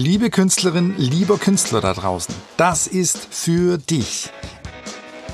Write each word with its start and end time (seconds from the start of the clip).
Liebe 0.00 0.30
Künstlerin, 0.30 0.94
lieber 0.96 1.38
Künstler 1.38 1.80
da 1.80 1.92
draußen, 1.92 2.32
das 2.56 2.86
ist 2.86 3.18
für 3.32 3.78
dich. 3.78 4.30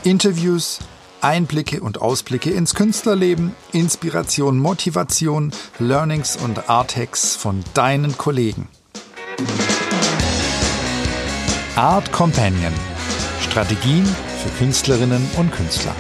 Interviews, 0.05 0.79
Einblicke 1.21 1.83
und 1.83 2.01
Ausblicke 2.01 2.49
ins 2.49 2.75
Künstlerleben, 2.75 3.55
Inspiration, 3.73 4.59
Motivation, 4.59 5.53
Learnings 5.79 6.39
und 6.39 6.71
Arthacks 6.71 7.37
von 7.37 7.63
deinen 7.75 8.17
Kollegen. 8.17 8.69
Art 11.77 12.11
Companion. 12.11 12.73
Strategien 13.43 14.07
für 14.07 14.49
Künstlerinnen 14.57 15.29
und 15.37 15.53
Künstler. 15.53 15.95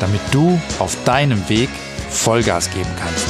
Damit 0.00 0.22
du 0.32 0.60
auf 0.80 0.96
deinem 1.04 1.48
Weg 1.48 1.70
Vollgas 2.10 2.68
geben 2.72 2.90
kannst. 2.98 3.28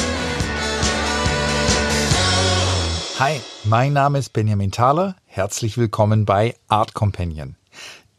Hi, 3.18 3.38
mein 3.69 3.93
Name 3.93 4.19
ist 4.19 4.33
Benjamin 4.33 4.70
Thaler. 4.70 5.16
Herzlich 5.25 5.77
willkommen 5.77 6.25
bei 6.25 6.55
Art 6.69 6.95
Companion. 6.95 7.56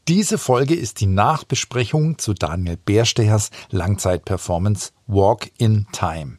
Diese 0.08 0.38
Folge 0.38 0.76
ist 0.76 1.00
die 1.00 1.08
Nachbesprechung 1.08 2.18
zu 2.18 2.34
Daniel 2.34 2.78
Bärstehers 2.78 3.52
Langzeitperformance 3.70 4.92
Walk 5.06 5.50
in 5.58 5.88
Time. 5.94 6.38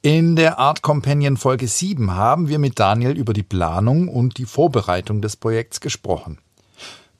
In 0.00 0.36
der 0.36 0.58
Art 0.58 0.80
Companion 0.80 1.36
Folge 1.36 1.68
7 1.68 2.14
haben 2.14 2.48
wir 2.48 2.58
mit 2.58 2.78
Daniel 2.78 3.12
über 3.12 3.34
die 3.34 3.42
Planung 3.42 4.08
und 4.08 4.38
die 4.38 4.46
Vorbereitung 4.46 5.20
des 5.20 5.36
Projekts 5.36 5.80
gesprochen. 5.80 6.38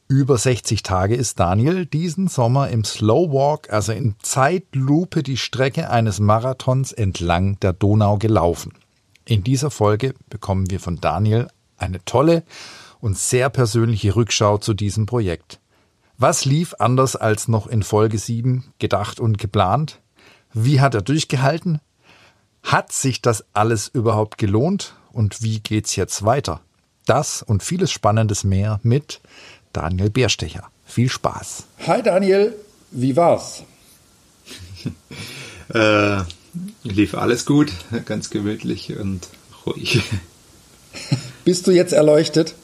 Über 0.08 0.38
60 0.38 0.82
Tage 0.82 1.16
ist 1.16 1.38
Daniel 1.38 1.84
diesen 1.84 2.28
Sommer 2.28 2.70
im 2.70 2.84
Slow 2.84 3.30
Walk, 3.30 3.70
also 3.70 3.92
in 3.92 4.14
Zeitlupe, 4.22 5.22
die 5.22 5.36
Strecke 5.36 5.90
eines 5.90 6.18
Marathons 6.18 6.92
entlang 6.92 7.60
der 7.60 7.74
Donau 7.74 8.16
gelaufen. 8.16 8.72
In 9.28 9.44
dieser 9.44 9.70
Folge 9.70 10.14
bekommen 10.30 10.70
wir 10.70 10.80
von 10.80 11.02
Daniel 11.02 11.48
eine 11.76 12.02
tolle 12.06 12.44
und 12.98 13.18
sehr 13.18 13.50
persönliche 13.50 14.16
Rückschau 14.16 14.56
zu 14.56 14.72
diesem 14.72 15.04
Projekt. 15.04 15.60
Was 16.16 16.46
lief 16.46 16.74
anders 16.78 17.14
als 17.14 17.46
noch 17.46 17.66
in 17.66 17.82
Folge 17.82 18.16
7 18.16 18.72
gedacht 18.78 19.20
und 19.20 19.36
geplant? 19.36 20.00
Wie 20.54 20.80
hat 20.80 20.94
er 20.94 21.02
durchgehalten? 21.02 21.82
Hat 22.62 22.90
sich 22.90 23.20
das 23.20 23.44
alles 23.52 23.88
überhaupt 23.88 24.38
gelohnt? 24.38 24.94
Und 25.12 25.42
wie 25.42 25.60
geht's 25.60 25.94
jetzt 25.94 26.24
weiter? 26.24 26.62
Das 27.04 27.42
und 27.42 27.62
vieles 27.62 27.90
Spannendes 27.90 28.44
mehr 28.44 28.80
mit 28.82 29.20
Daniel 29.74 30.08
Bärstecher. 30.08 30.70
Viel 30.86 31.10
Spaß. 31.10 31.64
Hi 31.86 32.02
Daniel, 32.02 32.56
wie 32.92 33.14
war's? 33.14 33.62
äh, 35.68 36.22
lief 36.82 37.14
alles 37.14 37.44
gut, 37.46 37.72
ganz 38.06 38.30
gemütlich 38.30 38.96
und 38.98 39.28
ruhig. 39.66 40.02
Bist 41.44 41.66
du 41.66 41.70
jetzt 41.70 41.92
erleuchtet? 41.92 42.54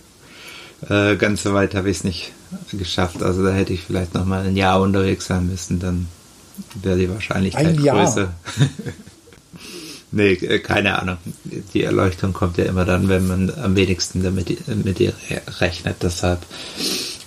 Äh, 0.89 1.17
ganz 1.17 1.42
so 1.42 1.55
weit 1.55 1.75
habe 1.75 1.91
ich 1.91 1.98
es 1.98 2.05
nicht 2.05 2.33
geschafft. 2.72 3.22
Also 3.22 3.45
da 3.45 3.53
hätte 3.53 3.72
ich 3.72 3.83
vielleicht 3.83 4.15
noch 4.15 4.25
mal 4.25 4.47
ein 4.47 4.56
Jahr 4.56 4.81
unterwegs 4.81 5.27
sein 5.27 5.47
müssen, 5.47 5.78
dann 5.78 6.09
wäre 6.83 6.98
die 6.98 7.09
Wahrscheinlichkeit 7.09 7.67
ein 7.67 7.77
größer. 7.77 8.34
nee, 10.12 10.33
äh, 10.33 10.59
keine 10.59 11.00
Ahnung. 11.00 11.19
Die 11.45 11.83
Erleuchtung 11.83 12.33
kommt 12.33 12.59
ja 12.59 12.65
immer 12.65 12.84
dann, 12.84 13.09
wenn 13.09 13.27
man 13.27 13.50
am 13.50 13.77
wenigsten 13.77 14.22
damit 14.22 14.67
mit 14.69 15.00
ihr 15.00 15.15
rechnet. 15.61 15.97
Deshalb 16.03 16.45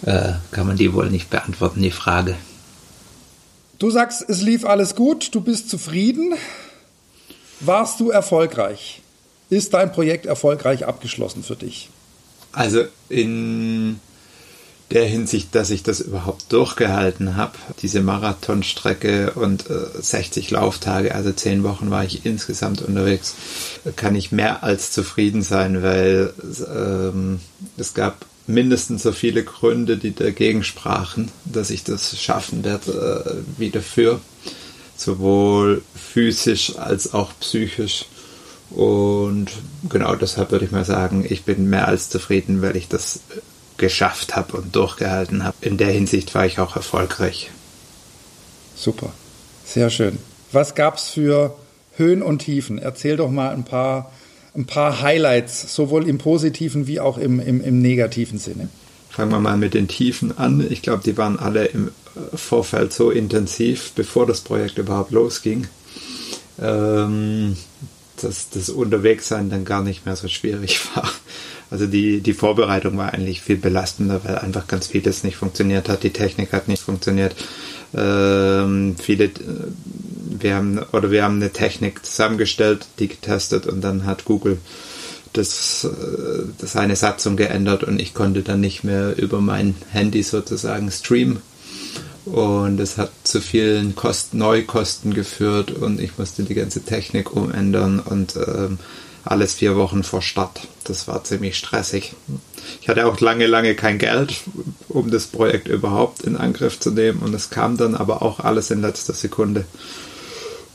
äh, 0.04 0.34
kann 0.52 0.68
man 0.68 0.78
die 0.78 0.94
wohl 0.94 1.10
nicht 1.10 1.30
beantworten, 1.30 1.82
die 1.82 1.92
Frage. 1.92 2.36
Du 3.80 3.92
sagst, 3.92 4.26
es 4.28 4.42
lief 4.42 4.66
alles 4.66 4.96
gut, 4.96 5.36
du 5.36 5.42
bist 5.42 5.70
zufrieden. 5.70 6.34
Warst 7.60 8.00
du 8.00 8.10
erfolgreich? 8.10 9.02
Ist 9.50 9.74
dein 9.74 9.92
Projekt 9.92 10.26
erfolgreich 10.26 10.86
abgeschlossen 10.86 11.44
für 11.44 11.56
dich? 11.56 11.90
Also 12.52 12.86
in 13.08 14.00
der 14.92 15.06
Hinsicht, 15.06 15.54
dass 15.54 15.70
ich 15.70 15.84
das 15.84 16.00
überhaupt 16.00 16.52
durchgehalten 16.52 17.36
habe, 17.36 17.54
diese 17.82 18.02
Marathonstrecke 18.02 19.32
und 19.34 19.70
äh, 19.70 20.02
60 20.02 20.50
Lauftage, 20.52 21.14
also 21.14 21.32
10 21.32 21.64
Wochen 21.64 21.92
war 21.92 22.06
ich 22.06 22.26
insgesamt 22.26 22.82
unterwegs, 22.82 23.36
kann 23.96 24.16
ich 24.16 24.32
mehr 24.32 24.64
als 24.64 24.92
zufrieden 24.92 25.42
sein, 25.42 25.84
weil 25.84 26.34
ähm, 26.74 27.42
es 27.78 27.94
gab 27.94 28.26
mindestens 28.48 29.04
so 29.04 29.12
viele 29.12 29.44
Gründe, 29.44 29.98
die 29.98 30.16
dagegen 30.16 30.64
sprachen, 30.64 31.32
dass 31.46 31.70
ich 31.70 31.84
das 31.84 32.20
schaffen 32.20 32.64
werde, 32.64 33.26
äh, 33.26 33.60
wie 33.60 33.70
dafür. 33.70 34.20
Sowohl 34.96 35.84
physisch 35.96 36.78
als 36.78 37.14
auch 37.14 37.32
psychisch. 37.40 38.06
Und 38.70 39.50
genau 39.88 40.16
deshalb 40.16 40.52
würde 40.52 40.66
ich 40.66 40.72
mal 40.72 40.86
sagen, 40.86 41.26
ich 41.30 41.44
bin 41.44 41.70
mehr 41.70 41.88
als 41.88 42.10
zufrieden, 42.10 42.62
weil 42.62 42.76
ich 42.76 42.88
das 42.88 43.20
geschafft 43.78 44.36
habe 44.36 44.58
und 44.58 44.76
durchgehalten 44.76 45.44
habe. 45.44 45.58
In 45.62 45.78
der 45.78 45.92
Hinsicht 45.92 46.34
war 46.34 46.46
ich 46.46 46.60
auch 46.60 46.76
erfolgreich. 46.76 47.52
Super, 48.76 49.12
sehr 49.66 49.90
schön. 49.90 50.18
Was 50.52 50.76
gab 50.76 50.98
es 50.98 51.10
für 51.10 51.56
Höhen 51.96 52.22
und 52.22 52.40
Tiefen? 52.40 52.80
Erzähl 52.80 53.18
doch 53.18 53.30
mal 53.30 53.50
ein 53.50 53.66
paar 53.66 54.12
ein 54.58 54.66
paar 54.66 55.02
Highlights, 55.02 55.74
sowohl 55.74 56.10
im 56.10 56.18
positiven 56.18 56.88
wie 56.88 57.00
auch 57.00 57.18
im, 57.18 57.40
im, 57.40 57.62
im 57.62 57.82
negativen 57.82 58.40
Sinne. 58.40 58.70
Fangen 59.10 59.32
wir 59.32 59.40
mal 59.40 59.58
mit 59.58 59.74
den 59.74 59.88
Tiefen 59.88 60.38
an. 60.38 60.66
Ich 60.70 60.82
glaube, 60.82 61.04
die 61.06 61.18
waren 61.18 61.40
alle 61.40 61.66
im 61.66 61.88
äh, 61.88 62.36
Vorfeld 62.36 62.92
so 62.92 63.12
intensiv, 63.12 63.92
bevor 63.96 64.26
das 64.26 64.42
Projekt 64.42 64.78
überhaupt 64.80 65.12
losging, 65.12 65.68
ähm, 66.60 67.56
dass 68.22 68.50
das 68.50 68.70
Unterwegssein 68.70 69.50
dann 69.50 69.64
gar 69.64 69.84
nicht 69.84 70.06
mehr 70.06 70.16
so 70.16 70.28
schwierig 70.28 70.80
war. 70.96 71.10
Also 71.70 71.86
die, 71.86 72.22
die 72.22 72.34
Vorbereitung 72.34 72.98
war 72.98 73.14
eigentlich 73.14 73.42
viel 73.42 73.58
belastender, 73.58 74.22
weil 74.24 74.38
einfach 74.38 74.68
ganz 74.68 74.88
vieles 74.88 75.24
nicht 75.24 75.36
funktioniert 75.36 75.90
hat. 75.90 76.04
Die 76.04 76.12
Technik 76.12 76.54
hat 76.54 76.68
nicht 76.68 76.82
funktioniert. 76.82 77.36
Ähm, 77.94 78.96
viele 79.00 79.26
äh, 79.26 79.30
wir 80.42 80.56
haben 80.56 80.80
oder 80.92 81.12
wir 81.12 81.24
haben 81.24 81.38
eine 81.38 81.52
Technik 81.52 82.06
zusammengestellt, 82.06 82.86
die 83.00 83.08
getestet 83.08 83.68
und 83.68 83.82
dann 83.82 84.06
hat 84.06 84.26
Google 84.26 84.60
das, 85.34 85.84
äh, 85.86 86.44
das 86.58 86.76
eine 86.76 86.96
Satzung 86.96 87.38
geändert 87.38 87.84
und 87.84 88.02
ich 88.02 88.14
konnte 88.14 88.42
dann 88.42 88.62
nicht 88.62 88.84
mehr 88.84 89.18
über 89.18 89.42
mein 89.42 89.76
Handy 89.92 90.24
sozusagen 90.24 90.92
streamen. 90.92 91.42
Und 92.26 92.80
es 92.82 92.98
hat 92.98 93.12
zu 93.24 93.40
vielen 93.40 93.96
Kosten, 93.96 94.40
Neukosten 94.40 95.14
geführt 95.14 95.72
und 95.72 96.02
ich 96.02 96.18
musste 96.18 96.44
die 96.44 96.56
ganze 96.56 96.82
Technik 96.82 97.34
umändern 97.34 98.00
und 98.00 98.36
ähm, 98.36 98.80
alles 99.24 99.54
vier 99.54 99.78
Wochen 99.78 100.04
vor 100.04 100.22
Start. 100.22 100.62
Das 100.84 101.08
war 101.08 101.24
ziemlich 101.24 101.58
stressig. 101.58 102.16
Ich 102.82 102.90
hatte 102.90 103.06
auch 103.06 103.20
lange, 103.22 103.48
lange 103.48 103.76
kein 103.76 103.98
Geld, 103.98 104.36
um 104.90 105.10
das 105.10 105.28
Projekt 105.28 105.70
überhaupt 105.70 106.24
in 106.24 106.36
Angriff 106.36 106.80
zu 106.80 106.92
nehmen 106.92 107.20
und 107.20 107.34
es 107.34 107.50
kam 107.50 107.78
dann 107.78 107.96
aber 107.96 108.22
auch 108.22 108.42
alles 108.42 108.72
in 108.72 108.82
letzter 108.82 109.14
Sekunde. 109.14 109.66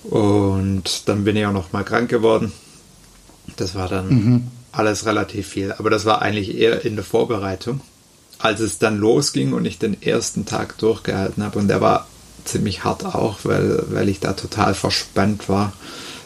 Und 0.04 1.08
dann 1.08 1.24
bin 1.24 1.36
ich 1.36 1.46
auch 1.46 1.52
noch 1.52 1.72
mal 1.72 1.84
krank 1.84 2.10
geworden. 2.10 2.52
Das 3.56 3.74
war 3.74 3.88
dann 3.88 4.08
mhm. 4.08 4.48
alles 4.72 5.06
relativ 5.06 5.48
viel. 5.48 5.72
Aber 5.72 5.90
das 5.90 6.04
war 6.04 6.22
eigentlich 6.22 6.56
eher 6.56 6.84
in 6.84 6.96
der 6.96 7.04
Vorbereitung. 7.04 7.80
Als 8.38 8.60
es 8.60 8.78
dann 8.78 8.98
losging 8.98 9.52
und 9.52 9.64
ich 9.64 9.78
den 9.78 10.02
ersten 10.02 10.46
Tag 10.46 10.78
durchgehalten 10.78 11.44
habe, 11.44 11.58
und 11.58 11.68
der 11.68 11.80
war 11.80 12.08
ziemlich 12.44 12.82
hart 12.82 13.04
auch, 13.04 13.40
weil, 13.44 13.84
weil 13.90 14.08
ich 14.08 14.18
da 14.18 14.32
total 14.32 14.74
verspannt 14.74 15.48
war, 15.48 15.72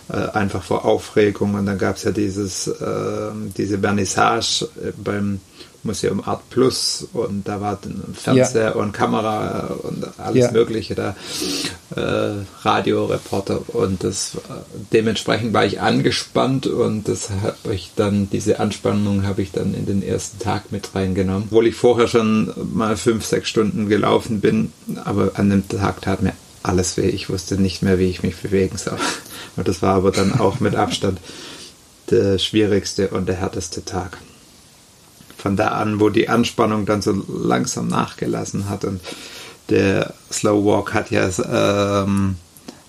einfach 0.08 0.62
vor 0.62 0.84
Aufregung. 0.84 1.54
Und 1.54 1.66
dann 1.66 1.78
gab 1.78 1.96
es 1.96 2.04
ja 2.04 2.12
dieses, 2.12 2.68
äh, 2.68 3.30
diese 3.56 3.78
Vernissage 3.78 4.68
beim 4.96 5.40
Museum 5.86 6.22
Art 6.24 6.50
Plus 6.50 7.06
und 7.12 7.48
da 7.48 7.60
war 7.60 7.78
ein 7.84 8.14
Fernseher 8.14 8.70
ja. 8.70 8.72
und 8.72 8.92
Kamera 8.92 9.74
und 9.82 10.06
alles 10.18 10.46
ja. 10.46 10.50
Mögliche 10.50 10.94
da, 10.94 11.16
äh, 11.94 12.42
Radioreporter 12.62 13.74
und 13.74 14.04
das 14.04 14.32
dementsprechend 14.92 15.54
war 15.54 15.64
ich 15.64 15.80
angespannt 15.80 16.66
und 16.66 17.08
das 17.08 17.30
habe 17.30 17.74
ich 17.74 17.92
dann, 17.96 18.28
diese 18.30 18.60
Anspannung 18.60 19.26
habe 19.26 19.42
ich 19.42 19.52
dann 19.52 19.74
in 19.74 19.86
den 19.86 20.02
ersten 20.02 20.38
Tag 20.38 20.72
mit 20.72 20.94
reingenommen, 20.94 21.44
obwohl 21.46 21.66
ich 21.66 21.74
vorher 21.76 22.08
schon 22.08 22.52
mal 22.74 22.96
fünf, 22.96 23.24
sechs 23.24 23.48
Stunden 23.48 23.88
gelaufen 23.88 24.40
bin, 24.40 24.72
aber 25.04 25.32
an 25.34 25.48
dem 25.50 25.66
Tag 25.68 26.02
tat 26.02 26.22
mir 26.22 26.32
alles 26.66 26.96
weh. 26.96 27.08
Ich 27.08 27.28
wusste 27.28 27.60
nicht 27.60 27.82
mehr, 27.82 27.98
wie 27.98 28.10
ich 28.10 28.22
mich 28.22 28.36
bewegen 28.36 28.76
soll. 28.76 28.98
Und 29.56 29.68
das 29.68 29.82
war 29.82 29.94
aber 29.94 30.10
dann 30.10 30.38
auch 30.38 30.60
mit 30.60 30.74
Abstand 30.74 31.20
der 32.10 32.38
schwierigste 32.38 33.08
und 33.08 33.26
der 33.26 33.36
härteste 33.36 33.84
Tag 33.84 34.18
von 35.46 35.56
da 35.56 35.68
an, 35.68 36.00
wo 36.00 36.08
die 36.08 36.28
Anspannung 36.28 36.86
dann 36.86 37.02
so 37.02 37.12
langsam 37.28 37.86
nachgelassen 37.86 38.68
hat 38.68 38.84
und 38.84 39.00
der 39.68 40.12
Slow 40.32 40.64
Walk 40.64 40.92
hat 40.92 41.12
ja, 41.12 41.28
ähm, 42.02 42.36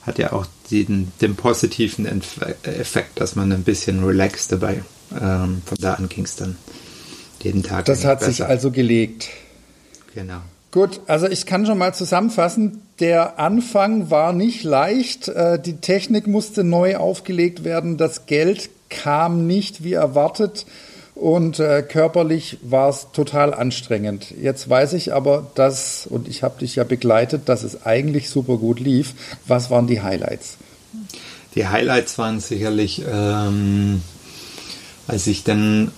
hat 0.02 0.18
ja 0.18 0.34
auch 0.34 0.48
den, 0.72 1.12
den 1.22 1.36
positiven 1.36 2.08
Effekt, 2.64 3.20
dass 3.20 3.36
man 3.36 3.52
ein 3.52 3.64
bisschen 3.64 4.04
relaxed 4.04 4.52
dabei. 4.52 4.84
Ähm, 5.12 5.62
von 5.66 5.78
da 5.80 5.94
an 5.94 6.10
ging 6.10 6.24
es 6.24 6.36
dann 6.36 6.58
jeden 7.44 7.62
Tag. 7.62 7.86
Das 7.86 8.06
hat 8.06 8.20
besser. 8.20 8.32
sich 8.32 8.44
also 8.44 8.72
gelegt. 8.72 9.30
Genau. 10.16 10.42
Gut, 10.72 11.02
also 11.06 11.28
ich 11.28 11.46
kann 11.46 11.68
schon 11.68 11.78
mal 11.78 11.94
zusammenfassen, 11.94 12.82
der 13.00 13.40
Anfang 13.40 14.10
war 14.10 14.34
nicht 14.34 14.64
leicht, 14.64 15.28
äh, 15.28 15.60
die 15.60 15.78
Technik 15.78 16.28
musste 16.28 16.64
neu 16.64 16.98
aufgelegt 16.98 17.64
werden, 17.64 17.98
das 17.98 18.26
Geld 18.26 18.70
kam 18.90 19.46
nicht 19.48 19.84
wie 19.84 19.94
erwartet 19.94 20.66
und 21.14 21.60
äh, 21.60 21.82
körperlich 21.82 22.58
war 22.62 22.90
es 22.90 23.08
total 23.12 23.54
anstrengend. 23.54 24.34
Jetzt 24.40 24.70
weiß 24.70 24.94
ich 24.94 25.14
aber, 25.14 25.48
dass, 25.56 26.08
und 26.08 26.28
ich 26.28 26.44
habe 26.44 26.60
dich 26.60 26.76
ja 26.76 26.84
begleitet, 26.84 27.50
dass 27.50 27.64
es 27.64 27.86
eigentlich 27.86 28.30
super 28.30 28.58
gut 28.58 28.80
lief. 28.80 29.14
Was 29.48 29.70
waren 29.70 29.88
die 29.88 30.02
Highlights? 30.02 30.58
Die 31.56 31.68
Highlights 31.68 32.18
waren 32.20 32.40
sicherlich, 32.40 33.04
ähm, 33.12 34.02
als 35.08 35.26
ich 35.26 35.44
dann 35.44 35.92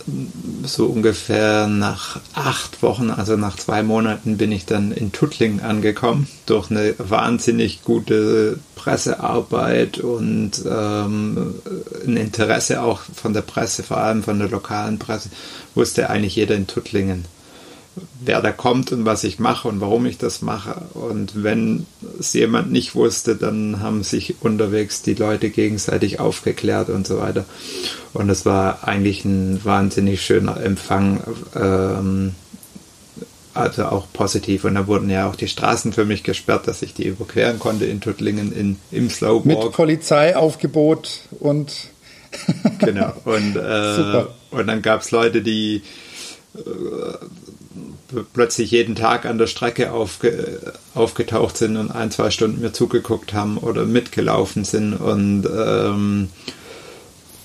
so 0.63 0.85
ungefähr 0.85 1.67
nach 1.67 2.19
acht 2.33 2.83
Wochen, 2.83 3.09
also 3.09 3.37
nach 3.37 3.55
zwei 3.55 3.81
Monaten, 3.81 4.37
bin 4.37 4.51
ich 4.51 4.65
dann 4.65 4.91
in 4.91 5.11
Tuttlingen 5.11 5.61
angekommen, 5.61 6.27
durch 6.45 6.69
eine 6.69 6.93
wahnsinnig 6.99 7.83
gute 7.83 8.59
Pressearbeit 8.75 9.97
und 9.97 10.51
ähm, 10.69 11.55
ein 12.05 12.17
Interesse 12.17 12.83
auch 12.83 13.01
von 13.01 13.33
der 13.33 13.41
Presse, 13.41 13.81
vor 13.81 13.97
allem 13.97 14.21
von 14.21 14.37
der 14.37 14.49
lokalen 14.49 14.99
Presse, 14.99 15.29
wusste 15.73 16.09
eigentlich 16.09 16.35
jeder 16.35 16.55
in 16.55 16.67
Tuttlingen 16.67 17.25
wer 18.23 18.41
da 18.41 18.51
kommt 18.51 18.91
und 18.91 19.05
was 19.05 19.23
ich 19.23 19.39
mache 19.39 19.67
und 19.67 19.81
warum 19.81 20.05
ich 20.05 20.17
das 20.17 20.41
mache. 20.41 20.81
Und 20.93 21.43
wenn 21.43 21.85
es 22.19 22.33
jemand 22.33 22.71
nicht 22.71 22.95
wusste, 22.95 23.35
dann 23.35 23.81
haben 23.81 24.03
sich 24.03 24.35
unterwegs 24.41 25.01
die 25.01 25.13
Leute 25.13 25.49
gegenseitig 25.49 26.19
aufgeklärt 26.19 26.89
und 26.89 27.07
so 27.07 27.19
weiter. 27.19 27.45
Und 28.13 28.29
es 28.29 28.45
war 28.45 28.87
eigentlich 28.87 29.25
ein 29.25 29.63
wahnsinnig 29.63 30.21
schöner 30.21 30.59
Empfang. 30.61 31.21
Ähm, 31.55 32.35
also 33.53 33.85
auch 33.85 34.07
positiv. 34.13 34.63
Und 34.63 34.75
da 34.75 34.87
wurden 34.87 35.09
ja 35.09 35.27
auch 35.27 35.35
die 35.35 35.47
Straßen 35.47 35.91
für 35.91 36.05
mich 36.05 36.23
gesperrt, 36.23 36.67
dass 36.67 36.81
ich 36.81 36.93
die 36.93 37.07
überqueren 37.07 37.59
konnte 37.59 37.85
in 37.85 37.99
Tuttlingen 37.99 38.51
in, 38.51 38.77
im 38.91 39.09
Slowwalk. 39.09 39.45
Mit 39.45 39.71
Polizeiaufgebot 39.71 41.21
und 41.39 41.73
genau. 42.79 43.13
Und, 43.25 43.55
äh, 43.55 44.25
und 44.51 44.67
dann 44.67 44.81
gab 44.81 45.01
es 45.01 45.11
Leute, 45.11 45.41
die 45.41 45.81
äh, 46.55 46.59
plötzlich 48.33 48.71
jeden 48.71 48.95
Tag 48.95 49.25
an 49.25 49.37
der 49.37 49.47
Strecke 49.47 49.91
aufge, 49.91 50.73
aufgetaucht 50.93 51.57
sind 51.57 51.77
und 51.77 51.91
ein, 51.91 52.11
zwei 52.11 52.31
Stunden 52.31 52.61
mir 52.61 52.73
zugeguckt 52.73 53.33
haben 53.33 53.57
oder 53.57 53.85
mitgelaufen 53.85 54.63
sind. 54.63 54.93
Und 54.93 55.45
ähm, 55.45 56.29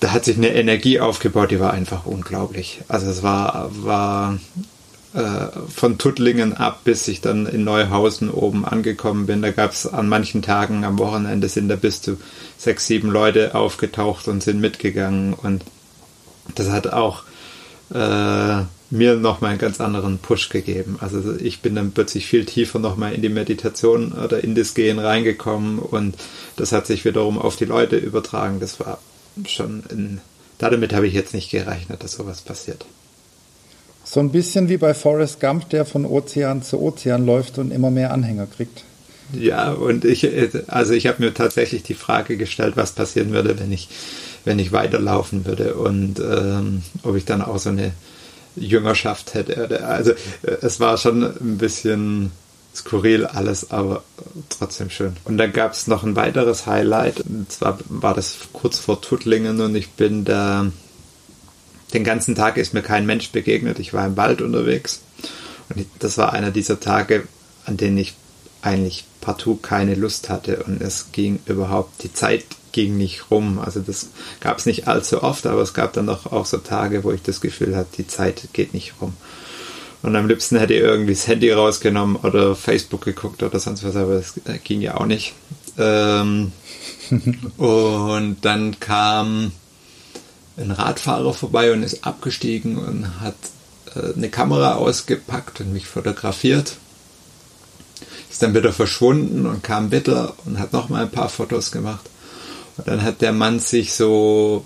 da 0.00 0.12
hat 0.12 0.24
sich 0.24 0.36
eine 0.36 0.54
Energie 0.54 1.00
aufgebaut, 1.00 1.50
die 1.50 1.60
war 1.60 1.72
einfach 1.72 2.06
unglaublich. 2.06 2.80
Also 2.88 3.10
es 3.10 3.22
war, 3.22 3.70
war 3.72 4.38
äh, 5.14 5.46
von 5.72 5.96
Tuttlingen 5.96 6.54
ab, 6.54 6.80
bis 6.84 7.06
ich 7.06 7.20
dann 7.20 7.46
in 7.46 7.62
Neuhausen 7.62 8.30
oben 8.30 8.64
angekommen 8.64 9.26
bin. 9.26 9.42
Da 9.42 9.52
gab 9.52 9.72
es 9.72 9.86
an 9.86 10.08
manchen 10.08 10.42
Tagen 10.42 10.84
am 10.84 10.98
Wochenende 10.98 11.48
sind 11.48 11.68
da 11.68 11.76
bis 11.76 12.02
zu 12.02 12.18
sechs, 12.58 12.86
sieben 12.86 13.10
Leute 13.10 13.54
aufgetaucht 13.54 14.26
und 14.26 14.42
sind 14.42 14.60
mitgegangen. 14.60 15.32
Und 15.34 15.64
das 16.56 16.70
hat 16.70 16.92
auch 16.92 17.22
äh, 17.94 18.64
mir 18.94 19.16
nochmal 19.16 19.50
einen 19.50 19.58
ganz 19.58 19.80
anderen 19.80 20.18
Push 20.18 20.48
gegeben. 20.48 20.96
Also 21.00 21.36
ich 21.36 21.60
bin 21.60 21.74
dann 21.74 21.90
plötzlich 21.90 22.26
viel 22.26 22.44
tiefer 22.44 22.78
nochmal 22.78 23.12
in 23.12 23.22
die 23.22 23.28
Meditation 23.28 24.12
oder 24.12 24.42
in 24.42 24.54
das 24.54 24.74
Gehen 24.74 24.98
reingekommen 24.98 25.78
und 25.80 26.16
das 26.56 26.72
hat 26.72 26.86
sich 26.86 27.04
wiederum 27.04 27.38
auf 27.38 27.56
die 27.56 27.64
Leute 27.64 27.96
übertragen. 27.96 28.60
Das 28.60 28.80
war 28.80 28.98
schon 29.46 29.82
ein, 29.90 30.20
damit 30.58 30.94
habe 30.94 31.06
ich 31.08 31.14
jetzt 31.14 31.34
nicht 31.34 31.50
gerechnet, 31.50 32.02
dass 32.02 32.12
sowas 32.12 32.40
passiert. 32.40 32.86
So 34.04 34.20
ein 34.20 34.30
bisschen 34.30 34.68
wie 34.68 34.76
bei 34.76 34.94
Forrest 34.94 35.40
Gump, 35.40 35.68
der 35.70 35.84
von 35.84 36.06
Ozean 36.06 36.62
zu 36.62 36.80
Ozean 36.80 37.26
läuft 37.26 37.58
und 37.58 37.72
immer 37.72 37.90
mehr 37.90 38.12
Anhänger 38.12 38.46
kriegt. 38.46 38.84
Ja, 39.32 39.72
und 39.72 40.04
ich, 40.04 40.28
also 40.68 40.92
ich 40.92 41.06
habe 41.06 41.24
mir 41.24 41.34
tatsächlich 41.34 41.82
die 41.82 41.94
Frage 41.94 42.36
gestellt, 42.36 42.76
was 42.76 42.92
passieren 42.92 43.32
würde, 43.32 43.58
wenn 43.58 43.72
ich, 43.72 43.88
wenn 44.44 44.58
ich 44.58 44.70
weiterlaufen 44.70 45.46
würde 45.46 45.74
und 45.74 46.20
ähm, 46.20 46.82
ob 47.02 47.16
ich 47.16 47.24
dann 47.24 47.42
auch 47.42 47.58
so 47.58 47.70
eine 47.70 47.92
Jüngerschaft 48.56 49.34
hätte. 49.34 49.84
Also 49.86 50.12
äh, 50.12 50.56
es 50.62 50.80
war 50.80 50.96
schon 50.96 51.22
ein 51.22 51.58
bisschen 51.58 52.30
skurril 52.74 53.26
alles, 53.26 53.70
aber 53.70 54.02
trotzdem 54.48 54.90
schön. 54.90 55.16
Und 55.24 55.38
dann 55.38 55.52
gab 55.52 55.72
es 55.72 55.86
noch 55.86 56.02
ein 56.02 56.16
weiteres 56.16 56.66
Highlight. 56.66 57.20
Und 57.20 57.50
zwar 57.50 57.78
war 57.88 58.14
das 58.14 58.36
kurz 58.52 58.78
vor 58.78 59.00
Tuttlingen 59.00 59.60
und 59.60 59.74
ich 59.74 59.90
bin 59.90 60.24
da. 60.24 60.70
Den 61.92 62.02
ganzen 62.02 62.34
Tag 62.34 62.56
ist 62.56 62.74
mir 62.74 62.82
kein 62.82 63.06
Mensch 63.06 63.30
begegnet. 63.30 63.78
Ich 63.78 63.94
war 63.94 64.04
im 64.04 64.16
Wald 64.16 64.42
unterwegs. 64.42 65.02
Und 65.68 65.86
das 66.00 66.18
war 66.18 66.32
einer 66.32 66.50
dieser 66.50 66.80
Tage, 66.80 67.22
an 67.66 67.76
denen 67.76 67.98
ich 67.98 68.14
eigentlich 68.62 69.04
partout 69.20 69.56
keine 69.62 69.94
Lust 69.94 70.28
hatte. 70.28 70.64
Und 70.64 70.82
es 70.82 71.12
ging 71.12 71.38
überhaupt, 71.46 72.02
die 72.02 72.12
Zeit 72.12 72.44
ging 72.74 72.96
nicht 72.96 73.30
rum. 73.30 73.58
Also 73.58 73.80
das 73.80 74.10
gab 74.40 74.58
es 74.58 74.66
nicht 74.66 74.88
allzu 74.88 75.22
oft, 75.22 75.46
aber 75.46 75.62
es 75.62 75.72
gab 75.72 75.92
dann 75.94 76.06
noch 76.06 76.30
auch 76.30 76.44
so 76.44 76.58
Tage, 76.58 77.04
wo 77.04 77.12
ich 77.12 77.22
das 77.22 77.40
Gefühl 77.40 77.76
hatte, 77.76 77.96
die 77.96 78.06
Zeit 78.06 78.48
geht 78.52 78.74
nicht 78.74 78.94
rum. 79.00 79.14
Und 80.02 80.16
am 80.16 80.28
liebsten 80.28 80.58
hätte 80.58 80.74
ich 80.74 80.80
irgendwie 80.80 81.14
das 81.14 81.28
Handy 81.28 81.50
rausgenommen 81.50 82.16
oder 82.16 82.54
Facebook 82.54 83.02
geguckt 83.02 83.42
oder 83.42 83.58
sonst 83.58 83.84
was, 83.84 83.96
aber 83.96 84.16
das 84.16 84.34
ging 84.64 84.82
ja 84.82 84.96
auch 84.96 85.06
nicht. 85.06 85.34
Ähm, 85.78 86.52
und 87.56 88.36
dann 88.42 88.78
kam 88.80 89.52
ein 90.56 90.70
Radfahrer 90.72 91.32
vorbei 91.32 91.72
und 91.72 91.84
ist 91.84 92.04
abgestiegen 92.04 92.76
und 92.76 93.20
hat 93.20 93.36
äh, 93.94 94.14
eine 94.14 94.28
Kamera 94.30 94.74
ausgepackt 94.74 95.60
und 95.60 95.72
mich 95.72 95.86
fotografiert. 95.86 96.76
Ist 98.30 98.42
dann 98.42 98.54
wieder 98.54 98.72
verschwunden 98.72 99.46
und 99.46 99.62
kam 99.62 99.92
wieder 99.92 100.34
und 100.44 100.58
hat 100.58 100.72
noch 100.72 100.88
mal 100.88 101.02
ein 101.02 101.10
paar 101.10 101.28
Fotos 101.28 101.70
gemacht. 101.70 102.10
Dann 102.84 103.02
hat 103.02 103.20
der 103.20 103.32
Mann 103.32 103.60
sich 103.60 103.92
so 103.92 104.64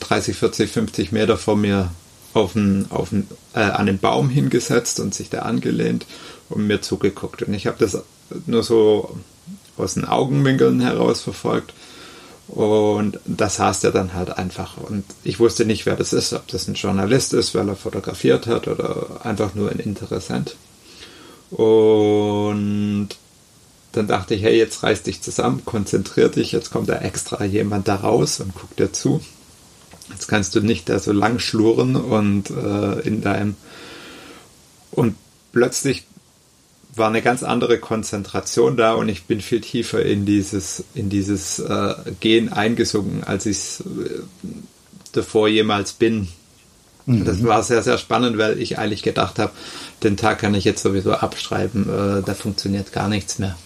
30, 0.00 0.36
40, 0.36 0.70
50 0.70 1.12
Meter 1.12 1.36
vor 1.36 1.56
mir 1.56 1.90
auf 2.32 2.56
einen, 2.56 2.90
auf 2.90 3.12
einen, 3.12 3.28
äh, 3.54 3.60
an 3.60 3.86
den 3.86 3.98
Baum 3.98 4.28
hingesetzt 4.28 5.00
und 5.00 5.14
sich 5.14 5.30
da 5.30 5.40
angelehnt 5.40 6.06
und 6.48 6.66
mir 6.66 6.80
zugeguckt. 6.80 7.42
Und 7.42 7.54
ich 7.54 7.66
habe 7.66 7.76
das 7.78 8.02
nur 8.46 8.62
so 8.62 9.16
aus 9.76 9.94
den 9.94 10.04
Augenwinkeln 10.04 10.80
heraus 10.80 11.20
verfolgt. 11.20 11.72
Und 12.48 13.18
da 13.24 13.48
saß 13.48 13.80
der 13.80 13.90
dann 13.90 14.14
halt 14.14 14.36
einfach. 14.36 14.76
Und 14.76 15.04
ich 15.22 15.40
wusste 15.40 15.64
nicht, 15.64 15.86
wer 15.86 15.96
das 15.96 16.12
ist, 16.12 16.32
ob 16.32 16.46
das 16.48 16.68
ein 16.68 16.74
Journalist 16.74 17.32
ist, 17.32 17.54
weil 17.54 17.68
er 17.68 17.76
fotografiert 17.76 18.46
hat 18.46 18.68
oder 18.68 19.24
einfach 19.24 19.54
nur 19.54 19.70
ein 19.70 19.78
Interessent. 19.78 20.56
Und 21.50 23.08
dann 23.96 24.06
dachte 24.06 24.34
ich, 24.34 24.42
hey, 24.42 24.56
jetzt 24.56 24.82
reiß 24.82 25.02
dich 25.02 25.22
zusammen, 25.22 25.64
konzentrier 25.64 26.28
dich, 26.28 26.52
jetzt 26.52 26.70
kommt 26.70 26.88
da 26.88 26.98
extra 26.98 27.44
jemand 27.44 27.88
da 27.88 27.96
raus 27.96 28.40
und 28.40 28.54
guckt 28.54 28.78
dir 28.78 28.92
zu. 28.92 29.20
Jetzt 30.10 30.28
kannst 30.28 30.54
du 30.54 30.60
nicht 30.60 30.88
da 30.88 30.98
so 30.98 31.12
lang 31.12 31.38
schlurren 31.38 31.96
und 31.96 32.50
äh, 32.50 33.00
in 33.00 33.22
deinem 33.22 33.56
und 34.90 35.16
plötzlich 35.52 36.04
war 36.94 37.08
eine 37.08 37.22
ganz 37.22 37.42
andere 37.42 37.78
Konzentration 37.78 38.76
da 38.76 38.94
und 38.94 39.08
ich 39.08 39.24
bin 39.24 39.40
viel 39.40 39.60
tiefer 39.60 40.04
in 40.04 40.24
dieses, 40.24 40.84
in 40.94 41.08
dieses 41.08 41.58
äh, 41.58 41.94
Gehen 42.20 42.52
eingesunken, 42.52 43.24
als 43.24 43.46
ich 43.46 43.56
es 43.56 43.80
äh, 43.80 44.20
davor 45.12 45.48
jemals 45.48 45.94
bin. 45.94 46.28
Mhm. 47.06 47.24
Das 47.24 47.42
war 47.42 47.62
sehr, 47.62 47.82
sehr 47.82 47.98
spannend, 47.98 48.38
weil 48.38 48.60
ich 48.60 48.78
eigentlich 48.78 49.02
gedacht 49.02 49.38
habe, 49.38 49.52
den 50.02 50.16
Tag 50.16 50.38
kann 50.38 50.54
ich 50.54 50.64
jetzt 50.64 50.82
sowieso 50.82 51.12
abschreiben, 51.12 51.88
äh, 51.88 52.22
da 52.22 52.34
funktioniert 52.34 52.92
gar 52.92 53.08
nichts 53.08 53.38
mehr. 53.38 53.56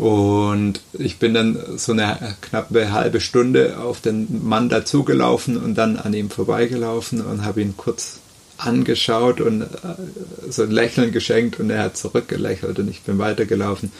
Und 0.00 0.80
ich 0.94 1.18
bin 1.18 1.34
dann 1.34 1.58
so 1.76 1.92
eine 1.92 2.34
knappe 2.40 2.90
halbe 2.90 3.20
Stunde 3.20 3.78
auf 3.78 4.00
den 4.00 4.48
Mann 4.48 4.70
dazugelaufen 4.70 5.58
und 5.58 5.74
dann 5.74 5.98
an 5.98 6.14
ihm 6.14 6.30
vorbeigelaufen 6.30 7.20
und 7.20 7.44
habe 7.44 7.60
ihn 7.60 7.74
kurz 7.76 8.18
angeschaut 8.56 9.42
und 9.42 9.60
äh, 9.60 9.66
so 10.48 10.62
ein 10.62 10.70
Lächeln 10.70 11.12
geschenkt 11.12 11.60
und 11.60 11.68
er 11.68 11.82
hat 11.82 11.98
zurückgelächelt 11.98 12.78
und 12.78 12.88
ich 12.88 13.02
bin 13.02 13.18
weitergelaufen. 13.18 13.92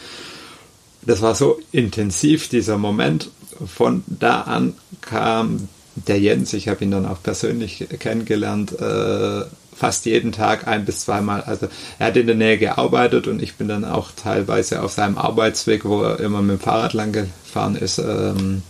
Das 1.03 1.21
war 1.21 1.35
so 1.35 1.59
intensiv, 1.71 2.49
dieser 2.49 2.79
Moment. 2.79 3.29
Von 3.67 4.03
da 4.07 4.41
an 4.41 4.73
kam 5.01 5.69
der 5.95 6.19
Jens, 6.19 6.53
ich 6.53 6.67
habe 6.67 6.83
ihn 6.83 6.89
dann 6.89 7.05
auch 7.05 7.21
persönlich 7.21 7.85
kennengelernt, 7.99 8.71
äh, 8.71 9.43
fast 9.81 10.05
jeden 10.05 10.31
Tag 10.31 10.67
ein 10.67 10.85
bis 10.85 10.99
zweimal. 10.99 11.41
Also 11.41 11.67
er 11.97 12.07
hat 12.07 12.15
in 12.15 12.27
der 12.27 12.35
Nähe 12.35 12.59
gearbeitet 12.59 13.27
und 13.27 13.41
ich 13.41 13.55
bin 13.55 13.67
dann 13.67 13.83
auch 13.83 14.11
teilweise 14.15 14.83
auf 14.83 14.91
seinem 14.91 15.17
Arbeitsweg, 15.17 15.85
wo 15.85 16.03
er 16.03 16.19
immer 16.19 16.43
mit 16.43 16.59
dem 16.59 16.63
Fahrrad 16.63 16.93
lang 16.93 17.11
gefahren 17.11 17.75
ist, 17.75 17.97
ähm, 17.97 18.61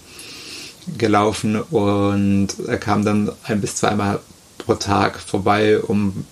gelaufen 0.97 1.61
und 1.61 2.47
er 2.65 2.77
kam 2.77 3.03
dann 3.03 3.29
ein 3.43 3.59
bis 3.59 3.75
zweimal 3.75 4.19
pro 4.57 4.75
Tag 4.75 5.19
vorbei, 5.19 5.79
um 5.81 6.25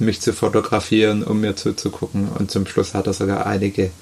mich 0.00 0.20
zu 0.20 0.32
fotografieren, 0.32 1.22
um 1.22 1.40
mir 1.40 1.54
zuzugucken 1.54 2.28
und 2.28 2.50
zum 2.50 2.66
Schluss 2.66 2.94
hat 2.94 3.06
er 3.06 3.12
sogar 3.12 3.46
einige 3.46 3.92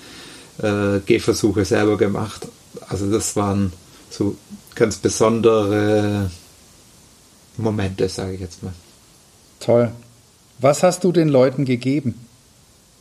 äh, 0.62 1.00
Gehversuche 1.04 1.66
selber 1.66 1.98
gemacht. 1.98 2.48
Also 2.88 3.10
das 3.10 3.36
waren 3.36 3.74
so 4.08 4.36
ganz 4.74 4.96
besondere 4.96 6.30
Momente, 7.58 8.08
sage 8.08 8.32
ich 8.32 8.40
jetzt 8.40 8.62
mal. 8.62 8.72
Toll. 9.60 9.92
Was 10.58 10.82
hast 10.82 11.04
du 11.04 11.12
den 11.12 11.28
Leuten 11.28 11.64
gegeben, 11.64 12.14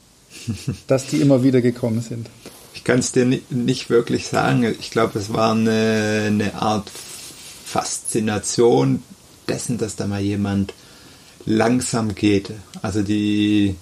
dass 0.88 1.07
die 1.07 1.22
immer 1.22 1.43
wieder 1.43 1.62
gekommen 1.62 2.01
sind? 2.01 2.29
Ich 2.74 2.83
kann 2.83 3.00
es 3.00 3.12
dir 3.12 3.25
nicht 3.50 3.89
wirklich 3.89 4.27
sagen. 4.27 4.75
Ich 4.79 4.91
glaube, 4.91 5.19
es 5.19 5.31
war 5.31 5.51
eine, 5.51 6.24
eine 6.27 6.55
Art 6.55 6.89
Faszination 7.65 9.03
dessen, 9.48 9.77
dass 9.77 9.95
da 9.95 10.07
mal 10.07 10.22
jemand 10.22 10.74
langsam 11.45 12.15
geht. 12.15 12.51
Also 12.81 13.03
die 13.03 13.75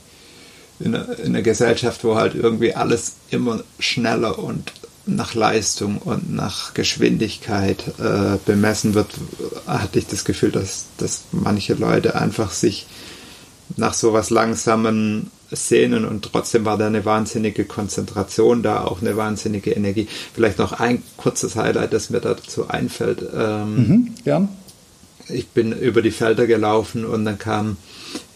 in 0.80 0.96
einer 0.96 1.42
Gesellschaft, 1.42 2.04
wo 2.04 2.16
halt 2.16 2.36
irgendwie 2.36 2.74
alles 2.74 3.14
immer 3.30 3.64
schneller 3.80 4.40
und 4.40 4.74
nach 5.06 5.34
Leistung 5.34 5.98
und 5.98 6.34
nach 6.34 6.74
Geschwindigkeit 6.74 7.84
äh, 8.00 8.38
bemessen 8.46 8.94
wird, 8.94 9.10
hatte 9.68 10.00
ich 10.00 10.08
das 10.08 10.26
Gefühl, 10.26 10.52
dass, 10.52 10.86
dass 10.98 11.24
manche 11.32 11.74
Leute 11.74 12.16
einfach 12.16 12.52
sich 12.52 12.86
nach 13.78 13.94
sowas 13.94 14.30
langsamen 14.30 15.32
sehnen 15.52 16.06
und 16.06 16.24
trotzdem 16.32 16.66
war 16.66 16.78
da 16.78 16.88
eine 16.88 17.04
wahnsinnige 17.04 17.66
Konzentration 17.66 18.64
da, 18.64 18.86
auch 18.86 19.02
eine 19.02 19.18
wahnsinnige 19.18 19.72
Energie. 19.72 20.08
Vielleicht 20.34 20.60
noch 20.60 20.74
ein 20.74 21.04
kurzes 21.18 21.56
Highlight, 21.56 21.94
das 21.94 22.10
mir 22.10 22.22
dazu 22.22 22.70
einfällt. 22.70 23.22
Ähm, 23.36 23.76
mhm, 23.76 24.16
gern. 24.24 24.50
Ich 25.28 25.48
bin 25.50 25.72
über 25.72 26.02
die 26.02 26.12
Felder 26.12 26.48
gelaufen 26.48 27.06
und 27.06 27.26
dann 27.26 27.38
kam 27.38 27.78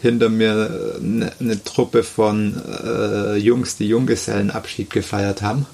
hinter 0.00 0.28
mir 0.28 0.98
eine, 0.98 1.32
eine 1.40 1.62
Truppe 1.62 2.02
von 2.02 2.60
äh, 2.84 3.36
Jungs, 3.36 3.76
die 3.76 3.88
Junggesellenabschied 3.88 4.90
gefeiert 4.90 5.42
haben. 5.42 5.66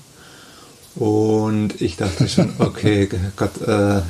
Und 0.94 1.80
ich 1.80 1.96
dachte 1.96 2.28
schon, 2.28 2.50
okay, 2.58 3.08
Gott, 3.36 3.60
äh, 3.66 4.02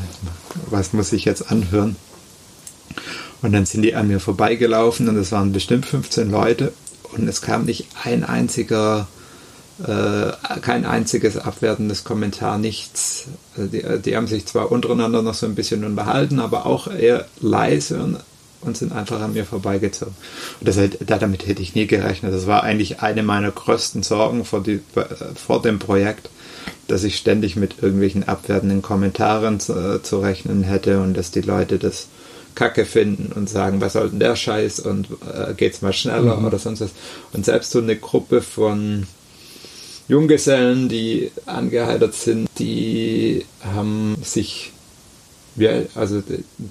was 0.71 0.92
muss 0.92 1.12
ich 1.12 1.25
jetzt 1.25 1.50
anhören? 1.50 1.97
Und 3.42 3.52
dann 3.52 3.66
sind 3.66 3.82
die 3.82 3.94
an 3.94 4.08
mir 4.08 4.20
vorbeigelaufen 4.20 5.08
und 5.08 5.16
es 5.16 5.32
waren 5.32 5.52
bestimmt 5.52 5.87
15 5.87 6.30
Leute 6.30 6.72
und 7.12 7.28
es 7.28 7.42
kam 7.42 7.64
nicht 7.64 7.88
ein 8.04 8.25
einziger, 8.25 9.08
äh, 9.84 10.30
kein 10.61 10.87
einziges 10.87 11.37
abwertendes 11.37 12.04
Kommentar, 12.04 12.58
nichts. 12.58 13.25
Also 13.56 13.68
die, 13.68 13.84
die, 14.00 14.16
haben 14.16 14.28
sich 14.28 14.46
zwar 14.46 14.70
untereinander 14.70 15.22
noch 15.22 15.34
so 15.34 15.46
ein 15.46 15.56
bisschen 15.56 15.84
unterhalten, 15.84 16.38
aber 16.38 16.66
auch 16.66 16.87
eher 16.87 17.26
leise 17.40 18.00
und, 18.00 18.18
und 18.61 18.76
sind 18.76 18.92
einfach 18.92 19.20
an 19.20 19.32
mir 19.32 19.44
vorbeigezogen. 19.44 20.14
Und 20.61 20.68
das, 20.68 20.78
damit 21.00 21.46
hätte 21.49 21.62
ich 21.62 21.75
nie 21.75 21.88
gerechnet. 21.88 22.32
Das 22.32 22.46
war 22.46 22.62
eigentlich 22.62 23.00
eine 23.00 23.25
meiner 23.25 23.50
größten 23.50 24.04
Sorgen 24.04 24.44
vor, 24.44 24.62
die, 24.62 24.80
vor 25.34 25.61
dem 25.61 25.80
Projekt, 25.80 26.30
dass 26.87 27.02
ich 27.02 27.16
ständig 27.16 27.56
mit 27.56 27.82
irgendwelchen 27.82 28.28
abwertenden 28.28 28.82
Kommentaren 28.82 29.58
zu, 29.58 29.75
äh, 29.75 30.02
zu 30.02 30.20
rechnen 30.20 30.62
hätte 30.62 31.00
und 31.00 31.14
dass 31.14 31.32
die 31.32 31.40
Leute 31.40 31.78
das 31.78 32.06
Kacke 32.54 32.85
finden 32.85 33.32
und 33.32 33.49
sagen, 33.49 33.80
was 33.80 33.94
soll 33.94 34.11
denn 34.11 34.21
der 34.21 34.37
Scheiß 34.37 34.80
und 34.80 35.09
äh, 35.32 35.54
geht's 35.54 35.82
mal 35.82 35.92
schneller 35.92 36.37
mhm. 36.37 36.47
oder 36.47 36.59
sonst 36.59 36.80
was. 36.80 36.90
Und 37.32 37.44
selbst 37.44 37.71
so 37.71 37.78
eine 37.78 37.97
Gruppe 37.97 38.42
von 38.42 39.06
Junggesellen, 40.09 40.88
die 40.88 41.30
angeheitert 41.47 42.14
sind, 42.14 42.49
die 42.59 43.47
haben 43.62 44.16
sich, 44.23 44.73
ja, 45.56 45.71
also 45.94 46.23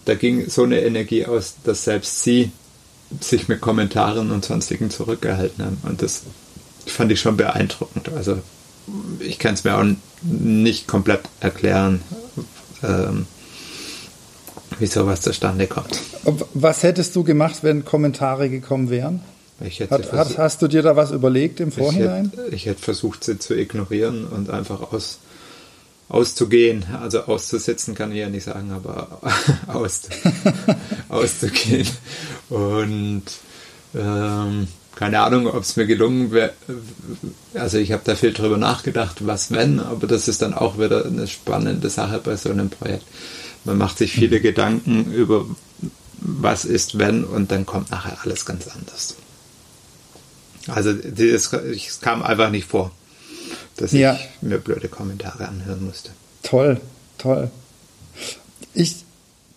da 0.05 0.15
ging 0.15 0.50
so 0.50 0.63
eine 0.63 0.81
Energie 0.81 1.25
aus, 1.25 1.55
dass 1.63 1.85
selbst 1.85 2.23
sie 2.23 2.51
sich 3.19 3.47
mit 3.47 3.61
Kommentaren 3.61 4.31
und 4.31 4.45
sonstigen 4.45 4.89
zurückgehalten 4.89 5.65
haben. 5.65 5.77
Und 5.83 6.01
das 6.01 6.23
fand 6.85 7.11
ich 7.11 7.19
schon 7.19 7.38
beeindruckend. 7.38 8.09
Also 8.09 8.39
ich 9.19 9.39
kann 9.39 9.53
es 9.53 9.63
mir 9.63 9.77
auch 9.77 9.85
nicht 10.21 10.88
komplett 10.88 11.21
erklären. 11.39 12.01
Ähm, 12.83 13.25
wie 14.81 14.88
sowas 14.88 15.21
zustande 15.21 15.67
kommt. 15.67 16.01
Was 16.53 16.83
hättest 16.83 17.15
du 17.15 17.23
gemacht, 17.23 17.59
wenn 17.61 17.85
Kommentare 17.85 18.50
gekommen 18.50 18.89
wären? 18.89 19.21
Hat, 19.91 20.11
hast, 20.11 20.38
hast, 20.39 20.61
du 20.63 20.67
dir 20.67 20.81
da 20.81 20.95
was 20.95 21.11
überlegt 21.11 21.59
im 21.59 21.71
Vorhinein? 21.71 22.31
Ich 22.33 22.39
hätte, 22.39 22.55
ich 22.55 22.65
hätte, 22.65 22.81
versucht, 22.81 23.23
sie 23.23 23.38
zu 23.38 23.55
ignorieren 23.55 24.25
und 24.25 24.50
einfach 24.50 24.91
aus, 24.91 25.19
auszugehen. 26.09 26.83
Also 27.00 27.25
auszusitzen 27.25 27.93
kann 27.93 28.11
ich 28.11 28.17
ja 28.17 28.29
nicht 28.29 28.45
sagen, 28.45 28.71
aber 28.71 29.21
aus, 29.67 30.01
auszugehen. 31.09 31.88
Und 32.50 33.23
ähm, 33.93 34.67
keine 35.01 35.20
Ahnung, 35.22 35.48
ob 35.48 35.63
es 35.63 35.77
mir 35.77 35.88
gelungen 35.88 36.31
wäre. 36.31 36.53
Also 37.55 37.79
ich 37.79 37.91
habe 37.91 38.03
da 38.05 38.13
viel 38.13 38.34
drüber 38.34 38.58
nachgedacht, 38.58 39.25
was 39.25 39.50
wenn, 39.50 39.79
aber 39.79 40.05
das 40.05 40.27
ist 40.27 40.43
dann 40.43 40.53
auch 40.53 40.77
wieder 40.77 41.08
eine 41.08 41.25
spannende 41.25 41.89
Sache 41.89 42.22
bei 42.24 42.36
so 42.36 42.51
einem 42.51 42.70
Projekt. 42.70 43.05
Man 43.65 43.79
macht 43.79 43.98
sich 43.98 44.13
viele 44.13 44.38
mhm. 44.38 44.43
Gedanken 44.43 45.12
über, 45.12 45.48
was 46.20 46.65
ist 46.65 47.00
wenn 47.00 47.24
und 47.24 47.50
dann 47.50 47.65
kommt 47.65 47.89
nachher 47.89 48.20
alles 48.22 48.46
ganz 48.46 48.67
anders. 48.67 49.15
Also 50.67 50.91
es 50.91 51.50
kam 52.00 52.22
einfach 52.22 52.51
nicht 52.51 52.67
vor, 52.67 52.91
dass 53.77 53.93
ja. 53.93 54.13
ich 54.13 54.43
mir 54.43 54.60
blöde 54.60 54.88
Kommentare 54.88 55.48
anhören 55.48 55.84
musste. 55.84 56.12
Toll, 56.43 56.79
toll. 57.17 57.50
Ich, 58.75 58.98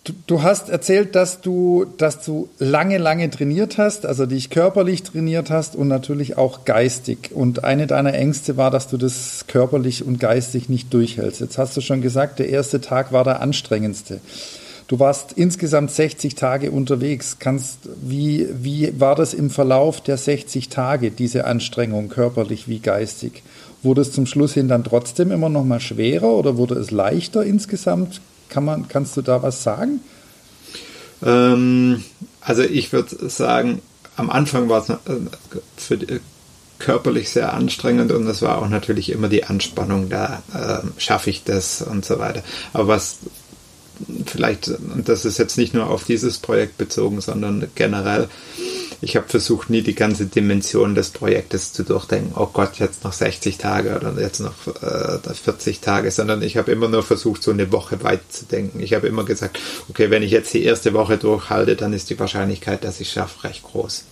du, 0.05 0.13
du, 0.27 0.43
hast 0.43 0.69
erzählt, 0.69 1.15
dass 1.15 1.41
du, 1.41 1.85
dass 1.97 2.23
du 2.23 2.47
lange, 2.59 2.97
lange 2.97 3.29
trainiert 3.29 3.77
hast, 3.77 4.05
also 4.05 4.25
dich 4.25 4.49
körperlich 4.49 5.03
trainiert 5.03 5.49
hast 5.49 5.75
und 5.75 5.89
natürlich 5.89 6.37
auch 6.37 6.63
geistig. 6.63 7.31
Und 7.33 7.63
eine 7.63 7.87
deiner 7.87 8.13
Ängste 8.13 8.55
war, 8.55 8.71
dass 8.71 8.87
du 8.87 8.97
das 8.97 9.45
körperlich 9.47 10.05
und 10.05 10.19
geistig 10.19 10.69
nicht 10.69 10.93
durchhältst. 10.93 11.41
Jetzt 11.41 11.57
hast 11.57 11.75
du 11.75 11.81
schon 11.81 12.01
gesagt, 12.01 12.39
der 12.39 12.49
erste 12.49 12.79
Tag 12.79 13.11
war 13.11 13.23
der 13.23 13.41
anstrengendste. 13.41 14.21
Du 14.87 14.99
warst 14.99 15.33
insgesamt 15.33 15.89
60 15.89 16.35
Tage 16.35 16.69
unterwegs. 16.69 17.37
Kannst, 17.39 17.79
wie, 18.01 18.47
wie 18.53 18.99
war 18.99 19.15
das 19.15 19.33
im 19.33 19.49
Verlauf 19.49 19.99
der 19.99 20.17
60 20.17 20.69
Tage, 20.69 21.09
diese 21.09 21.45
Anstrengung, 21.45 22.07
körperlich 22.09 22.67
wie 22.67 22.79
geistig? 22.79 23.41
Wurde 23.81 24.01
es 24.01 24.11
zum 24.11 24.27
Schluss 24.27 24.53
hin 24.53 24.67
dann 24.67 24.83
trotzdem 24.83 25.31
immer 25.31 25.49
noch 25.49 25.63
mal 25.63 25.79
schwerer 25.79 26.33
oder 26.33 26.57
wurde 26.57 26.75
es 26.75 26.91
leichter 26.91 27.43
insgesamt? 27.43 28.21
Kann 28.49 28.65
man, 28.65 28.87
kannst 28.87 29.17
du 29.17 29.21
da 29.21 29.41
was 29.41 29.63
sagen? 29.63 30.01
Ähm, 31.23 32.03
also 32.41 32.61
ich 32.61 32.93
würde 32.93 33.29
sagen, 33.29 33.81
am 34.15 34.29
Anfang 34.29 34.69
war 34.69 34.81
es 34.81 34.89
äh, 34.89 34.95
für 35.77 35.97
die, 35.97 36.19
körperlich 36.79 37.29
sehr 37.29 37.53
anstrengend 37.53 38.11
und 38.11 38.27
es 38.27 38.41
war 38.41 38.57
auch 38.57 38.67
natürlich 38.67 39.11
immer 39.11 39.29
die 39.29 39.45
Anspannung 39.45 40.09
da, 40.09 40.43
äh, 40.53 40.99
schaffe 40.99 41.29
ich 41.29 41.43
das 41.43 41.81
und 41.81 42.05
so 42.05 42.19
weiter. 42.19 42.43
Aber 42.73 42.87
was 42.87 43.19
vielleicht, 44.25 44.67
und 44.67 45.07
das 45.07 45.25
ist 45.25 45.37
jetzt 45.37 45.57
nicht 45.57 45.73
nur 45.73 45.89
auf 45.89 46.03
dieses 46.03 46.37
Projekt 46.37 46.77
bezogen, 46.77 47.21
sondern 47.21 47.67
generell, 47.75 48.27
ich 49.01 49.15
habe 49.15 49.27
versucht, 49.27 49.69
nie 49.69 49.81
die 49.81 49.95
ganze 49.95 50.25
Dimension 50.25 50.95
des 50.95 51.09
Projektes 51.09 51.73
zu 51.73 51.83
durchdenken, 51.83 52.33
oh 52.35 52.49
Gott, 52.51 52.79
jetzt 52.79 53.03
noch 53.03 53.13
60 53.13 53.57
Tage 53.57 53.95
oder 53.95 54.13
jetzt 54.19 54.39
noch 54.39 54.53
äh, 54.81 55.33
40 55.33 55.79
Tage, 55.79 56.11
sondern 56.11 56.41
ich 56.41 56.57
habe 56.57 56.71
immer 56.71 56.87
nur 56.87 57.03
versucht, 57.03 57.43
so 57.43 57.51
eine 57.51 57.71
Woche 57.71 58.03
weit 58.03 58.21
zu 58.29 58.45
denken. 58.45 58.79
Ich 58.79 58.93
habe 58.93 59.07
immer 59.07 59.25
gesagt, 59.25 59.59
okay, 59.89 60.09
wenn 60.09 60.23
ich 60.23 60.31
jetzt 60.31 60.53
die 60.53 60.63
erste 60.63 60.93
Woche 60.93 61.17
durchhalte, 61.17 61.75
dann 61.75 61.93
ist 61.93 62.09
die 62.09 62.19
Wahrscheinlichkeit, 62.19 62.83
dass 62.83 62.99
ich 62.99 63.11
schaffe, 63.11 63.43
recht 63.43 63.63
groß. 63.63 64.05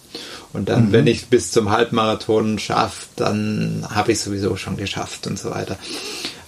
Und 0.54 0.70
dann, 0.70 0.88
mhm. 0.88 0.92
wenn 0.92 1.08
ich 1.08 1.28
bis 1.28 1.52
zum 1.52 1.72
Halbmarathon 1.72 2.60
schaffe, 2.60 3.08
dann 3.16 3.86
habe 3.90 4.12
ich 4.12 4.20
sowieso 4.20 4.56
schon 4.56 4.78
geschafft 4.78 5.26
und 5.28 5.40
so 5.40 5.50
weiter. 5.50 5.78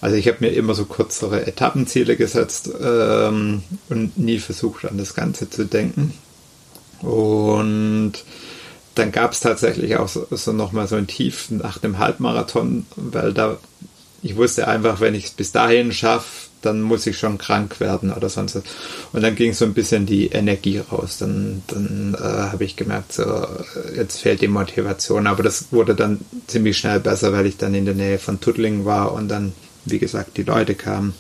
Also 0.02 0.18
ich 0.18 0.28
habe 0.28 0.38
mir 0.42 0.50
immer 0.50 0.76
so 0.76 0.86
kürzere 0.86 1.48
Etappenziele 1.48 2.16
gesetzt 2.16 2.70
ähm, 2.80 3.64
und 3.90 4.18
nie 4.20 4.38
versucht, 4.38 4.86
an 4.86 5.00
das 5.00 5.16
Ganze 5.16 5.50
zu 5.50 5.66
denken. 5.66 6.14
Und 7.02 8.14
dann 8.96 9.12
gab 9.12 9.34
es 9.34 9.42
tatsächlich 9.42 9.98
auch 9.98 10.08
so, 10.08 10.28
so 10.32 10.54
nochmal 10.54 10.88
so 10.88 10.96
ein 10.96 11.08
Tief 11.08 11.50
nach 11.52 11.78
dem 11.78 12.00
Halbmarathon, 12.00 12.86
weil 12.96 13.34
da 13.34 13.58
ich 14.26 14.36
wusste 14.36 14.68
einfach, 14.68 15.02
wenn 15.02 15.14
ich 15.14 15.26
es 15.26 15.32
bis 15.32 15.52
dahin 15.52 15.92
schaffe, 15.92 16.50
dann 16.64 16.82
muss 16.82 17.06
ich 17.06 17.18
schon 17.18 17.38
krank 17.38 17.80
werden 17.80 18.12
oder 18.12 18.28
sonst 18.28 18.56
was. 18.56 18.64
Und 19.14 19.22
dann 19.22 19.36
ging 19.36 19.54
so 19.54 19.66
ein 19.66 19.76
bisschen 19.76 20.08
die 20.08 20.28
Energie 20.30 20.80
raus. 20.80 21.20
Dann, 21.20 21.62
dann 21.68 22.18
äh, 22.20 22.24
habe 22.24 22.64
ich 22.64 22.76
gemerkt, 22.76 23.14
so, 23.14 23.46
jetzt 23.96 24.22
fehlt 24.22 24.42
die 24.42 24.48
Motivation. 24.48 25.28
Aber 25.28 25.44
das 25.44 25.72
wurde 25.72 25.94
dann 25.94 26.22
ziemlich 26.48 26.78
schnell 26.78 27.00
besser, 27.00 27.34
weil 27.34 27.46
ich 27.46 27.58
dann 27.58 27.76
in 27.76 27.86
der 27.86 27.94
Nähe 27.94 28.18
von 28.18 28.42
Tuttlingen 28.42 28.84
war 28.84 29.14
und 29.14 29.28
dann, 29.28 29.54
wie 29.86 30.00
gesagt, 30.00 30.38
die 30.38 30.44
Leute 30.44 30.74
kamen. 30.74 31.14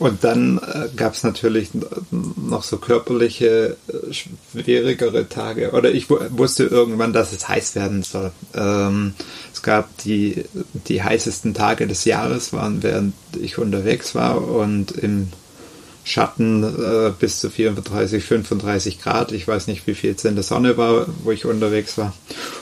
Und 0.00 0.24
dann 0.24 0.56
äh, 0.56 0.88
gab 0.96 1.12
es 1.12 1.24
natürlich 1.24 1.68
noch 2.10 2.62
so 2.62 2.78
körperliche, 2.78 3.76
äh, 3.86 4.14
schwierigere 4.14 5.28
Tage. 5.28 5.72
Oder 5.72 5.92
ich 5.92 6.08
wusste 6.08 6.64
irgendwann, 6.64 7.12
dass 7.12 7.34
es 7.34 7.46
heiß 7.46 7.74
werden 7.74 8.02
soll. 8.02 8.32
Ähm, 8.54 9.12
es 9.52 9.60
gab 9.60 9.94
die, 9.98 10.44
die 10.88 11.02
heißesten 11.02 11.52
Tage 11.52 11.86
des 11.86 12.06
Jahres, 12.06 12.54
waren 12.54 12.82
während 12.82 13.12
ich 13.38 13.58
unterwegs 13.58 14.14
war 14.14 14.42
und 14.42 14.92
im 14.92 15.28
Schatten 16.02 16.64
äh, 16.64 17.12
bis 17.20 17.40
zu 17.40 17.50
34, 17.50 18.24
35 18.24 19.02
Grad. 19.02 19.32
Ich 19.32 19.46
weiß 19.46 19.66
nicht, 19.66 19.86
wie 19.86 19.94
viel 19.94 20.14
es 20.16 20.24
in 20.24 20.34
der 20.34 20.44
Sonne 20.44 20.78
war, 20.78 21.08
wo 21.24 21.30
ich 21.30 21.44
unterwegs 21.44 21.98
war. 21.98 22.14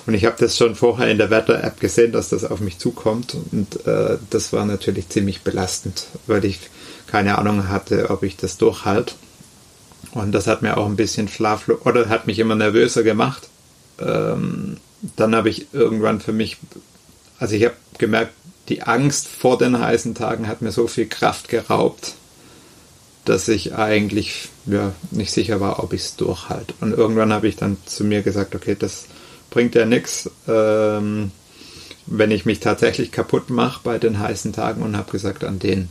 Und 0.09 0.15
ich 0.15 0.25
habe 0.25 0.35
das 0.41 0.57
schon 0.57 0.75
vorher 0.75 1.09
in 1.09 1.19
der 1.19 1.31
Wetter-App 1.31 1.79
gesehen, 1.79 2.11
dass 2.11 2.31
das 2.31 2.45
auf 2.45 2.59
mich 2.59 2.79
zukommt. 2.79 3.37
Und 3.53 3.87
äh, 3.87 4.19
das 4.31 4.53
war 4.53 4.65
natürlich 4.65 5.09
ziemlich 5.09 5.43
belastend, 5.43 6.09
weil 6.27 6.45
ich 6.45 6.59
keine 7.09 7.39
Ahnung 7.39 7.69
hatte, 7.69 8.11
ob 8.11 8.23
ich 8.23 8.37
das 8.37 8.59
durchhalte. 8.59 9.15
Und 10.13 10.33
das 10.33 10.47
hat 10.47 10.63
mir 10.63 10.77
auch 10.77 10.87
ein 10.87 10.97
bisschen 10.97 11.29
schlaflos 11.29 11.85
oder 11.85 12.09
hat 12.09 12.27
mich 12.27 12.39
immer 12.39 12.55
nervöser 12.55 13.03
gemacht. 13.03 13.49
Ähm, 13.99 14.77
dann 15.17 15.35
habe 15.35 15.49
ich 15.49 15.67
irgendwann 15.73 16.21
für 16.21 16.33
mich, 16.33 16.59
also 17.39 17.55
ich 17.55 17.65
habe 17.65 17.75
gemerkt, 17.99 18.33
die 18.69 18.83
Angst 18.83 19.29
vor 19.29 19.59
den 19.59 19.79
heißen 19.79 20.15
Tagen 20.15 20.47
hat 20.47 20.63
mir 20.63 20.73
so 20.73 20.87
viel 20.87 21.07
Kraft 21.07 21.49
geraubt, 21.49 22.15
dass 23.25 23.49
ich 23.49 23.75
eigentlich 23.75 24.49
ja, 24.67 24.93
nicht 25.11 25.33
sicher 25.33 25.61
war, 25.61 25.83
ob 25.83 25.93
ich 25.93 26.03
es 26.03 26.17
durchhalte. 26.17 26.75
Und 26.81 26.93
irgendwann 26.93 27.33
habe 27.33 27.49
ich 27.49 27.57
dann 27.57 27.77
zu 27.87 28.05
mir 28.05 28.23
gesagt, 28.23 28.55
okay, 28.55 28.77
das 28.79 29.07
bringt 29.51 29.75
ja 29.75 29.85
nichts, 29.85 30.31
ähm, 30.47 31.31
wenn 32.07 32.31
ich 32.31 32.47
mich 32.47 32.61
tatsächlich 32.61 33.13
kaputt 33.13 33.51
mache 33.51 33.81
bei 33.85 33.99
den 33.99 34.19
heißen 34.19 34.53
Tagen 34.53 34.83
und 34.83 34.97
habe 34.97 35.13
gesagt, 35.13 35.45
an 35.45 35.59
denen 35.59 35.91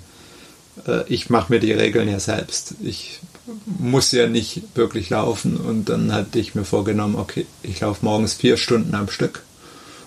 ich 1.08 1.30
mache 1.30 1.52
mir 1.52 1.60
die 1.60 1.74
Regeln 1.74 2.10
ja 2.10 2.20
selbst. 2.20 2.76
Ich 2.82 3.20
muss 3.66 4.12
ja 4.12 4.28
nicht 4.28 4.62
wirklich 4.76 5.10
laufen 5.10 5.58
und 5.58 5.90
dann 5.90 6.14
hatte 6.14 6.40
ich 6.40 6.56
mir 6.56 6.66
vorgenommen, 6.66 7.16
okay, 7.16 7.46
ich 7.64 7.80
laufe 7.80 8.04
morgens 8.04 8.34
vier 8.34 8.58
Stunden 8.58 8.94
am 8.96 9.10
Stück 9.10 9.44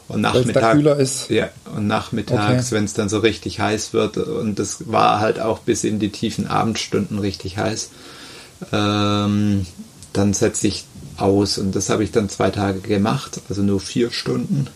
und 0.09 0.21
nachmittags, 0.21 0.73
kühler 0.73 0.97
ist. 0.97 1.31
Ja, 1.31 1.49
und 1.75 1.87
nachmittags, 1.87 2.67
okay. 2.67 2.77
wenn 2.77 2.85
es 2.85 2.95
dann 2.95 3.09
so 3.09 3.19
richtig 3.19 3.61
heiß 3.61 3.93
wird, 3.93 4.19
und 4.19 4.59
das 4.59 4.91
war 4.91 5.21
halt 5.21 5.41
auch 5.41 5.61
bis 5.61 5.85
in 5.85 5.99
die 5.99 6.11
tiefen 6.11 6.47
Abendstunden 6.47 7.19
richtig 7.19 7.59
heiß, 7.59 7.91
ähm, 8.73 9.67
dann 10.13 10.35
setze 10.35 10.67
ich 10.67 10.85
aus. 11.17 11.59
Und 11.59 11.77
das 11.77 11.91
habe 11.91 12.05
ich 12.05 12.11
dann 12.11 12.29
zwei 12.29 12.51
Tage 12.51 12.81
gemacht, 12.81 13.41
also 13.49 13.63
nur 13.63 13.81
vier 13.81 14.11
Stunden, 14.11 14.67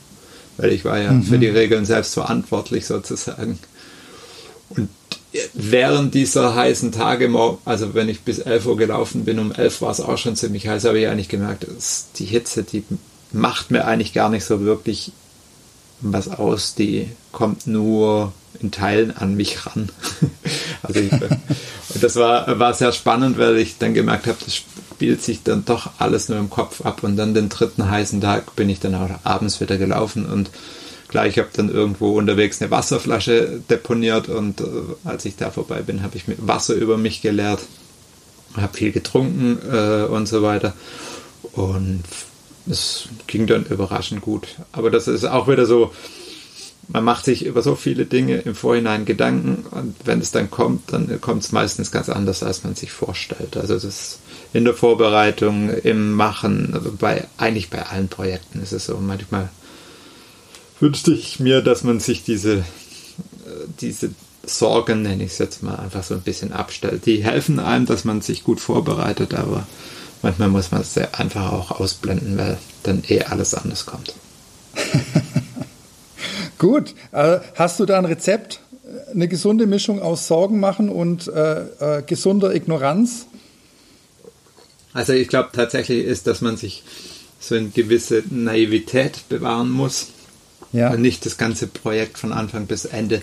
weil 0.57 0.73
ich 0.73 0.85
war 0.85 0.99
ja 0.99 1.13
mhm. 1.13 1.25
für 1.25 1.39
die 1.39 1.49
Regeln 1.49 1.85
selbst 1.85 2.15
verantwortlich 2.15 2.87
sozusagen. 2.87 3.59
Und 4.71 4.89
während 5.53 6.15
dieser 6.15 6.55
heißen 6.55 6.93
Tage, 6.93 7.31
also 7.65 7.95
wenn 7.95 8.09
ich 8.09 8.23
bis 8.23 8.39
11 8.39 8.67
Uhr 8.67 8.77
gelaufen 8.77 9.25
bin, 9.25 9.39
um 9.39 9.53
11 9.53 9.83
war 9.83 9.91
es 9.91 10.01
auch 10.01 10.19
schon 10.19 10.37
ziemlich 10.37 10.69
heiß, 10.69 10.85
habe 10.85 11.01
ich 11.01 11.09
eigentlich 11.09 11.29
gemerkt, 11.29 11.67
die 12.17 12.25
Hitze, 12.25 12.63
die 12.63 12.85
macht 13.33 13.71
mir 13.71 13.85
eigentlich 13.85 14.13
gar 14.13 14.29
nicht 14.29 14.45
so 14.45 14.61
wirklich 14.61 15.13
was 16.01 16.29
aus, 16.29 16.75
die 16.75 17.09
kommt 17.33 17.67
nur 17.67 18.33
in 18.61 18.71
Teilen 18.71 19.17
an 19.17 19.35
mich 19.35 19.67
ran. 19.67 19.89
also 20.83 21.01
ich, 21.01 21.13
und 21.13 22.03
das 22.03 22.17
war, 22.17 22.59
war 22.59 22.75
sehr 22.75 22.93
spannend, 22.93 23.39
weil 23.39 23.57
ich 23.59 23.79
dann 23.79 23.95
gemerkt 23.95 24.27
habe, 24.27 24.39
das 24.45 24.55
spielt 24.55 25.23
sich 25.23 25.43
dann 25.43 25.65
doch 25.65 25.91
alles 25.99 26.29
nur 26.29 26.39
im 26.39 26.51
Kopf 26.51 26.83
ab. 26.83 27.03
Und 27.03 27.17
dann 27.17 27.35
den 27.35 27.49
dritten 27.49 27.91
heißen 27.91 28.21
Tag 28.21 28.55
bin 28.55 28.69
ich 28.69 28.81
dann 28.81 28.95
auch 28.95 29.11
abends 29.25 29.61
wieder 29.61 29.77
gelaufen 29.77 30.27
und 30.27 30.51
klar, 31.15 31.29
ich 31.29 31.39
habe 31.39 31.51
dann 31.53 31.73
irgendwo 31.73 32.19
unterwegs 32.19 32.61
eine 32.61 32.73
Wasserflasche 32.73 33.61
deponiert 33.71 34.29
und 34.29 34.61
äh, 34.61 34.65
als 35.05 35.25
ich 35.25 35.37
da 35.37 35.53
vorbei 35.53 35.81
bin, 35.81 36.03
habe 36.03 36.17
ich 36.17 36.25
Wasser 36.39 36.75
über 36.75 36.97
mich 36.97 37.23
geleert, 37.23 37.61
habe 38.57 38.77
viel 38.77 38.91
getrunken 38.91 39.61
äh, 39.71 40.07
und 40.07 40.27
so 40.27 40.43
weiter. 40.43 40.75
Und 41.53 42.03
es 42.69 43.07
ging 43.29 43.47
dann 43.47 43.65
überraschend 43.65 44.23
gut. 44.23 44.57
Aber 44.73 44.91
das 44.91 45.07
ist 45.07 45.25
auch 45.25 45.47
wieder 45.47 45.67
so, 45.67 45.93
man 46.89 47.05
macht 47.05 47.27
sich 47.27 47.47
über 47.47 47.63
so 47.63 47.77
viele 47.77 48.07
Dinge 48.07 48.39
im 48.39 48.57
Vorhinein 48.57 49.05
Gedanken 49.05 49.67
und 49.71 49.95
wenn 50.05 50.21
es 50.21 50.33
dann 50.33 50.51
kommt, 50.51 50.93
dann 50.93 51.21
kommt 51.21 51.45
es 51.45 51.53
meistens 51.53 51.93
ganz 51.93 52.09
anders, 52.09 52.43
als 52.43 52.65
man 52.65 52.75
sich 52.75 52.91
vorstellt. 52.91 53.57
Also 53.57 53.75
das 53.75 54.19
in 54.53 54.65
der 54.65 54.75
Vorbereitung, 54.75 55.71
im 55.71 56.15
Machen, 56.15 56.97
bei 56.99 57.29
eigentlich 57.37 57.71
bei 57.71 57.87
allen 57.87 58.09
Projekten 58.09 58.61
ist 58.61 58.73
es 58.73 58.87
so. 58.87 58.97
Manchmal 58.97 59.51
wünschte 60.81 61.13
ich 61.13 61.41
mir, 61.41 61.63
dass 61.63 61.85
man 61.85 62.01
sich 62.01 62.25
diese, 62.25 62.65
diese 63.81 64.11
Sorgen, 64.47 65.03
nenne 65.03 65.25
ich 65.25 65.33
es 65.33 65.39
jetzt 65.39 65.63
mal, 65.63 65.77
einfach 65.77 66.03
so 66.03 66.15
ein 66.15 66.23
bisschen 66.23 66.53
abstellt. 66.53 67.07
Die 67.07 67.25
helfen 67.25 67.59
einem, 67.59 67.87
dass 67.87 68.05
man 68.05 68.21
sich 68.21 68.45
gut 68.45 68.61
vorbereitet, 68.61 69.35
aber 69.35 69.67
manchmal 70.23 70.49
muss 70.49 70.71
man 70.71 70.83
es 70.83 70.97
einfach 70.97 71.53
auch 71.53 71.71
ausblenden, 71.71 72.37
weil 72.37 72.59
dann 72.83 73.03
eh 73.09 73.23
alles 73.23 73.55
anders 73.55 73.87
kommt. 73.87 74.15
Gut, 76.59 76.95
äh, 77.13 77.41
hast 77.55 77.81
du 77.81 77.87
da 77.87 77.99
ein 77.99 78.05
Rezept? 78.05 78.61
Eine 79.13 79.29
gesunde 79.29 79.67
Mischung 79.67 80.01
aus 80.01 80.27
Sorgen 80.27 80.61
machen 80.61 80.89
und 80.89 81.29
äh, 81.29 81.99
äh, 81.99 82.03
gesunder 82.03 82.55
Ignoranz? 82.55 83.27
Also 84.93 85.13
ich 85.13 85.29
glaube 85.29 85.51
tatsächlich 85.53 86.05
ist, 86.05 86.27
dass 86.27 86.41
man 86.41 86.57
sich 86.57 86.85
so 87.41 87.57
eine 87.57 87.69
gewisse 87.69 88.23
Naivität 88.31 89.29
bewahren 89.29 89.71
muss 89.71 90.09
ja. 90.75 90.91
und 90.91 91.01
nicht 91.01 91.25
das 91.25 91.39
ganze 91.39 91.67
Projekt 91.67 92.19
von 92.19 92.33
Anfang 92.33 92.67
bis 92.67 92.85
Ende 92.85 93.23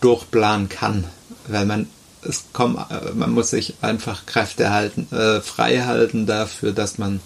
durchplanen 0.00 0.68
kann, 0.68 1.04
weil 1.46 1.64
man 1.64 1.86
es 2.22 2.46
kommt, 2.52 2.78
äh, 2.90 3.12
man 3.14 3.30
muss 3.30 3.50
sich 3.50 3.74
einfach 3.80 4.26
Kräfte 4.26 4.70
halten, 4.70 5.06
äh, 5.14 5.40
frei 5.40 5.82
halten 5.82 6.26
dafür, 6.26 6.72
dass 6.72 6.98
man 6.98 7.20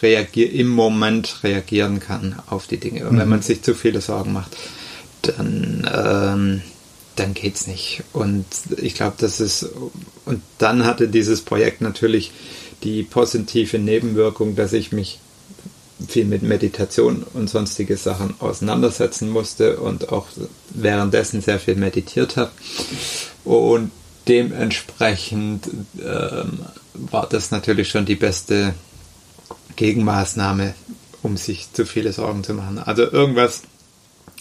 reagier 0.00 0.52
im 0.52 0.68
Moment 0.68 1.42
reagieren 1.42 1.98
kann 1.98 2.36
auf 2.46 2.68
die 2.68 2.78
Dinge. 2.78 3.08
Und 3.08 3.16
mhm. 3.16 3.18
wenn 3.18 3.28
man 3.28 3.42
sich 3.42 3.62
zu 3.62 3.74
viele 3.74 4.00
Sorgen 4.00 4.32
macht, 4.32 4.56
dann, 5.22 5.88
ähm, 5.92 6.62
dann 7.16 7.34
geht's 7.34 7.66
nicht. 7.66 8.04
Und 8.12 8.46
ich 8.76 8.94
glaube, 8.94 9.16
das 9.18 9.40
ist, 9.40 9.68
und 10.24 10.40
dann 10.58 10.84
hatte 10.86 11.08
dieses 11.08 11.42
Projekt 11.42 11.80
natürlich 11.80 12.30
die 12.84 13.02
positive 13.02 13.80
Nebenwirkung, 13.80 14.54
dass 14.54 14.72
ich 14.72 14.92
mich 14.92 15.18
viel 16.06 16.24
mit 16.24 16.42
Meditation 16.42 17.24
und 17.34 17.50
sonstige 17.50 17.96
Sachen 17.96 18.34
auseinandersetzen 18.38 19.30
musste 19.30 19.78
und 19.78 20.10
auch 20.12 20.26
währenddessen 20.70 21.40
sehr 21.40 21.58
viel 21.58 21.74
meditiert 21.74 22.36
habe. 22.36 22.52
Und 23.44 23.90
dementsprechend 24.28 25.68
ähm, 26.00 26.60
war 26.94 27.28
das 27.28 27.50
natürlich 27.50 27.88
schon 27.88 28.04
die 28.06 28.14
beste 28.14 28.74
Gegenmaßnahme, 29.76 30.74
um 31.22 31.36
sich 31.36 31.72
zu 31.72 31.86
viele 31.86 32.12
Sorgen 32.12 32.44
zu 32.44 32.54
machen. 32.54 32.78
Also 32.78 33.02
irgendwas, 33.02 33.62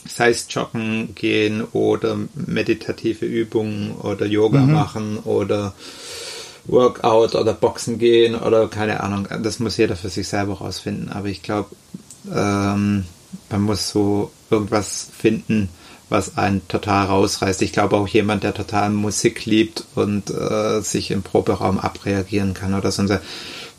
sei 0.07 0.29
es 0.29 0.45
joggen 0.49 1.15
gehen 1.15 1.63
oder 1.63 2.17
meditative 2.33 3.25
Übungen 3.25 3.91
oder 3.95 4.25
Yoga 4.25 4.61
mhm. 4.61 4.73
machen 4.73 5.17
oder 5.19 5.73
Workout 6.67 7.35
oder 7.35 7.53
Boxen 7.53 7.97
gehen 7.97 8.35
oder 8.35 8.67
keine 8.67 9.01
Ahnung. 9.01 9.27
Das 9.41 9.59
muss 9.59 9.77
jeder 9.77 9.95
für 9.95 10.09
sich 10.09 10.27
selber 10.27 10.55
rausfinden. 10.55 11.09
Aber 11.11 11.27
ich 11.27 11.41
glaube, 11.41 11.69
ähm, 12.33 13.05
man 13.49 13.61
muss 13.61 13.89
so 13.89 14.31
irgendwas 14.49 15.07
finden, 15.17 15.69
was 16.09 16.37
einen 16.37 16.65
total 16.67 17.05
rausreißt. 17.07 17.61
Ich 17.61 17.73
glaube 17.73 17.97
auch 17.97 18.07
jemand, 18.07 18.43
der 18.43 18.53
total 18.53 18.89
Musik 18.89 19.45
liebt 19.45 19.85
und 19.95 20.29
äh, 20.29 20.81
sich 20.81 21.11
im 21.11 21.21
Proberaum 21.21 21.79
abreagieren 21.79 22.53
kann 22.53 22.73
oder 22.73 22.91
so. 22.91 23.05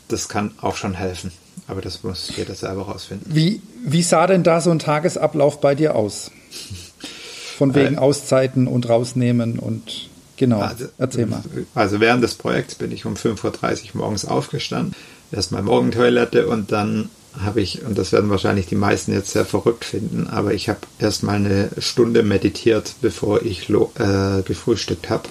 Das 0.07 0.29
kann 0.29 0.51
auch 0.61 0.75
schon 0.75 0.93
helfen. 0.93 1.31
Aber 1.67 1.81
das 1.81 2.03
muss 2.03 2.31
jeder 2.35 2.55
selber 2.55 2.83
rausfinden. 2.83 3.33
Wie, 3.33 3.61
wie 3.83 4.01
sah 4.01 4.25
denn 4.25 4.43
da 4.43 4.59
so 4.59 4.71
ein 4.71 4.79
Tagesablauf 4.79 5.61
bei 5.61 5.75
dir 5.75 5.95
aus? 5.95 6.31
Von 7.57 7.75
wegen 7.75 7.95
äh, 7.95 7.99
Auszeiten 7.99 8.67
und 8.67 8.87
rausnehmen 8.87 9.59
und 9.59 10.09
genau. 10.39 10.61
Also, 10.61 10.85
erzähl 10.97 11.27
mal. 11.27 11.43
Also 11.75 11.99
während 11.99 12.23
des 12.23 12.33
Projekts 12.33 12.73
bin 12.73 12.91
ich 12.91 13.05
um 13.05 13.13
5.30 13.13 13.93
Uhr 13.93 14.01
morgens 14.01 14.25
aufgestanden. 14.25 14.95
Erstmal 15.31 15.61
Morgentoilette 15.61 16.47
und 16.47 16.71
dann 16.71 17.09
habe 17.39 17.61
ich, 17.61 17.83
und 17.85 17.95
das 17.95 18.11
werden 18.11 18.31
wahrscheinlich 18.31 18.65
die 18.65 18.75
meisten 18.75 19.13
jetzt 19.13 19.31
sehr 19.31 19.45
verrückt 19.45 19.85
finden, 19.85 20.25
aber 20.27 20.55
ich 20.55 20.67
habe 20.67 20.79
erstmal 20.97 21.35
eine 21.35 21.69
Stunde 21.77 22.23
meditiert, 22.23 22.95
bevor 23.01 23.43
ich 23.43 23.69
äh, 23.69 24.41
gefrühstückt 24.43 25.11
habe. 25.11 25.29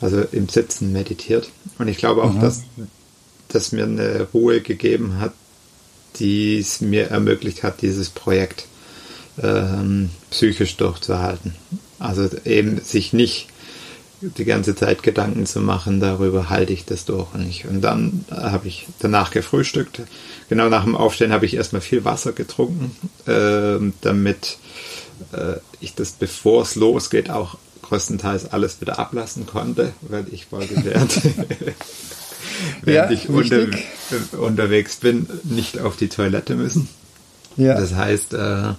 Also 0.00 0.22
im 0.32 0.48
Sitzen 0.48 0.92
meditiert. 0.92 1.50
Und 1.78 1.86
ich 1.86 1.98
glaube 1.98 2.24
auch, 2.24 2.32
mhm. 2.32 2.40
dass 2.40 2.62
das 3.48 3.70
mir 3.70 3.84
eine 3.84 4.26
Ruhe 4.34 4.60
gegeben 4.60 5.20
hat, 5.20 5.32
die 6.16 6.58
es 6.58 6.80
mir 6.80 7.10
ermöglicht 7.10 7.62
hat, 7.62 7.80
dieses 7.80 8.10
Projekt 8.10 8.66
ähm, 9.40 10.10
psychisch 10.30 10.76
durchzuhalten. 10.76 11.54
Also 11.98 12.28
eben 12.44 12.80
sich 12.80 13.12
nicht 13.12 13.48
die 14.36 14.44
ganze 14.44 14.74
Zeit 14.74 15.02
Gedanken 15.02 15.46
zu 15.46 15.60
machen 15.60 16.00
darüber, 16.00 16.48
halte 16.50 16.72
ich 16.72 16.84
das 16.84 17.04
durch 17.04 17.32
und 17.34 17.46
nicht. 17.46 17.66
Und 17.66 17.80
dann 17.82 18.24
habe 18.30 18.68
ich 18.68 18.86
danach 18.98 19.30
gefrühstückt. 19.30 20.02
Genau 20.48 20.68
nach 20.68 20.84
dem 20.84 20.96
Aufstehen 20.96 21.32
habe 21.32 21.46
ich 21.46 21.54
erstmal 21.54 21.82
viel 21.82 22.04
Wasser 22.04 22.32
getrunken, 22.32 22.96
äh, 23.26 23.78
damit 24.00 24.58
äh, 25.32 25.56
ich 25.80 25.94
das, 25.94 26.12
bevor 26.12 26.62
es 26.62 26.74
losgeht, 26.74 27.30
auch 27.30 27.56
größtenteils 27.82 28.52
alles 28.52 28.80
wieder 28.80 28.98
ablassen 28.98 29.46
konnte, 29.46 29.92
weil 30.02 30.26
ich 30.30 30.50
wollte 30.50 30.84
während, 30.84 31.20
während 32.82 33.10
ja, 33.10 33.16
ich 33.16 33.28
unter, 33.28 33.66
unterwegs 34.38 34.96
bin, 34.96 35.28
nicht 35.42 35.78
auf 35.80 35.96
die 35.96 36.08
Toilette 36.08 36.54
müssen. 36.54 36.88
Ja. 37.56 37.74
Das 37.74 37.94
heißt, 37.94 38.34
äh, 38.34 38.72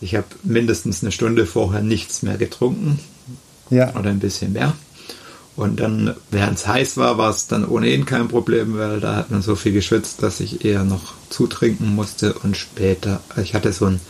ich 0.00 0.16
habe 0.16 0.26
mindestens 0.42 1.02
eine 1.02 1.12
Stunde 1.12 1.46
vorher 1.46 1.80
nichts 1.80 2.22
mehr 2.22 2.36
getrunken 2.36 2.98
ja. 3.70 3.94
oder 3.96 4.10
ein 4.10 4.20
bisschen 4.20 4.52
mehr. 4.52 4.74
Und 5.56 5.78
dann, 5.78 6.16
während 6.32 6.58
es 6.58 6.66
heiß 6.66 6.96
war, 6.96 7.16
war 7.16 7.30
es 7.30 7.46
dann 7.46 7.64
ohnehin 7.64 8.06
kein 8.06 8.26
Problem, 8.26 8.76
weil 8.76 8.98
da 8.98 9.14
hat 9.14 9.30
man 9.30 9.40
so 9.40 9.54
viel 9.54 9.72
geschwitzt, 9.72 10.20
dass 10.22 10.40
ich 10.40 10.64
eher 10.64 10.82
noch 10.82 11.12
zutrinken 11.30 11.94
musste 11.94 12.34
und 12.34 12.56
später, 12.56 13.20
ich 13.40 13.54
hatte 13.54 13.72
so 13.72 13.86
einen 13.86 14.00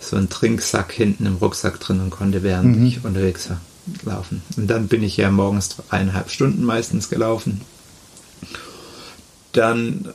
so 0.00 0.16
einen 0.16 0.28
Trinksack 0.28 0.90
hinten 0.90 1.26
im 1.26 1.36
Rucksack 1.36 1.78
drin 1.78 2.00
und 2.00 2.10
konnte 2.10 2.42
während 2.42 2.76
mhm. 2.76 2.86
ich 2.86 3.04
unterwegs 3.04 3.48
war 3.48 3.60
laufen. 4.04 4.42
Und 4.56 4.68
dann 4.68 4.88
bin 4.88 5.02
ich 5.02 5.16
ja 5.16 5.30
morgens 5.30 5.76
eineinhalb 5.90 6.30
Stunden 6.30 6.64
meistens 6.64 7.08
gelaufen. 7.08 7.60
Dann 9.52 10.08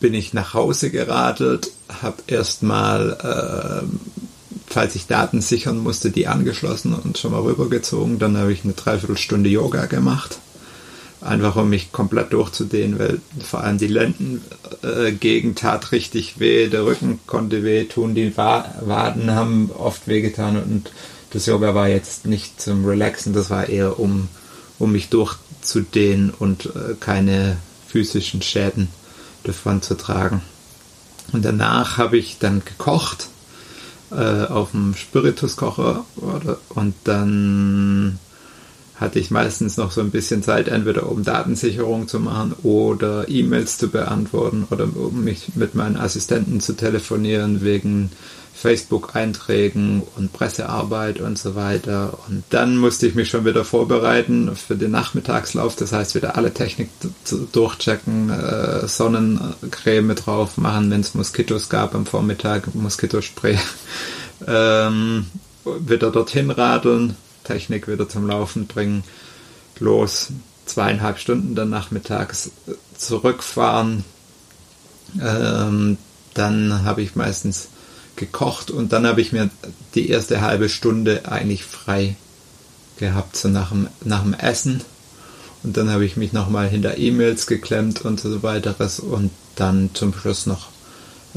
bin 0.00 0.14
ich 0.14 0.34
nach 0.34 0.54
Hause 0.54 0.90
geradelt, 0.90 1.70
habe 1.88 2.22
erstmal 2.26 3.82
äh, 3.82 4.25
falls 4.66 4.94
ich 4.94 5.06
Daten 5.06 5.40
sichern 5.40 5.78
musste, 5.78 6.10
die 6.10 6.26
angeschlossen 6.26 6.94
und 6.94 7.18
schon 7.18 7.32
mal 7.32 7.42
rübergezogen. 7.42 8.18
Dann 8.18 8.36
habe 8.36 8.52
ich 8.52 8.64
eine 8.64 8.72
Dreiviertelstunde 8.74 9.48
Yoga 9.48 9.86
gemacht. 9.86 10.38
einfach 11.20 11.56
um 11.56 11.70
mich 11.70 11.92
komplett 11.92 12.32
durchzudehnen, 12.32 12.98
weil 12.98 13.20
vor 13.44 13.60
allem 13.62 13.78
die 13.78 13.86
Lendengegend 13.86 15.58
äh, 15.58 15.60
tat 15.60 15.92
richtig 15.92 16.38
weh, 16.38 16.68
der 16.68 16.84
Rücken 16.84 17.20
konnte 17.26 17.64
weh 17.64 17.84
tun, 17.84 18.14
die 18.14 18.36
Waden 18.36 19.30
haben 19.30 19.70
oft 19.76 20.06
wehgetan 20.06 20.62
und 20.62 20.92
das 21.30 21.46
Yoga 21.46 21.74
war 21.74 21.88
jetzt 21.88 22.26
nicht 22.26 22.60
zum 22.60 22.84
Relaxen, 22.84 23.32
das 23.32 23.50
war 23.50 23.68
eher 23.68 23.98
um, 23.98 24.28
um 24.78 24.92
mich 24.92 25.08
durchzudehnen 25.08 26.30
und 26.30 26.66
äh, 26.66 26.94
keine 27.00 27.56
physischen 27.88 28.42
Schäden 28.42 28.88
davon 29.42 29.82
zu 29.82 29.96
tragen. 29.96 30.42
Und 31.32 31.44
danach 31.44 31.98
habe 31.98 32.18
ich 32.18 32.38
dann 32.38 32.62
gekocht 32.64 33.28
äh, 34.10 34.46
auf 34.46 34.70
dem 34.70 34.94
Spirituskocher 34.94 36.04
und 36.74 36.94
dann 37.04 38.18
hatte 38.96 39.18
ich 39.18 39.30
meistens 39.30 39.76
noch 39.76 39.90
so 39.90 40.00
ein 40.00 40.10
bisschen 40.10 40.42
Zeit, 40.42 40.68
entweder 40.68 41.08
um 41.08 41.22
Datensicherung 41.22 42.08
zu 42.08 42.18
machen 42.18 42.54
oder 42.62 43.28
E-Mails 43.28 43.78
zu 43.78 43.88
beantworten 43.88 44.66
oder 44.70 44.84
um 44.84 45.22
mich 45.22 45.54
mit 45.54 45.74
meinen 45.74 45.96
Assistenten 45.96 46.60
zu 46.60 46.72
telefonieren 46.72 47.62
wegen 47.62 48.10
Facebook-Einträgen 48.56 50.02
und 50.16 50.32
Pressearbeit 50.32 51.20
und 51.20 51.38
so 51.38 51.54
weiter. 51.54 52.18
Und 52.26 52.42
dann 52.48 52.78
musste 52.78 53.06
ich 53.06 53.14
mich 53.14 53.28
schon 53.28 53.44
wieder 53.44 53.66
vorbereiten 53.66 54.56
für 54.56 54.76
den 54.76 54.92
Nachmittagslauf. 54.92 55.76
Das 55.76 55.92
heißt, 55.92 56.14
wieder 56.14 56.36
alle 56.36 56.54
Technik 56.54 56.88
durchchecken, 57.52 58.30
äh, 58.30 58.88
Sonnencreme 58.88 60.14
drauf 60.14 60.56
machen, 60.56 60.90
wenn 60.90 61.02
es 61.02 61.14
Moskitos 61.14 61.68
gab 61.68 61.94
am 61.94 62.06
Vormittag, 62.06 62.74
Moskitospray. 62.74 63.58
Ähm, 64.46 65.24
wieder 65.64 66.10
dorthin 66.10 66.50
radeln, 66.50 67.16
Technik 67.46 67.88
wieder 67.88 68.08
zum 68.08 68.26
Laufen 68.26 68.66
bringen, 68.66 69.04
los 69.78 70.28
zweieinhalb 70.66 71.18
Stunden 71.18 71.54
dann 71.54 71.70
nachmittags 71.70 72.50
zurückfahren. 72.96 74.04
Ähm, 75.20 75.96
dann 76.34 76.84
habe 76.84 77.02
ich 77.02 77.14
meistens 77.14 77.68
gekocht 78.16 78.70
und 78.70 78.92
dann 78.92 79.06
habe 79.06 79.20
ich 79.20 79.32
mir 79.32 79.50
die 79.94 80.08
erste 80.08 80.40
halbe 80.40 80.68
Stunde 80.68 81.30
eigentlich 81.30 81.64
frei 81.64 82.16
gehabt, 82.98 83.36
so 83.36 83.48
nach 83.48 83.70
dem, 83.70 83.88
nach 84.04 84.22
dem 84.22 84.34
Essen. 84.34 84.82
Und 85.62 85.76
dann 85.76 85.90
habe 85.90 86.04
ich 86.04 86.16
mich 86.16 86.32
nochmal 86.32 86.68
hinter 86.68 86.98
E-Mails 86.98 87.46
geklemmt 87.46 88.02
und 88.02 88.20
so 88.20 88.42
weiteres 88.42 89.00
und 89.00 89.30
dann 89.54 89.90
zum 89.94 90.12
Schluss 90.12 90.46
noch 90.46 90.68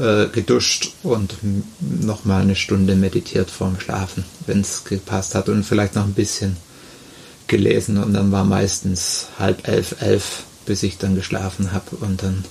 äh, 0.00 0.28
geduscht 0.28 0.94
und 1.02 1.36
nochmal 1.80 2.40
eine 2.42 2.56
Stunde 2.56 2.96
meditiert 2.96 3.50
vorm 3.50 3.78
Schlafen, 3.78 4.24
wenn 4.46 4.62
es 4.62 4.84
gepasst 4.84 5.34
hat 5.34 5.48
und 5.50 5.62
vielleicht 5.62 5.94
noch 5.94 6.04
ein 6.04 6.14
bisschen 6.14 6.56
gelesen 7.48 7.98
und 7.98 8.14
dann 8.14 8.32
war 8.32 8.44
meistens 8.44 9.26
halb 9.38 9.68
elf, 9.68 10.00
elf, 10.00 10.44
bis 10.64 10.82
ich 10.82 10.96
dann 10.96 11.16
geschlafen 11.16 11.72
habe 11.72 11.96
und 11.96 12.22
dann 12.22 12.44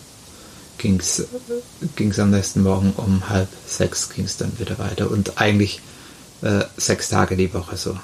ging 0.77 0.99
es 0.99 2.19
am 2.19 2.29
nächsten 2.29 2.63
Morgen 2.63 2.93
um 2.95 3.29
halb 3.29 3.49
sechs 3.67 4.09
ging 4.09 4.25
es 4.25 4.37
dann 4.37 4.57
wieder 4.59 4.77
weiter 4.77 5.09
und 5.09 5.41
eigentlich 5.41 5.81
äh, 6.41 6.65
sechs 6.77 7.09
Tage 7.09 7.35
die 7.35 7.53
Woche 7.53 7.77
so. 7.77 7.97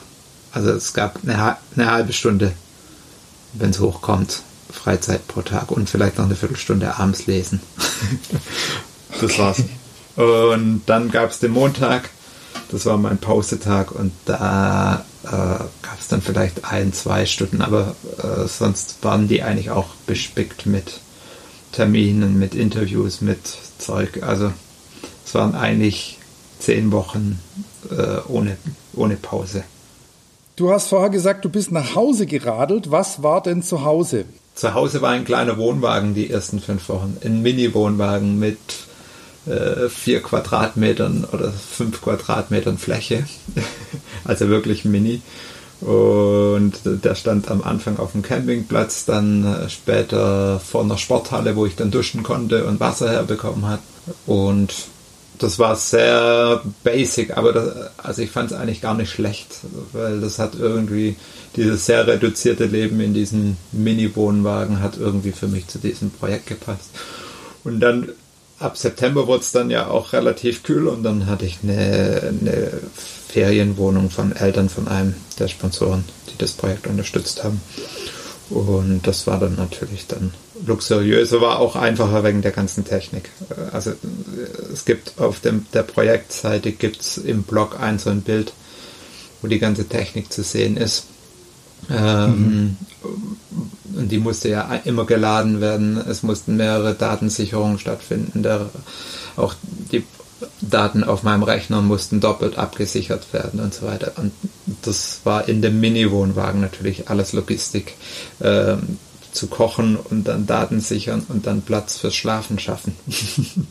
Also 0.52 0.72
es 0.72 0.94
gab 0.94 1.20
eine, 1.24 1.58
eine 1.76 1.92
halbe 1.92 2.14
Stunde, 2.14 2.52
wenn 3.54 3.70
es 3.70 3.80
hochkommt, 3.80 4.42
Freizeit 4.72 5.28
pro 5.28 5.42
Tag 5.42 5.72
und 5.72 5.90
vielleicht 5.90 6.18
noch 6.18 6.26
eine 6.26 6.36
Viertelstunde 6.36 6.98
abends 6.98 7.28
lesen. 7.28 7.62
das 9.22 9.38
war's. 9.40 9.64
Und 10.16 10.84
dann 10.86 11.12
gab 11.12 11.32
es 11.32 11.40
den 11.40 11.52
Montag, 11.52 12.10
das 12.72 12.86
war 12.86 12.98
mein 12.98 13.18
Pausetag 13.18 13.92
und 13.92 14.12
da 14.26 15.06
äh, 15.24 15.30
gab 15.30 16.00
es 16.00 16.08
dann 16.08 16.22
vielleicht 16.22 16.66
ein, 16.66 16.94
zwei 16.94 17.26
Stunden, 17.26 17.62
aber 17.62 17.96
äh, 18.18 18.48
sonst 18.48 19.04
waren 19.04 19.28
die 19.28 19.44
eigentlich 19.44 19.72
auch 19.72 19.88
bespickt 20.08 20.66
mit 20.66 21.00
Terminen, 21.72 22.40
mit 22.40 22.56
Interviews, 22.56 23.22
mit 23.22 23.40
Zeug. 23.78 24.24
Also 24.24 24.54
es 25.26 25.36
waren 25.36 25.56
eigentlich 25.56 26.18
zehn 26.60 26.92
Wochen 26.92 27.40
äh, 27.92 28.20
ohne, 28.28 28.58
ohne 28.94 29.16
Pause. 29.18 29.64
Du 30.56 30.72
hast 30.72 30.88
vorher 30.88 31.10
gesagt, 31.10 31.44
du 31.44 31.50
bist 31.50 31.72
nach 31.72 31.96
Hause 31.96 32.26
geradelt. 32.26 32.90
Was 32.90 33.22
war 33.22 33.44
denn 33.44 33.62
zu 33.62 33.84
Hause? 33.84 34.24
Zu 34.56 34.74
Hause 34.74 35.02
war 35.02 35.12
ein 35.12 35.26
kleiner 35.26 35.58
Wohnwagen 35.58 36.16
die 36.16 36.30
ersten 36.30 36.62
fünf 36.62 36.88
Wochen. 36.88 37.18
Ein 37.26 37.42
Mini-Wohnwagen 37.42 38.40
mit 38.40 38.58
äh, 39.46 39.90
vier 39.90 40.22
Quadratmetern 40.22 41.26
oder 41.32 41.52
fünf 41.52 42.02
Quadratmetern 42.02 42.78
Fläche. 42.78 43.26
also 44.24 44.50
wirklich 44.50 44.86
mini. 44.86 45.22
Und 45.82 46.74
der 46.86 47.16
stand 47.16 47.52
am 47.52 47.62
Anfang 47.62 47.98
auf 48.00 48.14
dem 48.14 48.22
Campingplatz, 48.22 49.06
dann 49.06 49.46
äh, 49.46 49.70
später 49.70 50.60
vor 50.60 50.84
einer 50.84 50.98
Sporthalle, 50.98 51.56
wo 51.56 51.66
ich 51.66 51.76
dann 51.76 51.92
duschen 51.92 52.24
konnte 52.24 52.66
und 52.66 52.80
Wasser 52.80 53.10
herbekommen 53.10 53.68
hat. 53.68 53.82
Und 54.26 54.74
das 55.38 55.60
war 55.60 55.76
sehr 55.76 56.62
basic, 56.84 57.38
aber 57.38 57.52
das, 57.52 57.76
also 57.98 58.22
ich 58.22 58.32
fand 58.32 58.52
es 58.52 58.58
eigentlich 58.58 58.82
gar 58.82 58.94
nicht 58.94 59.12
schlecht, 59.12 59.48
weil 59.92 60.22
das 60.22 60.40
hat 60.40 60.56
irgendwie 60.56 61.18
dieses 61.56 61.86
sehr 61.86 62.08
reduzierte 62.08 62.66
Leben 62.66 63.00
in 63.00 63.14
diesem 63.14 63.58
Mini-Wohnwagen 63.72 64.82
hat 64.82 64.98
irgendwie 64.98 65.32
für 65.32 65.48
mich 65.48 65.68
zu 65.68 65.78
diesem 65.78 66.10
Projekt 66.12 66.48
gepasst. 66.48 66.90
Und 67.64 67.80
dann 67.80 68.10
ab 68.66 68.78
September 68.78 69.28
wurde 69.28 69.44
es 69.44 69.52
dann 69.52 69.70
ja 69.70 69.88
auch 69.88 70.12
relativ 70.12 70.64
kühl 70.64 70.88
und 70.88 71.04
dann 71.04 71.28
hatte 71.28 71.46
ich 71.46 71.60
eine, 71.64 72.22
eine 72.28 72.72
Ferienwohnung 73.28 74.10
von 74.10 74.36
Eltern 74.36 74.70
von 74.70 74.88
einem 74.88 75.14
der 75.38 75.48
Sponsoren, 75.48 76.04
die 76.32 76.38
das 76.38 76.54
Projekt 76.54 76.88
unterstützt 76.88 77.44
haben. 77.44 77.62
Und 78.50 79.02
das 79.04 79.26
war 79.28 79.40
dann 79.40 79.56
natürlich 79.56 80.08
dann 80.08 80.34
luxuriöser, 80.66 81.42
war 81.42 81.60
auch 81.60 81.76
einfacher 81.76 82.24
wegen 82.24 82.42
der 82.42 82.52
ganzen 82.52 82.86
Technik. 82.86 83.30
Also 83.72 83.94
es 84.72 84.86
gibt 84.86 85.20
auf 85.20 85.40
dem, 85.40 85.66
der 85.74 85.84
Projektseite 85.84 86.72
gibt's 86.72 87.18
im 87.18 87.44
Blog 87.44 87.80
ein 87.80 88.00
so 88.00 88.10
ein 88.10 88.22
Bild, 88.22 88.54
wo 89.42 89.48
die 89.48 89.60
ganze 89.60 89.86
Technik 89.86 90.32
zu 90.32 90.44
sehen 90.44 90.78
ist. 90.78 91.06
Ähm, 91.90 92.28
mhm. 92.30 92.78
Und 93.96 94.12
die 94.12 94.18
musste 94.18 94.50
ja 94.50 94.76
immer 94.84 95.06
geladen 95.06 95.62
werden. 95.62 95.98
Es 95.98 96.24
mussten 96.24 96.58
mehrere 96.58 96.94
Datensicherungen 96.94 97.80
stattfinden. 97.80 98.44
Der, 98.44 98.70
auch 99.36 99.56
die 99.92 100.04
Daten 100.62 101.04
auf 101.04 101.24
meinem 101.24 101.44
Rechner 101.44 101.82
mussten 101.82 102.20
doppelt 102.20 102.58
abgesichert 102.58 103.32
werden 103.34 103.60
und 103.60 103.74
so 103.74 103.86
weiter. 103.86 104.14
Und 104.18 104.34
das 104.82 105.22
war 105.24 105.48
in 105.48 105.62
dem 105.62 105.80
Mini-Wohnwagen 105.80 106.62
natürlich 106.62 107.10
alles 107.10 107.34
Logistik. 107.34 107.96
Äh, 108.40 108.76
zu 109.32 109.48
kochen 109.48 109.98
und 109.98 110.30
dann 110.30 110.48
Daten 110.48 110.80
sichern 110.80 111.26
und 111.28 111.46
dann 111.46 111.62
Platz 111.62 111.98
fürs 111.98 112.16
Schlafen 112.16 112.58
schaffen. 112.58 112.96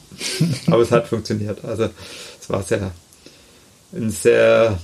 Aber 0.67 0.83
es 0.83 0.91
hat 0.91 1.09
funktioniert. 1.09 1.65
Also 1.65 1.89
es 2.39 2.51
war 2.51 2.63
sehr 2.63 2.93
ein 3.95 4.11
sehr 4.11 4.79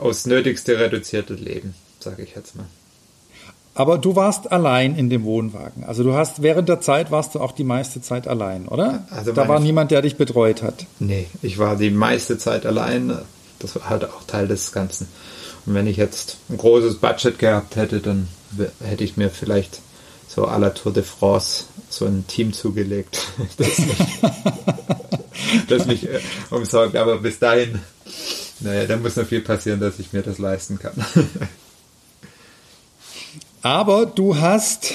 aus 0.00 0.26
Nötigste 0.26 0.78
reduziertes 0.78 1.40
Leben, 1.40 1.74
sage 2.00 2.22
ich 2.22 2.34
jetzt 2.34 2.56
mal. 2.56 2.66
Aber 3.76 3.98
du 3.98 4.16
warst 4.16 4.50
allein 4.50 4.96
in 4.96 5.10
dem 5.10 5.24
Wohnwagen. 5.24 5.84
Also 5.84 6.02
du 6.02 6.14
hast 6.14 6.42
während 6.42 6.66
der 6.68 6.80
Zeit 6.80 7.10
warst 7.10 7.34
du 7.34 7.40
auch 7.40 7.52
die 7.52 7.62
meiste 7.62 8.00
Zeit 8.00 8.26
allein, 8.26 8.68
oder? 8.68 9.06
Also 9.10 9.32
da 9.32 9.46
war 9.48 9.60
niemand, 9.60 9.90
der 9.90 10.00
dich 10.00 10.16
betreut 10.16 10.62
hat. 10.62 10.86
Nee, 10.98 11.26
ich 11.42 11.58
war 11.58 11.76
die 11.76 11.90
meiste 11.90 12.38
Zeit 12.38 12.64
allein. 12.64 13.18
Das 13.58 13.76
war 13.76 13.90
halt 13.90 14.06
auch 14.06 14.24
Teil 14.26 14.48
des 14.48 14.72
Ganzen. 14.72 15.08
Und 15.66 15.74
wenn 15.74 15.86
ich 15.86 15.98
jetzt 15.98 16.38
ein 16.48 16.56
großes 16.56 16.96
Budget 16.96 17.38
gehabt 17.38 17.76
hätte, 17.76 18.00
dann 18.00 18.28
hätte 18.80 19.04
ich 19.04 19.18
mir 19.18 19.28
vielleicht 19.28 19.80
so 20.26 20.48
à 20.48 20.58
la 20.58 20.70
Tour 20.70 20.94
de 20.94 21.02
France 21.02 21.64
so 21.90 22.06
ein 22.06 22.26
Team 22.26 22.54
zugelegt, 22.54 23.26
das 23.58 23.78
mich, 23.78 23.98
das 25.68 25.86
mich 25.86 26.08
äh, 26.08 26.20
umsorgt. 26.50 26.96
Aber 26.96 27.18
bis 27.18 27.38
dahin, 27.38 27.80
naja, 28.60 28.86
da 28.86 28.96
muss 28.96 29.16
noch 29.16 29.26
viel 29.26 29.42
passieren, 29.42 29.80
dass 29.80 29.98
ich 29.98 30.14
mir 30.14 30.22
das 30.22 30.38
leisten 30.38 30.78
kann. 30.78 30.94
Aber 33.66 34.06
du 34.06 34.36
hast 34.36 34.94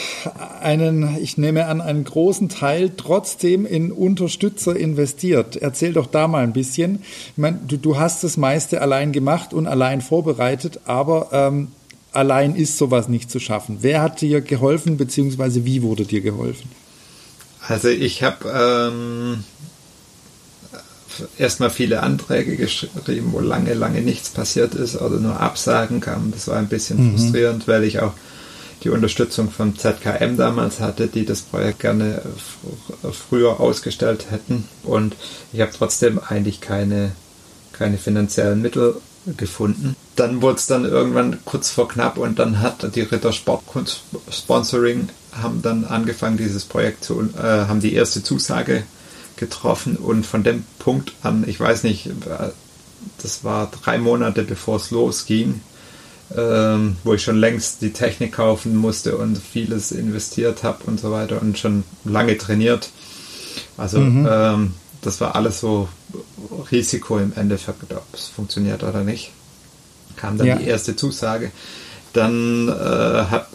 einen, 0.62 1.18
ich 1.18 1.38
nehme 1.38 1.66
an, 1.66 1.82
einen 1.82 2.06
großen 2.06 2.48
Teil 2.48 2.94
trotzdem 2.96 3.66
in 3.66 3.92
Unterstützer 3.92 4.78
investiert. 4.78 5.58
Erzähl 5.58 5.92
doch 5.92 6.08
da 6.08 6.30
mal 6.30 6.42
ein 6.42 6.54
bisschen. 6.54 7.00
Ich 7.32 7.38
meine, 7.38 7.60
du, 7.68 7.76
du 7.76 8.00
hast 8.00 8.24
das 8.24 8.38
meiste 8.38 8.82
allein 8.82 9.12
gemacht 9.12 9.54
und 9.54 9.68
allein 9.68 10.00
vorbereitet, 10.00 10.80
aber 10.86 11.28
ähm, 11.34 11.68
allein 12.14 12.56
ist 12.56 12.78
sowas 12.78 13.10
nicht 13.10 13.30
zu 13.30 13.42
schaffen. 13.42 13.80
Wer 13.82 14.02
hat 14.02 14.22
dir 14.22 14.40
geholfen, 14.40 14.96
beziehungsweise 14.96 15.66
wie 15.66 15.82
wurde 15.82 16.06
dir 16.06 16.22
geholfen? 16.22 16.72
Also 17.68 17.90
ich 17.90 18.24
habe 18.24 18.48
ähm, 18.56 19.44
erstmal 21.38 21.72
viele 21.72 22.04
Anträge 22.04 22.56
geschrieben, 22.56 23.34
wo 23.34 23.42
lange, 23.42 23.74
lange 23.74 24.00
nichts 24.00 24.30
passiert 24.30 24.76
ist 24.76 24.96
oder 24.96 25.18
nur 25.18 25.42
Absagen 25.42 26.00
kamen. 26.00 26.32
Das 26.32 26.48
war 26.48 26.56
ein 26.56 26.70
bisschen 26.70 27.06
mhm. 27.06 27.18
frustrierend, 27.18 27.68
weil 27.68 27.84
ich 27.84 28.00
auch 28.00 28.14
die 28.84 28.89
Unterstützung 28.89 29.52
von 29.52 29.78
ZKM 29.78 30.38
damals 30.38 30.80
hatte, 30.80 31.08
die 31.08 31.26
das 31.26 31.41
Projekt 31.41 31.80
gerne 31.80 32.22
früher 33.12 33.60
ausgestellt 33.60 34.28
hätten. 34.32 34.67
Und 34.84 35.15
ich 35.54 35.62
habe 35.62 35.72
trotzdem 35.72 36.20
eigentlich 36.20 36.62
keine, 36.62 37.12
keine 37.74 37.98
finanziellen 37.98 38.62
Mittel 38.62 38.96
gefunden. 39.38 39.96
Dann 40.15 40.41
wurde 40.41 40.58
es 40.58 40.65
dann 40.65 40.86
irgendwann 40.86 41.39
kurz 41.46 41.70
vor 41.70 41.88
knapp 41.88 42.17
und 42.17 42.39
dann 42.39 42.60
hat 42.60 42.96
die 42.96 43.02
Ritter 43.02 43.34
Sportkunst 43.34 44.02
Sponsoring 44.32 45.10
haben 45.32 45.62
dann 45.62 45.86
angefangen, 45.86 46.38
dieses 46.38 46.65
Projekt 46.65 47.04
zu, 47.04 47.22
äh, 47.38 47.41
haben 47.41 47.80
die 47.80 47.94
erste 47.94 48.24
Zusage 48.24 48.84
getroffen 49.38 49.96
und 49.96 50.26
von 50.26 50.44
dem 50.44 50.63
Punkt 50.80 51.13
an, 51.24 51.46
ich 51.48 51.60
weiß 51.60 51.84
nicht, 51.84 52.10
das 53.22 53.44
war 53.44 53.72
drei 53.72 53.98
Monate 53.98 54.44
bevor 54.44 54.78
es 54.78 54.91
losging, 54.91 55.62
ähm, 56.36 56.98
wo 57.04 57.13
ich 57.13 57.24
schon 57.24 57.38
längst 57.38 57.82
die 57.82 57.94
Technik 57.94 58.34
kaufen 58.34 58.76
musste 58.76 59.17
und 59.17 59.38
vieles 59.38 59.91
investiert 59.91 60.63
habe 60.63 60.84
und 60.86 61.00
so 61.00 61.12
weiter 61.12 61.41
und 61.41 61.58
schon 61.58 61.84
lange 62.04 62.38
trainiert. 62.38 62.89
Also 63.78 64.00
mhm. 64.00 64.28
ähm, 64.30 64.74
das 65.02 65.20
war 65.20 65.36
alles 65.36 65.60
so 65.60 65.89
Risiko 66.72 67.17
im 67.17 67.34
Endeffekt, 67.36 67.91
ob 67.91 68.06
es 68.13 68.28
funktioniert 68.28 68.84
oder 68.84 69.04
nicht. 69.04 69.32
Kam 70.15 70.38
dann 70.38 70.48
ja. 70.48 70.56
die 70.58 70.67
erste 70.67 70.96
Zusage. 70.96 71.52
Dann 72.13 72.67
äh, 72.67 72.72
hat, 72.72 73.48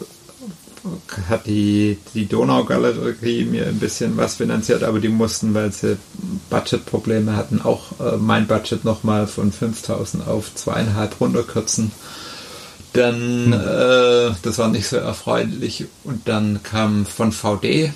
hat 1.29 1.45
die, 1.45 1.97
die 2.13 2.27
Donaugalerie 2.27 3.45
mir 3.45 3.67
ein 3.67 3.79
bisschen 3.79 4.17
was 4.17 4.35
finanziert, 4.35 4.83
aber 4.83 4.99
die 4.99 5.09
mussten, 5.09 5.53
weil 5.53 5.71
sie 5.71 5.97
Budgetprobleme 6.49 7.35
hatten, 7.35 7.61
auch 7.61 7.99
äh, 7.99 8.17
mein 8.17 8.47
Budget 8.47 8.83
nochmal 8.83 9.27
von 9.27 9.51
5000 9.51 10.27
auf 10.27 10.53
zweieinhalb 10.55 11.19
runterkürzen. 11.21 11.91
Dann, 12.97 13.15
hm. 13.15 13.53
äh, 13.53 14.35
das 14.41 14.57
war 14.57 14.69
nicht 14.69 14.87
so 14.87 14.97
erfreulich. 14.97 15.85
Und 16.03 16.27
dann 16.27 16.61
kam 16.63 17.05
von 17.05 17.31
VD 17.31 17.93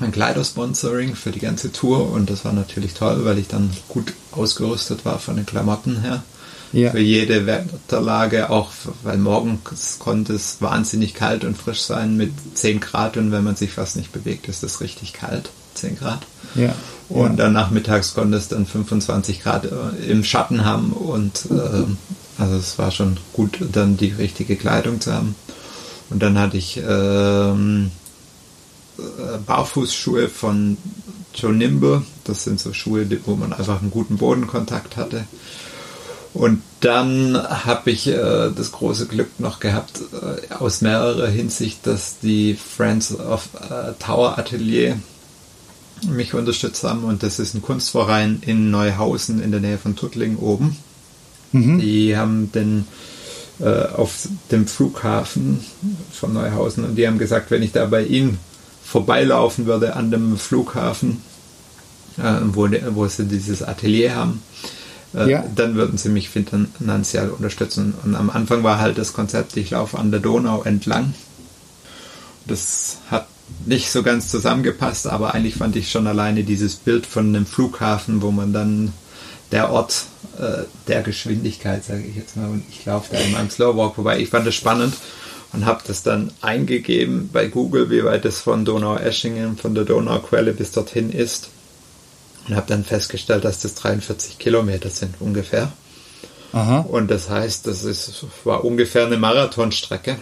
ein 0.00 0.12
Kleidersponsoring 0.12 1.14
für 1.14 1.30
die 1.30 1.40
ganze 1.40 1.72
Tour 1.72 2.10
und 2.10 2.30
das 2.30 2.44
war 2.44 2.52
natürlich 2.52 2.94
toll, 2.94 3.24
weil 3.24 3.38
ich 3.38 3.48
dann 3.48 3.70
gut 3.88 4.14
ausgerüstet 4.32 5.04
war 5.04 5.18
von 5.18 5.36
den 5.36 5.46
Klamotten 5.46 6.00
her. 6.00 6.22
Ja. 6.72 6.92
Für 6.92 7.00
jede 7.00 7.46
Wetterlage, 7.46 8.48
auch 8.48 8.70
weil 9.02 9.18
morgens 9.18 9.98
konnte 9.98 10.34
es 10.34 10.58
wahnsinnig 10.60 11.14
kalt 11.14 11.44
und 11.44 11.58
frisch 11.58 11.80
sein 11.80 12.16
mit 12.16 12.32
10 12.54 12.78
Grad 12.78 13.16
und 13.16 13.32
wenn 13.32 13.42
man 13.42 13.56
sich 13.56 13.72
fast 13.72 13.96
nicht 13.96 14.12
bewegt, 14.12 14.48
ist 14.48 14.62
es 14.62 14.80
richtig 14.80 15.12
kalt, 15.12 15.50
10 15.74 15.98
Grad. 15.98 16.20
Ja. 16.54 16.74
Und 17.08 17.30
ja. 17.30 17.44
dann 17.44 17.54
nachmittags 17.54 18.14
konnte 18.14 18.36
es 18.38 18.46
dann 18.46 18.66
25 18.66 19.42
Grad 19.42 19.64
äh, 19.64 20.10
im 20.10 20.22
Schatten 20.22 20.64
haben 20.64 20.92
und 20.92 21.46
äh, 21.50 21.84
also 22.40 22.56
es 22.56 22.78
war 22.78 22.90
schon 22.90 23.18
gut, 23.32 23.58
dann 23.72 23.96
die 23.96 24.08
richtige 24.08 24.56
Kleidung 24.56 25.00
zu 25.00 25.12
haben. 25.12 25.34
Und 26.08 26.22
dann 26.22 26.38
hatte 26.38 26.56
ich 26.56 26.78
ähm, 26.78 27.90
äh, 28.98 29.38
Barfußschuhe 29.46 30.28
von 30.28 30.76
Joe 31.34 31.52
Nimble. 31.52 32.02
Das 32.24 32.44
sind 32.44 32.58
so 32.58 32.72
Schuhe, 32.72 33.06
wo 33.26 33.36
man 33.36 33.52
einfach 33.52 33.80
einen 33.80 33.90
guten 33.90 34.16
Bodenkontakt 34.16 34.96
hatte. 34.96 35.26
Und 36.32 36.62
dann 36.80 37.36
habe 37.36 37.90
ich 37.90 38.06
äh, 38.06 38.50
das 38.50 38.72
große 38.72 39.06
Glück 39.06 39.38
noch 39.38 39.60
gehabt, 39.60 40.00
äh, 40.12 40.54
aus 40.54 40.80
mehrerer 40.80 41.28
Hinsicht, 41.28 41.86
dass 41.86 42.20
die 42.20 42.54
Friends 42.54 43.18
of 43.18 43.48
äh, 43.68 43.92
Tower 43.98 44.38
Atelier 44.38 44.98
mich 46.08 46.32
unterstützt 46.34 46.84
haben. 46.84 47.04
Und 47.04 47.22
das 47.22 47.38
ist 47.38 47.54
ein 47.54 47.62
Kunstverein 47.62 48.42
in 48.46 48.70
Neuhausen 48.70 49.42
in 49.42 49.50
der 49.50 49.60
Nähe 49.60 49.78
von 49.78 49.96
Tuttling 49.96 50.36
oben. 50.36 50.76
Mhm. 51.52 51.78
Die 51.80 52.16
haben 52.16 52.52
den 52.52 52.86
äh, 53.60 53.86
auf 53.88 54.28
dem 54.50 54.66
Flughafen 54.66 55.60
von 56.12 56.32
Neuhausen 56.32 56.84
und 56.84 56.96
die 56.96 57.06
haben 57.06 57.18
gesagt, 57.18 57.50
wenn 57.50 57.62
ich 57.62 57.72
da 57.72 57.86
bei 57.86 58.04
ihnen 58.04 58.38
vorbeilaufen 58.82 59.66
würde 59.66 59.94
an 59.94 60.10
dem 60.10 60.36
Flughafen, 60.36 61.22
äh, 62.18 62.40
wo, 62.42 62.68
wo 62.94 63.06
sie 63.06 63.26
dieses 63.26 63.62
Atelier 63.62 64.14
haben, 64.14 64.42
äh, 65.14 65.30
ja. 65.30 65.44
dann 65.54 65.74
würden 65.74 65.98
sie 65.98 66.08
mich 66.08 66.28
finanziell 66.30 67.30
unterstützen. 67.30 67.94
Und 68.04 68.14
am 68.14 68.30
Anfang 68.30 68.62
war 68.62 68.78
halt 68.78 68.98
das 68.98 69.12
Konzept, 69.12 69.56
ich 69.56 69.70
laufe 69.70 69.98
an 69.98 70.10
der 70.10 70.20
Donau 70.20 70.62
entlang. 70.62 71.14
Das 72.46 72.98
hat 73.10 73.26
nicht 73.66 73.90
so 73.90 74.02
ganz 74.02 74.28
zusammengepasst, 74.28 75.06
aber 75.06 75.34
eigentlich 75.34 75.56
fand 75.56 75.76
ich 75.76 75.90
schon 75.90 76.06
alleine 76.06 76.44
dieses 76.44 76.76
Bild 76.76 77.06
von 77.06 77.28
einem 77.28 77.46
Flughafen, 77.46 78.22
wo 78.22 78.30
man 78.30 78.52
dann 78.52 78.92
der 79.52 79.70
Ort 79.70 80.04
äh, 80.38 80.64
der 80.88 81.02
Geschwindigkeit, 81.02 81.84
sage 81.84 82.02
ich 82.02 82.16
jetzt 82.16 82.36
mal, 82.36 82.48
und 82.48 82.64
ich 82.70 82.84
laufe 82.84 83.14
da 83.14 83.20
in 83.20 83.32
meinem 83.32 83.50
Slowwalk 83.50 83.94
vorbei. 83.94 84.18
Ich 84.20 84.30
fand 84.30 84.46
das 84.46 84.54
spannend 84.54 84.94
und 85.52 85.66
habe 85.66 85.82
das 85.86 86.02
dann 86.02 86.32
eingegeben 86.40 87.30
bei 87.32 87.48
Google, 87.48 87.90
wie 87.90 88.04
weit 88.04 88.24
es 88.24 88.40
von 88.40 88.64
Donau-Eschingen, 88.64 89.56
von 89.56 89.74
der 89.74 89.84
Donauquelle 89.84 90.52
bis 90.52 90.72
dorthin 90.72 91.10
ist. 91.10 91.50
Und 92.48 92.56
habe 92.56 92.66
dann 92.68 92.84
festgestellt, 92.84 93.44
dass 93.44 93.60
das 93.60 93.74
43 93.74 94.38
Kilometer 94.38 94.88
sind 94.88 95.16
ungefähr. 95.20 95.72
Aha. 96.52 96.80
Und 96.80 97.10
das 97.10 97.28
heißt, 97.28 97.66
das 97.66 97.84
ist, 97.84 98.24
war 98.44 98.64
ungefähr 98.64 99.06
eine 99.06 99.18
Marathonstrecke. 99.18 100.18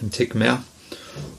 Ein 0.00 0.10
Tick 0.10 0.34
mehr. 0.34 0.62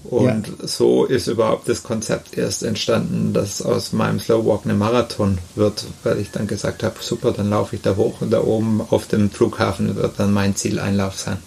Und 0.03 0.47
ja. 0.47 0.67
so 0.67 1.05
ist 1.05 1.27
überhaupt 1.27 1.69
das 1.69 1.83
Konzept 1.83 2.37
erst 2.37 2.63
entstanden, 2.63 3.33
dass 3.33 3.61
aus 3.61 3.93
meinem 3.93 4.19
Slowwalk 4.19 4.61
eine 4.65 4.73
Marathon 4.73 5.37
wird, 5.55 5.85
weil 6.03 6.19
ich 6.19 6.31
dann 6.31 6.47
gesagt 6.47 6.83
habe, 6.83 6.95
super, 6.99 7.31
dann 7.31 7.49
laufe 7.49 7.75
ich 7.75 7.81
da 7.81 7.95
hoch 7.95 8.21
und 8.21 8.31
da 8.31 8.41
oben 8.41 8.81
auf 8.89 9.07
dem 9.07 9.29
Flughafen 9.29 9.95
wird 9.95 10.19
dann 10.19 10.33
mein 10.33 10.55
Zieleinlauf 10.55 11.17
sein. 11.17 11.37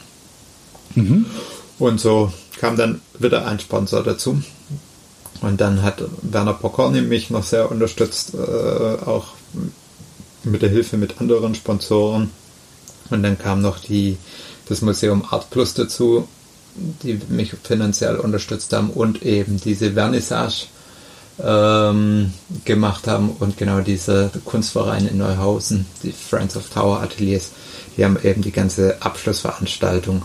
Mhm. 0.95 1.27
Und 1.79 2.01
so 2.01 2.33
kam 2.59 2.77
dann 2.77 3.01
wieder 3.19 3.47
ein 3.47 3.59
Sponsor 3.59 4.03
dazu. 4.03 4.41
Und 5.41 5.61
dann 5.61 5.83
hat 5.83 6.03
Werner 6.23 6.55
Pokorny 6.55 7.03
mich 7.03 7.31
noch 7.31 7.43
sehr 7.43 7.71
unterstützt, 7.71 8.35
äh, 8.35 9.05
auch 9.05 9.35
mit 10.45 10.63
der 10.63 10.71
Hilfe 10.71 10.97
mit 10.97 11.21
anderen 11.21 11.55
Sponsoren. 11.55 12.31
Und 13.11 13.23
dann 13.23 13.39
kam 13.39 13.61
noch 13.61 13.79
die, 13.79 14.17
das 14.69 14.81
Museum 14.81 15.25
Art 15.29 15.51
Plus 15.51 15.75
dazu, 15.75 16.29
die 16.75 17.21
mich 17.29 17.55
finanziell 17.63 18.17
unterstützt 18.17 18.73
haben 18.73 18.91
und 18.91 19.23
eben 19.23 19.61
diese 19.61 19.93
Vernissage 19.93 20.67
ähm, 21.43 22.33
gemacht 22.65 23.07
haben 23.07 23.31
und 23.39 23.57
genau 23.57 23.81
diese 23.81 24.31
Kunstvereine 24.45 25.09
in 25.09 25.19
Neuhausen, 25.19 25.87
die 26.03 26.13
Friends 26.13 26.57
of 26.57 26.69
Tower 26.71 27.01
Ateliers, 27.01 27.51
die 27.97 28.05
haben 28.05 28.19
eben 28.23 28.43
die 28.43 28.53
ganze 28.53 29.01
Abschlussveranstaltung 29.03 30.23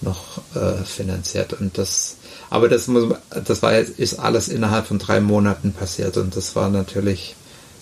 noch 0.00 0.38
äh, 0.54 0.84
finanziert. 0.84 1.52
Und 1.52 1.78
das, 1.78 2.16
aber 2.50 2.68
das 2.68 2.88
muss, 2.88 3.14
das 3.44 3.62
war 3.62 3.74
jetzt, 3.74 3.98
ist 3.98 4.18
alles 4.18 4.48
innerhalb 4.48 4.86
von 4.86 4.98
drei 4.98 5.20
Monaten 5.20 5.72
passiert 5.72 6.16
und 6.16 6.36
das 6.36 6.54
war 6.56 6.70
natürlich 6.70 7.34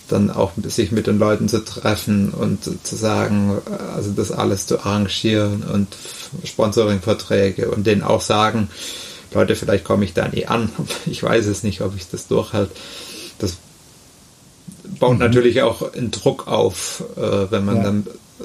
dann 0.07 0.31
auch 0.31 0.51
sich 0.63 0.91
mit 0.91 1.07
den 1.07 1.19
Leuten 1.19 1.49
zu 1.49 1.63
treffen 1.63 2.29
und 2.29 2.63
zu 2.63 2.95
sagen, 2.95 3.61
also 3.95 4.11
das 4.11 4.31
alles 4.31 4.65
zu 4.65 4.79
arrangieren 4.79 5.63
und 5.63 5.87
Sponsoring-Verträge 6.43 7.69
und 7.69 7.85
denen 7.85 8.03
auch 8.03 8.21
sagen, 8.21 8.69
Leute, 9.33 9.55
vielleicht 9.55 9.83
komme 9.83 10.05
ich 10.05 10.13
da 10.13 10.27
nie 10.27 10.45
an. 10.47 10.69
Ich 11.05 11.21
weiß 11.23 11.45
es 11.47 11.63
nicht, 11.63 11.81
ob 11.81 11.95
ich 11.95 12.09
das 12.09 12.27
durchhalte. 12.27 12.71
Das 13.39 13.57
baut 14.99 15.13
mhm. 15.13 15.19
natürlich 15.19 15.61
auch 15.61 15.93
einen 15.93 16.11
Druck 16.11 16.47
auf, 16.47 17.03
äh, 17.17 17.51
wenn 17.51 17.65
man 17.65 17.77
ja. 17.77 17.83
dann 17.83 18.07
äh, 18.39 18.43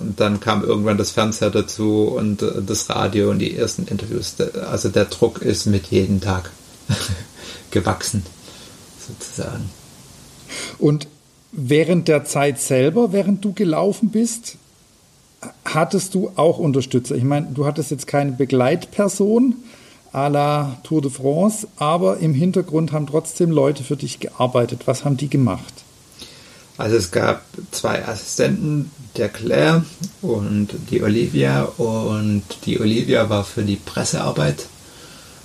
und 0.00 0.20
dann 0.20 0.40
kam 0.40 0.64
irgendwann 0.64 0.98
das 0.98 1.10
Fernseher 1.10 1.50
dazu 1.50 2.04
und 2.04 2.42
äh, 2.42 2.62
das 2.66 2.88
Radio 2.90 3.30
und 3.30 3.38
die 3.38 3.56
ersten 3.56 3.86
Interviews. 3.86 4.36
Also 4.70 4.88
der 4.88 5.06
Druck 5.06 5.42
ist 5.42 5.66
mit 5.66 5.86
jedem 5.86 6.20
Tag 6.20 6.50
gewachsen, 7.70 8.24
sozusagen. 9.06 9.70
Und 10.78 11.08
während 11.52 12.08
der 12.08 12.24
Zeit 12.24 12.60
selber, 12.60 13.12
während 13.12 13.44
du 13.44 13.52
gelaufen 13.52 14.10
bist, 14.10 14.56
hattest 15.64 16.14
du 16.14 16.30
auch 16.36 16.58
Unterstützer. 16.58 17.14
Ich 17.14 17.24
meine, 17.24 17.48
du 17.52 17.66
hattest 17.66 17.90
jetzt 17.90 18.06
keine 18.06 18.32
Begleitperson 18.32 19.54
à 20.12 20.28
la 20.28 20.78
Tour 20.82 21.02
de 21.02 21.10
France, 21.10 21.68
aber 21.76 22.18
im 22.18 22.34
Hintergrund 22.34 22.92
haben 22.92 23.06
trotzdem 23.06 23.50
Leute 23.50 23.84
für 23.84 23.96
dich 23.96 24.18
gearbeitet. 24.18 24.82
Was 24.86 25.04
haben 25.04 25.16
die 25.16 25.28
gemacht? 25.28 25.84
Also 26.78 26.96
es 26.96 27.10
gab 27.10 27.42
zwei 27.70 28.06
Assistenten, 28.06 28.90
der 29.16 29.28
Claire 29.30 29.84
und 30.20 30.68
die 30.90 31.02
Olivia. 31.02 31.62
Und 31.78 32.42
die 32.66 32.78
Olivia 32.80 33.30
war 33.30 33.44
für 33.44 33.62
die 33.62 33.76
Pressearbeit 33.76 34.66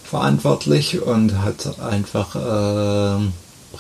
verantwortlich 0.04 1.02
und 1.02 1.42
hat 1.42 1.80
einfach 1.80 2.36
äh, 2.36 3.26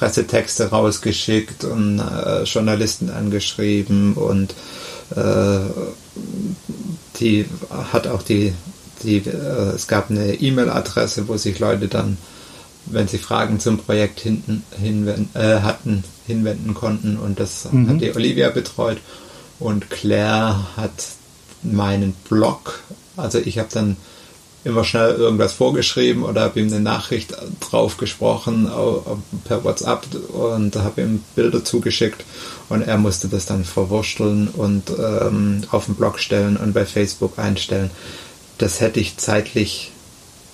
Pressetexte 0.01 0.71
rausgeschickt 0.71 1.63
und 1.63 1.99
äh, 1.99 2.41
Journalisten 2.45 3.11
angeschrieben 3.11 4.15
und 4.15 4.55
äh, 5.15 5.59
die 7.19 7.45
hat 7.93 8.07
auch 8.07 8.23
die, 8.23 8.51
die 9.03 9.17
äh, 9.17 9.75
es 9.75 9.87
gab 9.87 10.09
eine 10.09 10.33
E-Mail-Adresse, 10.33 11.27
wo 11.27 11.37
sich 11.37 11.59
Leute 11.59 11.87
dann, 11.87 12.17
wenn 12.87 13.07
sie 13.07 13.19
Fragen 13.19 13.59
zum 13.59 13.77
Projekt 13.77 14.21
hinten, 14.21 14.63
hinwenden, 14.81 15.29
äh, 15.39 15.59
hatten, 15.59 16.03
hinwenden 16.25 16.73
konnten 16.73 17.17
und 17.17 17.39
das 17.39 17.71
mhm. 17.71 17.87
hat 17.87 18.01
die 18.01 18.15
Olivia 18.15 18.49
betreut 18.49 18.97
und 19.59 19.91
Claire 19.91 20.65
hat 20.77 21.09
meinen 21.61 22.13
Blog, 22.27 22.79
also 23.17 23.37
ich 23.37 23.59
habe 23.59 23.69
dann 23.71 23.97
immer 24.63 24.83
schnell 24.83 25.15
irgendwas 25.15 25.53
vorgeschrieben 25.53 26.23
oder 26.23 26.41
habe 26.41 26.59
ihm 26.59 26.67
eine 26.67 26.79
Nachricht 26.79 27.33
drauf 27.59 27.97
gesprochen 27.97 28.69
per 29.45 29.63
WhatsApp 29.63 30.05
und 30.33 30.75
habe 30.75 31.01
ihm 31.01 31.23
Bilder 31.35 31.63
zugeschickt 31.63 32.23
und 32.69 32.83
er 32.83 32.97
musste 32.97 33.27
das 33.27 33.47
dann 33.47 33.65
verwursteln 33.65 34.47
und 34.49 34.91
ähm, 34.91 35.63
auf 35.71 35.85
den 35.85 35.95
Blog 35.95 36.19
stellen 36.19 36.57
und 36.57 36.73
bei 36.73 36.85
Facebook 36.85 37.39
einstellen. 37.39 37.89
Das 38.59 38.81
hätte 38.81 38.99
ich 38.99 39.17
zeitlich 39.17 39.91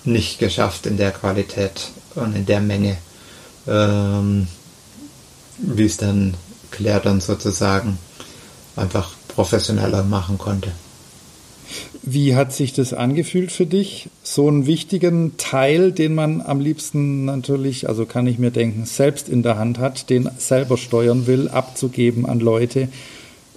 nicht 0.05 0.39
geschafft 0.39 0.85
in 0.85 0.95
der 0.95 1.11
Qualität 1.11 1.89
und 2.15 2.33
in 2.33 2.45
der 2.45 2.61
Menge, 2.61 2.97
ähm, 3.67 4.47
wie 5.57 5.85
es 5.85 5.97
dann 5.97 6.35
Claire 6.71 7.01
dann 7.01 7.19
sozusagen 7.19 7.99
einfach 8.77 9.11
professioneller 9.27 10.03
machen 10.03 10.37
konnte. 10.37 10.71
Wie 12.03 12.35
hat 12.35 12.53
sich 12.53 12.73
das 12.73 12.93
angefühlt 12.93 13.51
für 13.51 13.65
dich? 13.65 14.09
So 14.23 14.47
einen 14.47 14.65
wichtigen 14.65 15.37
Teil, 15.37 15.91
den 15.91 16.15
man 16.15 16.41
am 16.41 16.59
liebsten 16.59 17.25
natürlich, 17.25 17.89
also 17.89 18.05
kann 18.05 18.27
ich 18.27 18.39
mir 18.39 18.51
denken, 18.51 18.85
selbst 18.85 19.29
in 19.29 19.43
der 19.43 19.57
Hand 19.57 19.79
hat, 19.79 20.09
den 20.09 20.29
selber 20.37 20.77
steuern 20.77 21.27
will, 21.27 21.49
abzugeben 21.49 22.25
an 22.25 22.39
Leute, 22.39 22.89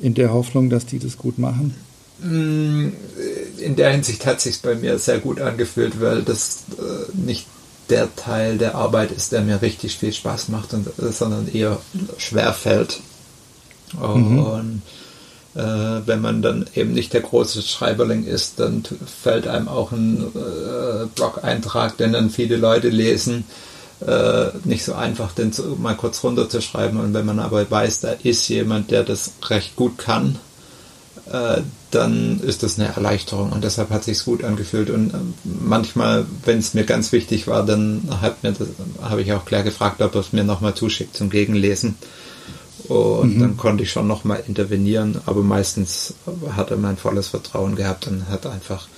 in 0.00 0.14
der 0.14 0.32
Hoffnung, 0.32 0.70
dass 0.70 0.86
die 0.86 0.98
das 0.98 1.18
gut 1.18 1.38
machen? 1.38 1.74
Mm, 2.22 2.88
in 3.58 3.76
der 3.76 3.90
Hinsicht 3.92 4.26
hat 4.26 4.40
sich 4.40 4.60
bei 4.60 4.74
mir 4.74 4.98
sehr 4.98 5.18
gut 5.18 5.40
angefühlt, 5.40 6.00
weil 6.00 6.22
das 6.22 6.64
äh, 6.78 7.16
nicht 7.16 7.46
der 7.88 8.14
Teil 8.14 8.58
der 8.58 8.74
Arbeit 8.74 9.10
ist, 9.10 9.32
der 9.32 9.42
mir 9.42 9.62
richtig 9.62 9.98
viel 9.98 10.12
Spaß 10.12 10.48
macht, 10.48 10.74
und, 10.74 10.86
äh, 10.86 11.12
sondern 11.12 11.48
eher 11.52 11.78
schwer 12.18 12.52
fällt. 12.52 13.00
Mhm. 13.94 14.38
Und 14.38 14.82
wenn 15.52 16.20
man 16.20 16.42
dann 16.42 16.66
eben 16.76 16.92
nicht 16.92 17.12
der 17.12 17.22
große 17.22 17.62
Schreiberling 17.62 18.24
ist, 18.24 18.60
dann 18.60 18.84
fällt 18.84 19.48
einem 19.48 19.66
auch 19.66 19.90
ein 19.90 20.28
äh, 20.34 21.06
Blog-Eintrag, 21.14 21.96
den 21.96 22.12
dann 22.12 22.30
viele 22.30 22.56
Leute 22.56 22.88
lesen, 22.88 23.44
äh, 24.06 24.46
nicht 24.64 24.84
so 24.84 24.94
einfach, 24.94 25.32
den 25.32 25.52
zu, 25.52 25.76
mal 25.78 25.96
kurz 25.96 26.22
runterzuschreiben. 26.22 27.00
Und 27.00 27.14
wenn 27.14 27.26
man 27.26 27.40
aber 27.40 27.68
weiß, 27.68 28.00
da 28.00 28.12
ist 28.22 28.48
jemand, 28.48 28.90
der 28.92 29.02
das 29.02 29.32
recht 29.48 29.76
gut 29.76 29.98
kann, 29.98 30.38
äh, 31.30 31.62
dann 31.90 32.40
ist 32.40 32.62
das 32.62 32.78
eine 32.78 32.88
Erleichterung 32.88 33.50
und 33.50 33.64
deshalb 33.64 33.90
hat 33.90 34.04
sich 34.04 34.24
gut 34.24 34.44
angefühlt. 34.44 34.90
Und 34.90 35.10
äh, 35.10 35.18
manchmal, 35.44 36.26
wenn 36.44 36.58
es 36.58 36.74
mir 36.74 36.84
ganz 36.84 37.12
wichtig 37.12 37.46
war, 37.46 37.66
dann 37.66 38.08
habe 39.02 39.22
ich 39.22 39.32
auch 39.32 39.44
klar 39.44 39.62
gefragt, 39.62 40.00
ob 40.00 40.14
er 40.14 40.20
es 40.20 40.32
mir 40.32 40.44
nochmal 40.44 40.74
zuschickt 40.74 41.16
zum 41.16 41.30
Gegenlesen. 41.30 41.96
Und 42.90 43.36
mhm. 43.36 43.40
dann 43.40 43.56
konnte 43.56 43.84
ich 43.84 43.92
schon 43.92 44.08
nochmal 44.08 44.42
intervenieren, 44.48 45.20
aber 45.24 45.42
meistens 45.42 46.14
hat 46.56 46.72
er 46.72 46.76
mein 46.76 46.96
volles 46.96 47.28
Vertrauen 47.28 47.76
gehabt 47.76 48.08
und 48.08 48.28
hat 48.28 48.46
einfach, 48.46 48.88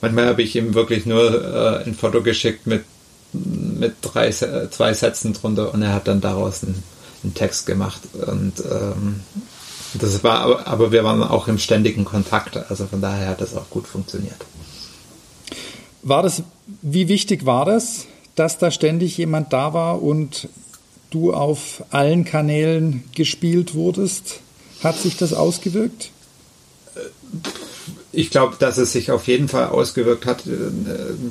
manchmal 0.00 0.24
habe 0.28 0.40
ich 0.40 0.56
ihm 0.56 0.72
wirklich 0.72 1.04
nur 1.04 1.44
äh, 1.44 1.84
ein 1.84 1.94
Foto 1.94 2.22
geschickt 2.22 2.66
mit, 2.66 2.84
mit 3.34 3.96
drei, 4.00 4.30
zwei 4.30 4.94
Sätzen 4.94 5.34
drunter 5.34 5.74
und 5.74 5.82
er 5.82 5.92
hat 5.92 6.08
dann 6.08 6.22
daraus 6.22 6.64
einen, 6.64 6.82
einen 7.22 7.34
Text 7.34 7.66
gemacht. 7.66 8.00
Und 8.26 8.54
ähm, 8.60 9.20
das 9.92 10.24
war, 10.24 10.40
aber, 10.40 10.66
aber 10.66 10.92
wir 10.92 11.04
waren 11.04 11.22
auch 11.22 11.46
im 11.46 11.58
ständigen 11.58 12.06
Kontakt, 12.06 12.56
also 12.70 12.86
von 12.86 13.02
daher 13.02 13.28
hat 13.28 13.42
das 13.42 13.54
auch 13.54 13.68
gut 13.68 13.86
funktioniert. 13.86 14.46
War 16.02 16.22
das, 16.22 16.42
wie 16.80 17.08
wichtig 17.08 17.44
war 17.44 17.66
das, 17.66 18.06
dass 18.34 18.56
da 18.56 18.70
ständig 18.70 19.18
jemand 19.18 19.52
da 19.52 19.74
war 19.74 20.02
und 20.02 20.48
du 21.10 21.32
auf 21.32 21.84
allen 21.90 22.24
Kanälen 22.24 23.04
gespielt 23.14 23.74
wurdest? 23.74 24.40
Hat 24.82 24.96
sich 24.98 25.16
das 25.16 25.32
ausgewirkt? 25.32 26.10
Ich 28.12 28.30
glaube, 28.30 28.56
dass 28.58 28.78
es 28.78 28.92
sich 28.92 29.10
auf 29.10 29.26
jeden 29.26 29.48
Fall 29.48 29.66
ausgewirkt 29.66 30.26
hat. 30.26 30.44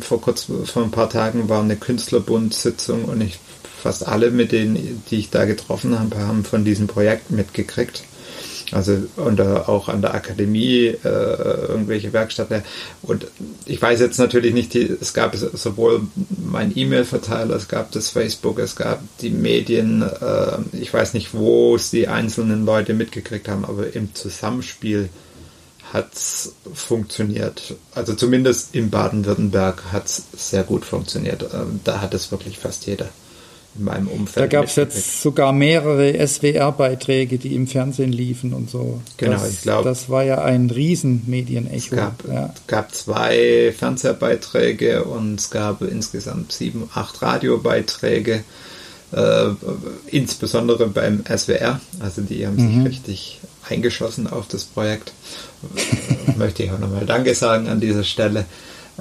Vor 0.01 0.21
kurz, 0.21 0.43
vor 0.65 0.83
ein 0.83 0.91
paar 0.91 1.09
Tagen 1.09 1.49
war 1.49 1.61
eine 1.61 1.75
Künstlerbund-Sitzung 1.75 3.05
und 3.05 3.21
ich 3.21 3.39
fast 3.81 4.07
alle, 4.07 4.31
mit 4.31 4.51
denen, 4.51 5.03
die 5.09 5.17
ich 5.17 5.29
da 5.29 5.45
getroffen 5.45 5.97
habe, 5.99 6.17
haben 6.17 6.43
von 6.43 6.65
diesem 6.65 6.88
Projekt 6.88 7.31
mitgekriegt. 7.31 8.03
Also 8.71 8.97
und 9.15 9.39
auch 9.41 9.89
an 9.89 10.01
der 10.01 10.13
Akademie 10.15 10.88
äh, 10.88 11.08
irgendwelche 11.08 12.13
Werkstätten. 12.13 12.63
Und 13.04 13.28
ich 13.65 13.82
weiß 13.82 13.99
jetzt 13.99 14.17
natürlich 14.17 14.54
nicht, 14.54 14.73
die, 14.73 14.84
es 14.99 15.13
gab 15.13 15.36
sowohl 15.36 16.01
mein 16.43 16.75
E-Mail-Verteiler, 16.75 17.56
es 17.56 17.67
gab 17.67 17.91
das 17.91 18.10
Facebook, 18.10 18.60
es 18.60 18.75
gab 18.75 19.01
die 19.21 19.30
Medien. 19.30 20.01
Äh, 20.01 20.58
ich 20.78 20.93
weiß 20.93 21.13
nicht, 21.13 21.34
wo 21.34 21.75
es 21.75 21.91
die 21.91 22.08
einzelnen 22.08 22.65
Leute 22.65 22.93
mitgekriegt 22.93 23.47
haben, 23.47 23.65
aber 23.65 23.95
im 23.95 24.15
Zusammenspiel 24.15 25.10
hat 25.93 26.13
es 26.13 26.54
funktioniert. 26.73 27.75
Also 27.93 28.15
zumindest 28.15 28.73
in 28.73 28.89
Baden-Württemberg 28.89 29.84
hat 29.91 30.08
es 30.08 30.23
sehr 30.36 30.63
gut 30.63 30.86
funktioniert. 30.86 31.43
Äh, 31.43 31.65
da 31.84 32.01
hat 32.01 32.13
es 32.13 32.32
wirklich 32.32 32.58
fast 32.58 32.88
jeder 32.88 33.10
in 33.77 33.83
meinem 33.83 34.07
Umfeld. 34.07 34.43
Da 34.43 34.47
gab 34.47 34.65
es 34.65 34.75
jetzt 34.75 35.21
sogar 35.21 35.51
mehrere 35.51 36.15
SWR-Beiträge, 36.25 37.38
die 37.38 37.55
im 37.55 37.67
Fernsehen 37.67 38.11
liefen 38.11 38.53
und 38.53 38.69
so. 38.69 39.01
Genau, 39.17 39.33
das, 39.33 39.49
ich 39.49 39.61
glaube. 39.61 39.88
Das 39.88 40.09
war 40.09 40.23
ja 40.23 40.43
ein 40.43 40.69
Riesenmedienecho. 40.69 41.75
Es 41.75 41.89
gab, 41.91 42.27
ja. 42.27 42.53
gab 42.67 42.93
zwei 42.93 43.73
Fernsehbeiträge 43.77 45.03
und 45.03 45.39
es 45.39 45.49
gab 45.49 45.81
insgesamt 45.81 46.51
sieben, 46.51 46.89
acht 46.93 47.21
Radiobeiträge. 47.21 48.43
Äh, 49.11 49.49
insbesondere 50.07 50.88
beim 50.88 51.23
SWR. 51.25 51.79
Also 51.99 52.21
die 52.21 52.45
haben 52.45 52.55
mhm. 52.55 52.83
sich 52.83 52.85
richtig 52.85 53.41
eingeschossen 53.69 54.27
auf 54.27 54.47
das 54.47 54.63
Projekt. 54.63 55.13
Möchte 56.38 56.63
ich 56.63 56.71
auch 56.71 56.79
nochmal 56.79 57.05
Danke 57.05 57.35
sagen 57.35 57.67
an 57.67 57.79
dieser 57.79 58.03
Stelle. 58.03 58.45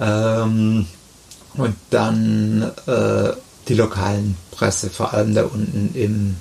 Ähm, 0.01 0.87
und 1.57 1.77
dann 1.91 2.73
äh, 2.87 3.31
die 3.69 3.75
lokalen 3.75 4.37
Presse, 4.51 4.91
vor 4.91 5.15
allem 5.15 5.35
da 5.35 5.45
unten 5.45 5.91
im, 5.95 6.37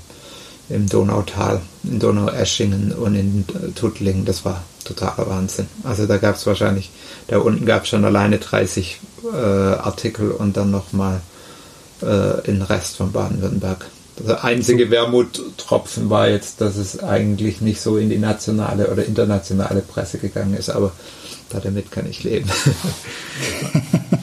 im 0.70 0.90
Donautal, 0.90 1.62
in 1.84 2.00
Donaueschingen 2.00 2.92
und 2.92 3.16
in 3.16 3.46
Tuttlingen. 3.76 4.26
Das 4.26 4.46
war 4.46 4.64
totaler 4.84 5.30
Wahnsinn. 5.30 5.68
Also 5.84 6.06
da 6.06 6.18
gab 6.18 6.36
es 6.36 6.46
wahrscheinlich, 6.46 6.92
da 7.28 7.40
unten 7.40 7.66
gab 7.66 7.84
es 7.84 7.90
schon 7.90 8.06
alleine 8.06 8.38
30 8.38 9.00
äh, 9.34 9.38
Artikel 9.38 10.32
und 10.32 10.58
dann 10.58 10.72
nochmal 10.72 11.22
äh, 12.02 12.42
den 12.46 12.62
Rest 12.62 12.98
von 12.98 13.12
Baden-Württemberg. 13.12 13.86
Der 14.20 14.44
einzige 14.44 14.92
Wermuttropfen 14.92 16.10
war 16.10 16.30
jetzt, 16.30 16.62
dass 16.62 16.76
es 16.76 17.02
eigentlich 17.02 17.62
nicht 17.62 17.82
so 17.82 17.98
in 17.98 18.10
die 18.10 18.20
nationale 18.20 18.92
oder 18.92 19.04
internationale 19.06 19.82
Presse 19.82 20.20
gegangen 20.20 20.54
ist, 20.54 20.70
aber 20.70 20.92
damit 21.50 21.92
kann 21.92 22.08
ich 22.08 22.24
leben. 22.24 22.50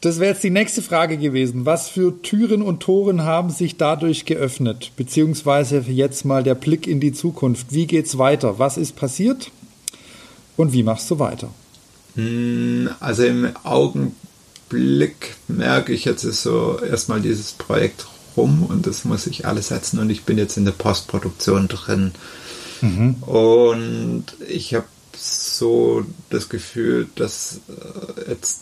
Das 0.00 0.20
wäre 0.20 0.32
jetzt 0.32 0.44
die 0.44 0.50
nächste 0.50 0.80
Frage 0.80 1.18
gewesen. 1.18 1.66
Was 1.66 1.88
für 1.88 2.22
Türen 2.22 2.62
und 2.62 2.80
Toren 2.80 3.22
haben 3.24 3.50
sich 3.50 3.76
dadurch 3.76 4.26
geöffnet? 4.26 4.92
Beziehungsweise 4.96 5.78
jetzt 5.88 6.24
mal 6.24 6.44
der 6.44 6.54
Blick 6.54 6.86
in 6.86 7.00
die 7.00 7.12
Zukunft. 7.12 7.72
Wie 7.72 7.86
geht's 7.86 8.16
weiter? 8.16 8.60
Was 8.60 8.76
ist 8.76 8.94
passiert? 8.94 9.50
Und 10.56 10.72
wie 10.72 10.84
machst 10.84 11.10
du 11.10 11.18
weiter? 11.18 11.50
Hm, 12.14 12.90
also 13.00 13.24
im 13.24 13.50
Augenblick 13.64 15.36
merke 15.48 15.92
ich 15.92 16.04
jetzt 16.04 16.22
ist 16.22 16.42
so 16.42 16.78
erstmal 16.78 17.20
dieses 17.20 17.52
Projekt 17.52 18.06
rum 18.36 18.64
und 18.68 18.86
das 18.86 19.04
muss 19.04 19.26
ich 19.26 19.46
alles 19.46 19.68
setzen 19.68 19.98
und 19.98 20.10
ich 20.10 20.24
bin 20.24 20.38
jetzt 20.38 20.56
in 20.56 20.64
der 20.64 20.72
Postproduktion 20.72 21.66
drin. 21.66 22.12
Mhm. 22.80 23.16
Und 23.22 24.26
ich 24.48 24.74
habe 24.74 24.86
so 25.16 26.04
das 26.30 26.48
Gefühl, 26.48 27.08
dass 27.16 27.60
äh, 27.68 28.30
jetzt 28.30 28.60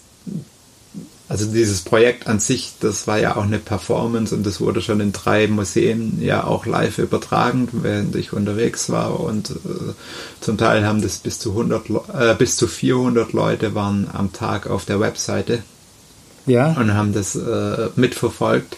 also 1.29 1.47
dieses 1.47 1.83
Projekt 1.83 2.29
an 2.29 2.39
sich, 2.39 2.75
das 2.81 3.09
war 3.09 3.19
ja 3.19 3.37
auch 3.37 3.43
eine 3.43 3.59
Performance 3.59 4.35
und 4.35 4.47
das 4.47 4.61
wurde 4.61 4.81
schon 4.81 5.01
in 5.01 5.12
drei 5.12 5.49
Museen 5.49 6.23
ja 6.23 6.45
auch 6.45 6.67
live 6.67 6.99
übertragen, 6.99 7.69
während 7.73 8.15
ich 8.15 8.33
unterwegs 8.33 8.91
war 8.91 9.19
und 9.19 9.51
äh, 9.51 9.95
zum 10.41 10.57
Teil 10.57 10.87
haben 10.87 11.03
das 11.03 11.19
bis 11.19 11.41
zu 11.41 11.51
100, 11.51 11.91
äh, 11.91 12.35
bis 12.39 12.57
zu 12.57 12.69
400 12.69 13.33
Leute 13.33 13.75
waren 13.75 14.09
am 14.12 14.33
Tag 14.33 14.69
auf 14.69 14.85
der 14.85 15.01
Webseite 15.01 15.62
ja. 16.47 16.73
und 16.79 16.95
haben 16.95 17.12
das 17.12 17.35
äh, 17.35 17.89
mitverfolgt 17.97 18.77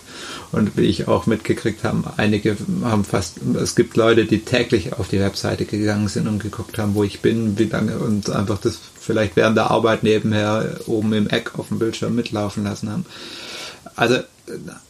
und 0.53 0.77
wie 0.77 0.87
ich 0.87 1.09
auch 1.09 1.27
mitgekriegt 1.27 1.85
habe, 1.85 2.13
einige 2.17 2.57
haben 2.83 3.05
fast, 3.05 3.37
es 3.61 3.75
gibt 3.75 3.97
Leute, 3.97 4.25
die 4.25 4.41
täglich 4.41 4.95
auf 4.95 5.09
die 5.09 5.21
Webseite 5.21 5.65
gegangen 5.65 6.09
sind 6.09 6.27
und 6.27 6.43
geguckt 6.43 6.79
haben, 6.79 6.95
wo 6.95 7.05
ich 7.05 7.21
bin, 7.21 7.59
wie 7.59 7.65
lange 7.65 7.99
und 7.99 8.31
einfach 8.31 8.59
das 8.59 8.79
vielleicht 8.99 9.37
während 9.37 9.57
der 9.57 9.71
Arbeit 9.71 10.03
nebenher 10.03 10.81
oben 10.87 11.13
im 11.13 11.29
Eck 11.29 11.59
auf 11.59 11.69
dem 11.69 11.79
Bildschirm 11.79 12.15
mitlaufen 12.15 12.65
lassen 12.65 12.91
haben. 12.91 13.07
Also 13.97 14.19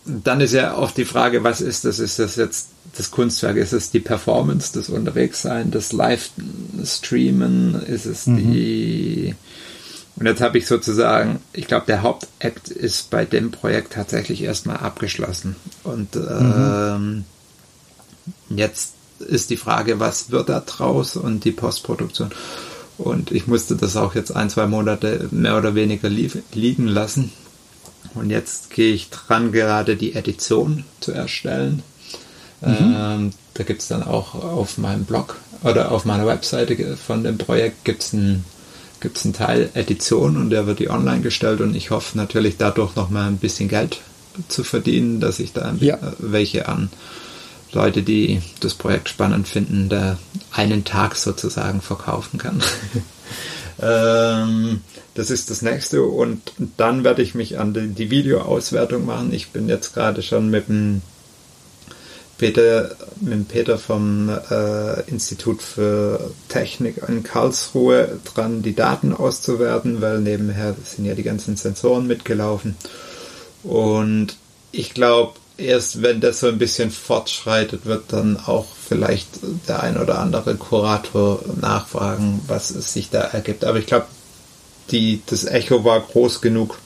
dann 0.05 0.41
ist 0.41 0.55
ja 0.55 0.76
oft 0.76 0.97
die 0.97 1.05
Frage, 1.05 1.43
was 1.45 1.61
ist 1.61 1.85
das? 1.85 1.99
Ist 1.99 2.18
das 2.18 2.37
jetzt 2.37 2.68
das 2.97 3.11
Kunstwerk? 3.11 3.57
Ist 3.57 3.72
es 3.72 3.91
die 3.91 4.01
Performance, 4.01 4.72
das 4.72 4.89
Unterwegssein, 4.89 5.70
das 5.70 5.93
Live-Streamen? 5.93 7.82
Ist 7.82 8.07
es 8.07 8.26
mhm. 8.26 8.53
die 8.53 9.35
und 10.19 10.27
jetzt 10.27 10.41
habe 10.41 10.59
ich 10.59 10.66
sozusagen, 10.66 11.41
ich 11.53 11.69
glaube, 11.69 11.87
der 11.87 12.03
Hauptakt 12.03 12.69
ist 12.69 13.11
bei 13.11 13.25
dem 13.25 13.53
Projekt 13.53 13.93
tatsächlich 13.93 14.43
erstmal 14.43 14.79
abgeschlossen. 14.79 15.55
Und 15.85 16.16
mhm. 16.16 16.55
ähm, 16.57 17.25
jetzt 18.49 18.95
ist 19.21 19.51
die 19.51 19.57
Frage, 19.57 20.01
was 20.01 20.31
wird 20.31 20.49
da 20.49 20.61
draus 20.61 21.16
und 21.16 21.45
die 21.45 21.53
Postproduktion. 21.53 22.31
Und 22.99 23.31
ich 23.31 23.47
musste 23.47 23.77
das 23.77 23.97
auch 23.97 24.16
jetzt 24.16 24.35
ein, 24.35 24.51
zwei 24.51 24.66
Monate 24.66 25.29
mehr 25.31 25.57
oder 25.57 25.77
weniger 25.77 26.09
liegen 26.09 26.89
lassen. 26.89 27.33
Und 28.14 28.31
jetzt 28.31 28.71
gehe 28.71 28.93
ich 28.93 29.11
dran, 29.11 29.53
gerade 29.53 29.95
die 29.95 30.14
Edition 30.14 30.85
zu 30.99 31.12
erstellen. 31.12 31.85
Mhm. 32.61 32.97
Ähm, 32.97 33.31
da 33.55 33.62
gibt 33.62 33.83
es 33.83 33.89
dann 33.89 34.03
auch 34.03 34.35
auf 34.35 34.79
meinem 34.79 35.05
Blog 35.05 35.37
oder 35.62 35.93
auf 35.93 36.05
meiner 36.05 36.27
Webseite 36.27 36.97
von 36.97 37.23
dem 37.23 37.39
Projekt 37.39 37.85
gibt 37.85 38.03
es 38.03 38.14
einen 38.14 38.45
gibt's 39.01 39.24
einen 39.24 39.34
Teil 39.34 39.70
Edition 39.74 40.36
und 40.36 40.51
der 40.51 40.66
wird 40.66 40.78
die 40.78 40.90
online 40.90 41.20
gestellt 41.20 41.61
und 41.61 41.74
ich 41.74 41.90
hoffe 41.90 42.16
natürlich 42.16 42.57
dadurch 42.57 42.96
nochmal 42.96 43.28
ein 43.28 43.38
bisschen 43.38 43.68
Geld 43.68 44.01
zu 44.49 44.64
verdienen, 44.64 45.20
dass 45.20 45.40
ich 45.40 45.53
da 45.53 45.74
ja. 45.80 45.99
welche 46.18 46.68
an 46.68 46.90
Leute, 47.72 48.03
die 48.03 48.40
das 48.61 48.74
Projekt 48.74 49.09
spannend 49.09 49.46
finden, 49.46 49.88
da 49.88 50.18
einen 50.53 50.84
Tag 50.84 51.16
sozusagen 51.16 51.80
verkaufen 51.80 52.38
kann. 52.38 52.62
ähm, 53.82 54.80
das 55.14 55.30
ist 55.30 55.51
das 55.51 55.62
nächste 55.62 56.03
und 56.03 56.53
dann 56.76 57.05
werde 57.05 57.22
ich 57.22 57.34
mich 57.34 57.59
an 57.59 57.74
die, 57.74 57.88
die 57.88 58.11
Videoauswertung 58.11 59.05
machen. 59.05 59.32
Ich 59.32 59.51
bin 59.51 59.68
jetzt 59.68 59.94
gerade 59.94 60.22
schon 60.22 60.49
mit 60.51 60.68
dem 60.68 61.03
Peter, 62.39 62.93
mit 63.20 63.49
Peter 63.49 63.78
vom 63.78 64.28
äh, 64.28 65.01
Institut 65.11 65.61
für 65.61 66.30
Technik 66.49 67.03
in 67.09 67.24
Karlsruhe 67.24 68.20
dran, 68.32 68.62
die 68.62 68.76
Daten 68.76 69.12
auszuwerten, 69.12 70.01
weil 70.01 70.20
nebenher 70.20 70.76
sind 70.84 71.05
ja 71.05 71.14
die 71.14 71.24
ganzen 71.24 71.57
Sensoren 71.57 72.07
mitgelaufen. 72.07 72.76
Und 73.64 74.36
ich 74.70 74.95
glaube, 74.95 75.34
erst 75.57 76.03
wenn 76.03 76.20
das 76.20 76.39
so 76.41 76.47
ein 76.47 76.59
bisschen 76.59 76.93
fortschreitet, 76.93 77.84
wird 77.86 78.05
dann 78.12 78.36
auch 78.36 78.66
vielleicht 78.89 79.28
der 79.66 79.82
ein 79.82 79.99
oder 79.99 80.20
andere 80.20 80.55
Kurator 80.55 81.43
nachfragen, 81.61 82.41
was 82.47 82.70
es 82.70 82.93
sich 82.93 83.11
da 83.11 83.20
ergibt. 83.20 83.64
Aber 83.64 83.78
ich 83.78 83.86
glaube, 83.86 84.07
das 85.26 85.45
Echo 85.45 85.84
war 85.84 86.01
groß 86.01 86.41
genug, 86.41 86.78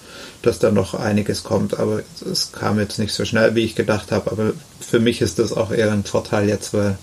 dass 0.42 0.58
da 0.58 0.70
noch 0.70 0.94
einiges 0.94 1.44
kommt. 1.44 1.78
Aber 1.78 2.02
es 2.30 2.52
kam 2.52 2.78
jetzt 2.78 2.98
nicht 2.98 3.12
so 3.12 3.24
schnell, 3.24 3.54
wie 3.54 3.64
ich 3.64 3.74
gedacht 3.74 4.12
habe. 4.12 4.30
Aber 4.30 4.52
für 4.80 5.00
mich 5.00 5.20
ist 5.20 5.38
das 5.38 5.52
auch 5.52 5.70
eher 5.70 5.92
ein 5.92 6.04
Vorteil 6.04 6.48
jetzt, 6.48 6.74
weil 6.74 6.98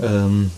ähm, 0.00 0.50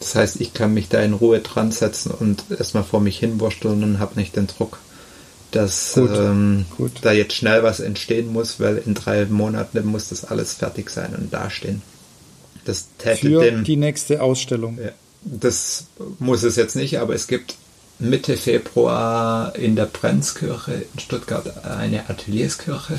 das 0.00 0.14
heißt, 0.14 0.40
ich 0.40 0.54
kann 0.54 0.72
mich 0.72 0.88
da 0.88 1.00
in 1.00 1.12
Ruhe 1.12 1.40
dran 1.40 1.70
setzen 1.70 2.10
und 2.10 2.44
erstmal 2.50 2.84
vor 2.84 3.00
mich 3.00 3.18
hinwursteln 3.18 3.84
und 3.84 3.98
habe 3.98 4.18
nicht 4.18 4.34
den 4.34 4.46
Druck, 4.46 4.78
dass 5.50 5.92
gut, 5.94 6.10
ähm, 6.14 6.64
gut. 6.76 6.92
da 7.02 7.12
jetzt 7.12 7.34
schnell 7.34 7.62
was 7.62 7.80
entstehen 7.80 8.32
muss, 8.32 8.58
weil 8.60 8.78
in 8.78 8.94
drei 8.94 9.26
Monaten 9.26 9.86
muss 9.86 10.08
das 10.08 10.24
alles 10.24 10.54
fertig 10.54 10.88
sein 10.90 11.14
und 11.14 11.32
dastehen. 11.32 11.82
Das 12.64 12.88
täte 12.98 13.28
Für 13.28 13.40
dem, 13.40 13.64
die 13.64 13.76
nächste 13.76 14.22
Ausstellung. 14.22 14.78
Ja, 14.82 14.92
das 15.22 15.84
muss 16.18 16.42
es 16.44 16.56
jetzt 16.56 16.76
nicht, 16.76 16.98
aber 16.98 17.14
es 17.14 17.26
gibt 17.26 17.56
Mitte 18.00 18.36
Februar 18.36 19.54
in 19.56 19.76
der 19.76 19.86
Brenzkirche 19.86 20.84
in 20.92 20.98
Stuttgart 20.98 21.64
eine 21.64 22.08
Atelierskirche. 22.08 22.98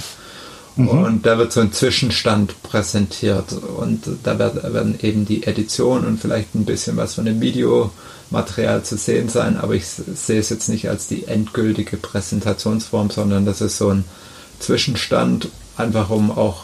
Mhm. 0.76 0.88
Und 0.88 1.26
da 1.26 1.38
wird 1.38 1.52
so 1.52 1.60
ein 1.60 1.74
Zwischenstand 1.74 2.62
präsentiert 2.64 3.52
und 3.54 4.04
da 4.24 4.39
werden 4.39 4.97
eben 5.02 5.26
die 5.26 5.43
Edition 5.43 6.06
und 6.06 6.20
vielleicht 6.20 6.56
ein 6.56 6.66
bisschen 6.66 6.95
was 6.97 7.16
von 7.16 7.26
dem 7.26 7.41
Video 7.41 7.91
Material 8.30 8.82
zu 8.84 8.95
sehen 8.95 9.28
sein, 9.28 9.58
aber 9.58 9.74
ich 9.74 9.86
sehe 9.86 10.39
es 10.39 10.49
jetzt 10.49 10.70
nicht 10.70 10.88
als 10.88 11.08
die 11.08 11.26
endgültige 11.26 11.97
Präsentationsform, 11.97 13.10
sondern 13.10 13.45
das 13.45 13.60
ist 13.60 13.78
so 13.78 13.89
ein 13.89 14.06
Zwischenstand, 14.60 15.49
einfach 15.76 16.10
um 16.10 16.32
auch, 16.32 16.64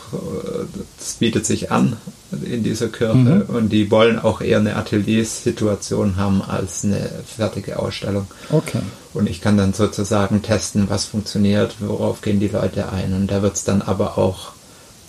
es 0.99 1.13
äh, 1.13 1.17
bietet 1.19 1.45
sich 1.45 1.71
an 1.71 1.97
in 2.43 2.63
dieser 2.63 2.89
Kirche 2.89 3.15
mhm. 3.15 3.41
und 3.47 3.69
die 3.69 3.89
wollen 3.89 4.19
auch 4.19 4.41
eher 4.41 4.59
eine 4.59 4.75
Ateliersituation 4.75 6.17
haben 6.17 6.41
als 6.41 6.83
eine 6.83 7.09
fertige 7.25 7.79
Ausstellung. 7.79 8.27
Okay. 8.51 8.79
Und 9.13 9.29
ich 9.29 9.41
kann 9.41 9.57
dann 9.57 9.73
sozusagen 9.73 10.41
testen, 10.41 10.89
was 10.89 11.05
funktioniert, 11.05 11.75
worauf 11.79 12.21
gehen 12.21 12.39
die 12.39 12.49
Leute 12.49 12.91
ein 12.91 13.13
und 13.13 13.27
da 13.31 13.41
wird 13.41 13.55
es 13.55 13.63
dann 13.63 13.81
aber 13.81 14.17
auch 14.17 14.51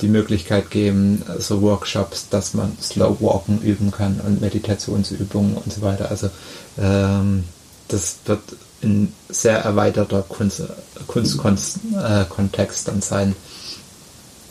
die 0.00 0.08
Möglichkeit 0.08 0.70
geben, 0.70 1.22
so 1.38 1.60
Workshops, 1.60 2.28
dass 2.28 2.54
man 2.54 2.76
Slow 2.80 3.16
Walken 3.20 3.60
üben 3.62 3.90
kann 3.90 4.20
und 4.24 4.40
Meditationsübungen 4.40 5.56
und 5.56 5.72
so 5.72 5.82
weiter. 5.82 6.10
Also 6.10 6.30
ähm, 6.78 7.44
das 7.88 8.18
wird 8.26 8.40
ein 8.82 9.12
sehr 9.28 9.58
erweiterter 9.58 10.22
Kunst, 10.22 10.62
Kunstkontext 11.08 12.88
äh, 12.88 12.90
dann 12.90 13.02
sein. 13.02 13.34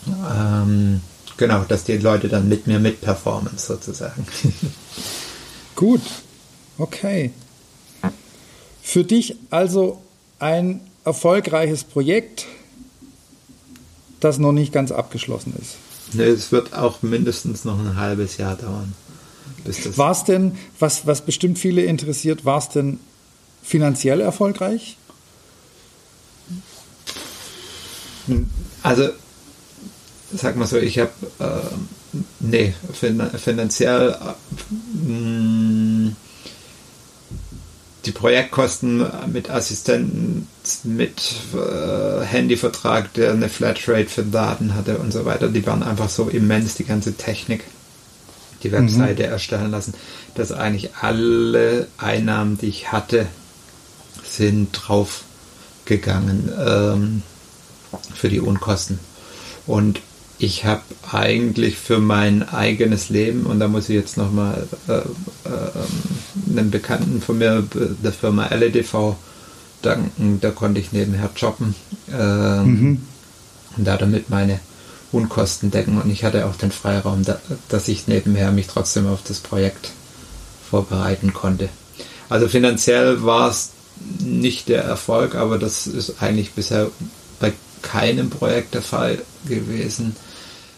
Ähm, 0.07 1.01
genau, 1.37 1.63
dass 1.63 1.83
die 1.83 1.97
Leute 1.97 2.27
dann 2.27 2.49
mit 2.49 2.67
mir 2.67 2.79
mitperformen 2.79 3.57
sozusagen. 3.57 4.25
Gut, 5.75 6.01
okay. 6.77 7.31
Für 8.81 9.03
dich 9.03 9.35
also 9.49 10.01
ein 10.39 10.81
erfolgreiches 11.03 11.83
Projekt, 11.83 12.45
das 14.19 14.39
noch 14.39 14.51
nicht 14.51 14.73
ganz 14.73 14.91
abgeschlossen 14.91 15.53
ist. 15.61 15.75
Nee, 16.13 16.23
es 16.23 16.51
wird 16.51 16.73
auch 16.73 17.01
mindestens 17.01 17.65
noch 17.65 17.77
ein 17.79 17.97
halbes 17.97 18.37
Jahr 18.37 18.55
dauern. 18.55 18.93
War 19.95 20.11
es 20.11 20.23
denn, 20.23 20.57
was, 20.79 21.05
was 21.05 21.21
bestimmt 21.21 21.59
viele 21.59 21.83
interessiert, 21.83 22.45
war 22.45 22.59
es 22.59 22.69
denn 22.69 22.99
finanziell 23.61 24.21
erfolgreich? 24.21 24.97
Also, 28.83 29.09
sag 30.33 30.55
mal 30.55 30.67
so, 30.67 30.77
ich 30.77 30.99
habe, 30.99 31.11
äh, 31.39 32.21
nee, 32.39 32.73
finanziell, 32.93 34.11
äh, 34.11 36.11
die 38.05 38.11
Projektkosten 38.11 39.05
mit 39.31 39.49
Assistenten, 39.49 40.47
mit 40.83 41.33
äh, 41.53 42.23
Handyvertrag, 42.23 43.11
der 43.13 43.31
eine 43.33 43.49
Flatrate 43.49 44.09
für 44.09 44.23
Daten 44.23 44.75
hatte 44.75 44.99
und 44.99 45.11
so 45.11 45.25
weiter, 45.25 45.49
die 45.49 45.65
waren 45.65 45.83
einfach 45.83 46.09
so 46.09 46.29
immens, 46.29 46.75
die 46.75 46.85
ganze 46.85 47.15
Technik, 47.15 47.65
die 48.63 48.71
Webseite 48.71 49.23
mhm. 49.23 49.31
erstellen 49.31 49.71
lassen, 49.71 49.93
dass 50.35 50.53
eigentlich 50.53 50.95
alle 51.01 51.87
Einnahmen, 51.97 52.57
die 52.57 52.67
ich 52.67 52.93
hatte, 52.93 53.27
sind 54.23 54.71
draufgegangen 54.71 56.49
ähm, 56.65 57.23
für 58.15 58.29
die 58.29 58.39
Unkosten. 58.39 58.99
Und 59.65 59.99
ich 60.39 60.65
habe 60.65 60.83
eigentlich 61.11 61.77
für 61.77 61.99
mein 61.99 62.47
eigenes 62.47 63.09
Leben, 63.09 63.45
und 63.45 63.59
da 63.59 63.67
muss 63.67 63.89
ich 63.89 63.95
jetzt 63.95 64.17
nochmal 64.17 64.67
äh, 64.87 64.93
äh, 64.93 66.51
einem 66.51 66.69
Bekannten 66.69 67.21
von 67.21 67.37
mir, 67.39 67.63
der 68.03 68.13
Firma 68.13 68.47
LEDV, 68.47 69.15
danken, 69.81 70.39
da 70.41 70.51
konnte 70.51 70.79
ich 70.79 70.91
nebenher 70.91 71.29
jobben 71.35 71.75
äh, 72.11 72.63
mhm. 72.63 73.01
und 73.77 73.85
da 73.85 73.97
damit 73.97 74.29
meine 74.29 74.59
Unkosten 75.11 75.71
decken 75.71 76.01
und 76.01 76.09
ich 76.11 76.23
hatte 76.23 76.47
auch 76.47 76.55
den 76.55 76.71
Freiraum, 76.71 77.23
da, 77.23 77.39
dass 77.69 77.87
ich 77.87 78.07
nebenher 78.07 78.51
mich 78.51 78.67
trotzdem 78.67 79.07
auf 79.07 79.19
das 79.25 79.39
Projekt 79.39 79.91
vorbereiten 80.69 81.31
konnte. 81.31 81.69
Also 82.27 82.47
finanziell 82.47 83.23
war 83.23 83.49
es 83.49 83.71
nicht 84.19 84.67
der 84.67 84.83
Erfolg, 84.83 85.35
aber 85.35 85.57
das 85.57 85.87
ist 85.87 86.21
eigentlich 86.21 86.51
bisher 86.51 86.89
bei 87.39 87.53
keinem 87.83 88.29
Projekt 88.29 88.73
der 88.73 88.81
Fall 88.81 89.19
gewesen 89.47 90.15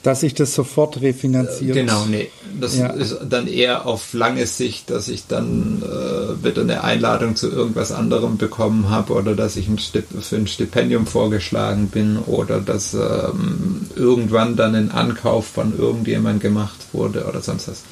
dass 0.03 0.21
sich 0.21 0.33
das 0.33 0.53
sofort 0.55 1.01
refinanziert. 1.01 1.75
Genau, 1.75 2.05
nee. 2.05 2.29
Das 2.59 2.77
ja. 2.77 2.87
ist 2.87 3.17
dann 3.29 3.47
eher 3.47 3.85
auf 3.85 4.13
lange 4.13 4.45
Sicht, 4.47 4.89
dass 4.89 5.07
ich 5.09 5.27
dann 5.27 5.83
äh, 5.83 6.43
wieder 6.43 6.61
eine 6.61 6.83
Einladung 6.83 7.35
zu 7.35 7.49
irgendwas 7.49 7.91
anderem 7.91 8.37
bekommen 8.37 8.89
habe 8.89 9.13
oder 9.13 9.35
dass 9.35 9.57
ich 9.57 9.67
ein 9.67 9.77
für 9.77 10.35
ein 10.35 10.47
Stipendium 10.47 11.05
vorgeschlagen 11.05 11.89
bin 11.89 12.17
oder 12.17 12.59
dass 12.61 12.93
ähm, 12.93 13.87
irgendwann 13.95 14.55
dann 14.55 14.75
ein 14.75 14.91
Ankauf 14.91 15.47
von 15.47 15.77
irgendjemand 15.77 16.41
gemacht 16.41 16.77
wurde 16.93 17.25
oder 17.25 17.41
sonst 17.41 17.67
was. 17.67 17.83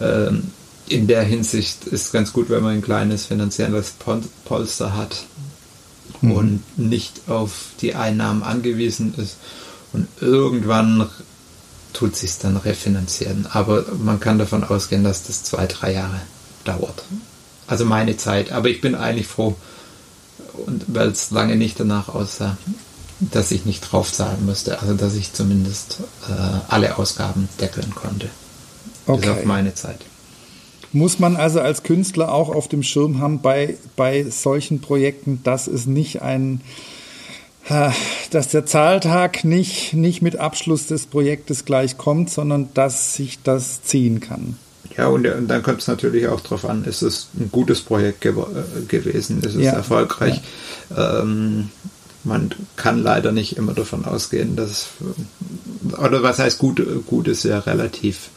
Ähm, 0.00 0.50
in 0.88 1.06
der 1.06 1.22
Hinsicht 1.22 1.84
ist 1.84 2.06
es 2.06 2.12
ganz 2.12 2.32
gut, 2.32 2.50
wenn 2.50 2.62
man 2.62 2.74
ein 2.74 2.82
kleines 2.82 3.26
finanzielles 3.26 3.94
Polster 4.44 4.96
hat 4.96 5.24
mhm. 6.20 6.32
und 6.32 6.78
nicht 6.78 7.28
auf 7.28 7.66
die 7.80 7.94
Einnahmen 7.94 8.42
angewiesen 8.42 9.14
ist 9.16 9.36
und 9.92 10.08
irgendwann 10.20 11.08
tut 11.92 12.16
sich 12.16 12.38
dann 12.38 12.56
refinanzieren. 12.56 13.46
Aber 13.52 13.84
man 13.98 14.20
kann 14.20 14.38
davon 14.38 14.64
ausgehen, 14.64 15.04
dass 15.04 15.24
das 15.24 15.44
zwei, 15.44 15.66
drei 15.66 15.92
Jahre 15.92 16.20
dauert. 16.64 17.04
Also 17.66 17.84
meine 17.84 18.16
Zeit. 18.16 18.52
Aber 18.52 18.68
ich 18.68 18.80
bin 18.80 18.94
eigentlich 18.94 19.26
froh, 19.26 19.56
und 20.66 20.84
weil 20.88 21.08
es 21.08 21.30
lange 21.30 21.56
nicht 21.56 21.78
danach 21.78 22.08
aussah, 22.08 22.56
dass 23.20 23.50
ich 23.50 23.64
nicht 23.64 23.80
draufzahlen 23.80 24.44
musste. 24.46 24.80
Also 24.80 24.94
dass 24.94 25.14
ich 25.14 25.32
zumindest 25.32 25.98
äh, 26.28 26.32
alle 26.68 26.98
Ausgaben 26.98 27.48
deckeln 27.60 27.94
konnte. 27.94 28.28
Okay. 29.06 29.20
Bis 29.20 29.30
auf 29.30 29.44
meine 29.44 29.74
Zeit. 29.74 30.00
Muss 30.92 31.18
man 31.18 31.36
also 31.36 31.60
als 31.60 31.82
Künstler 31.82 32.32
auch 32.32 32.48
auf 32.48 32.68
dem 32.68 32.82
Schirm 32.82 33.20
haben 33.20 33.40
bei, 33.42 33.76
bei 33.96 34.24
solchen 34.24 34.80
Projekten, 34.80 35.42
dass 35.42 35.66
es 35.66 35.86
nicht 35.86 36.22
ein 36.22 36.62
dass 37.68 38.48
der 38.48 38.66
Zahltag 38.66 39.44
nicht, 39.44 39.92
nicht 39.94 40.22
mit 40.22 40.36
Abschluss 40.36 40.86
des 40.86 41.06
Projektes 41.06 41.64
gleich 41.64 41.98
kommt, 41.98 42.30
sondern 42.30 42.68
dass 42.74 43.14
sich 43.14 43.42
das 43.42 43.82
ziehen 43.82 44.20
kann. 44.20 44.56
Ja, 44.96 45.06
und, 45.06 45.26
und 45.26 45.48
dann 45.48 45.62
kommt 45.62 45.80
es 45.80 45.86
natürlich 45.86 46.26
auch 46.26 46.40
darauf 46.40 46.64
an, 46.64 46.84
ist 46.84 47.02
es 47.02 47.28
ein 47.38 47.50
gutes 47.52 47.82
Projekt 47.82 48.20
ge 48.22 48.32
äh, 48.32 48.84
gewesen, 48.86 49.40
ist 49.42 49.54
es 49.54 49.62
ja. 49.62 49.72
erfolgreich. 49.72 50.40
Ja. 50.90 51.20
Ähm, 51.20 51.70
man 52.24 52.50
kann 52.76 53.02
leider 53.02 53.30
nicht 53.30 53.56
immer 53.56 53.74
davon 53.74 54.04
ausgehen, 54.04 54.56
dass, 54.56 54.88
oder 55.98 56.22
was 56.22 56.38
heißt 56.40 56.58
gut, 56.58 56.82
gut 57.06 57.28
ist 57.28 57.44
ja 57.44 57.60
relativ. 57.60 58.30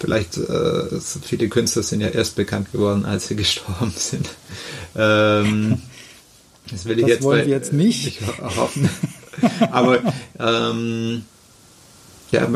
Vielleicht, 0.00 0.36
äh, 0.36 1.00
viele 1.22 1.48
Künstler 1.48 1.82
sind 1.82 2.00
ja 2.00 2.08
erst 2.08 2.36
bekannt 2.36 2.72
geworden, 2.72 3.04
als 3.04 3.28
sie 3.28 3.36
gestorben 3.36 3.92
sind. 3.96 4.28
Ähm, 4.96 5.82
das 6.70 6.84
will 6.84 6.98
ich 6.98 7.02
das 7.02 7.10
jetzt, 7.10 7.22
wollen 7.22 7.46
wir 7.46 7.54
jetzt 7.54 7.72
nicht. 7.72 8.20
nicht 8.20 8.38
hoffen. 8.56 8.88
Aber 9.70 10.00
ähm, 10.38 11.22
ja, 12.30 12.46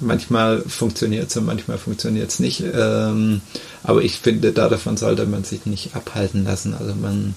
manchmal 0.00 0.62
funktioniert 0.62 1.30
es 1.30 1.36
und 1.36 1.46
manchmal 1.46 1.78
funktioniert 1.78 2.30
es 2.30 2.40
nicht. 2.40 2.64
Ähm, 2.74 3.42
aber 3.84 4.02
ich 4.02 4.18
finde, 4.18 4.52
da 4.52 4.68
davon 4.68 4.96
sollte 4.96 5.24
man 5.26 5.44
sich 5.44 5.66
nicht 5.66 5.94
abhalten 5.94 6.44
lassen. 6.44 6.74
Also 6.74 6.94
man, 6.94 7.34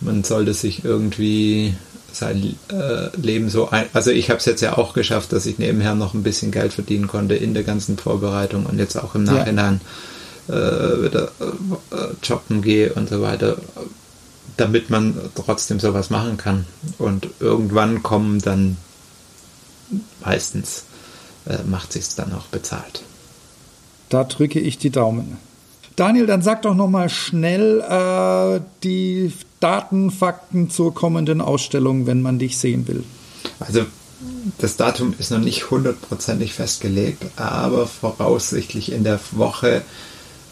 man 0.00 0.24
sollte 0.24 0.52
sich 0.52 0.84
irgendwie 0.84 1.74
sein 2.12 2.56
äh, 2.72 3.16
Leben 3.16 3.50
so 3.50 3.70
ein. 3.70 3.86
Also 3.92 4.10
ich 4.10 4.30
habe 4.30 4.38
es 4.38 4.46
jetzt 4.46 4.62
ja 4.62 4.76
auch 4.78 4.92
geschafft, 4.92 5.32
dass 5.32 5.46
ich 5.46 5.58
nebenher 5.58 5.94
noch 5.94 6.14
ein 6.14 6.24
bisschen 6.24 6.50
Geld 6.50 6.72
verdienen 6.72 7.06
konnte 7.06 7.36
in 7.36 7.54
der 7.54 7.62
ganzen 7.62 7.96
Vorbereitung 7.96 8.66
und 8.66 8.78
jetzt 8.78 8.96
auch 8.96 9.14
im 9.14 9.22
Nachhinein 9.22 9.80
ja. 10.48 10.54
äh, 10.56 11.04
wieder 11.04 11.30
äh, 11.40 11.96
jobben 12.24 12.62
gehe 12.62 12.92
und 12.94 13.08
so 13.08 13.22
weiter, 13.22 13.58
damit 14.56 14.90
man 14.90 15.16
trotzdem 15.34 15.80
sowas 15.80 16.10
machen 16.10 16.36
kann. 16.36 16.66
Und 16.98 17.28
irgendwann 17.40 18.02
kommen 18.02 18.40
dann 18.40 18.76
meistens 20.24 20.84
äh, 21.46 21.58
macht 21.64 21.92
sich 21.92 22.06
dann 22.16 22.32
auch 22.32 22.46
bezahlt. 22.46 23.02
Da 24.08 24.24
drücke 24.24 24.60
ich 24.60 24.78
die 24.78 24.90
Daumen. 24.90 25.38
Daniel, 25.96 26.26
dann 26.26 26.42
sag 26.42 26.62
doch 26.62 26.74
noch 26.74 26.88
mal 26.88 27.08
schnell 27.08 27.80
äh, 27.80 28.60
die 28.82 29.32
Daten, 29.60 30.10
Fakten 30.10 30.70
zur 30.70 30.94
kommenden 30.94 31.40
Ausstellung, 31.40 32.06
wenn 32.06 32.22
man 32.22 32.38
dich 32.38 32.58
sehen 32.58 32.88
will. 32.88 33.04
Also 33.58 33.84
das 34.58 34.76
Datum 34.76 35.14
ist 35.18 35.30
noch 35.30 35.38
nicht 35.38 35.70
hundertprozentig 35.70 36.54
festgelegt, 36.54 37.24
aber 37.36 37.86
voraussichtlich 37.86 38.92
in 38.92 39.04
der 39.04 39.20
Woche 39.32 39.82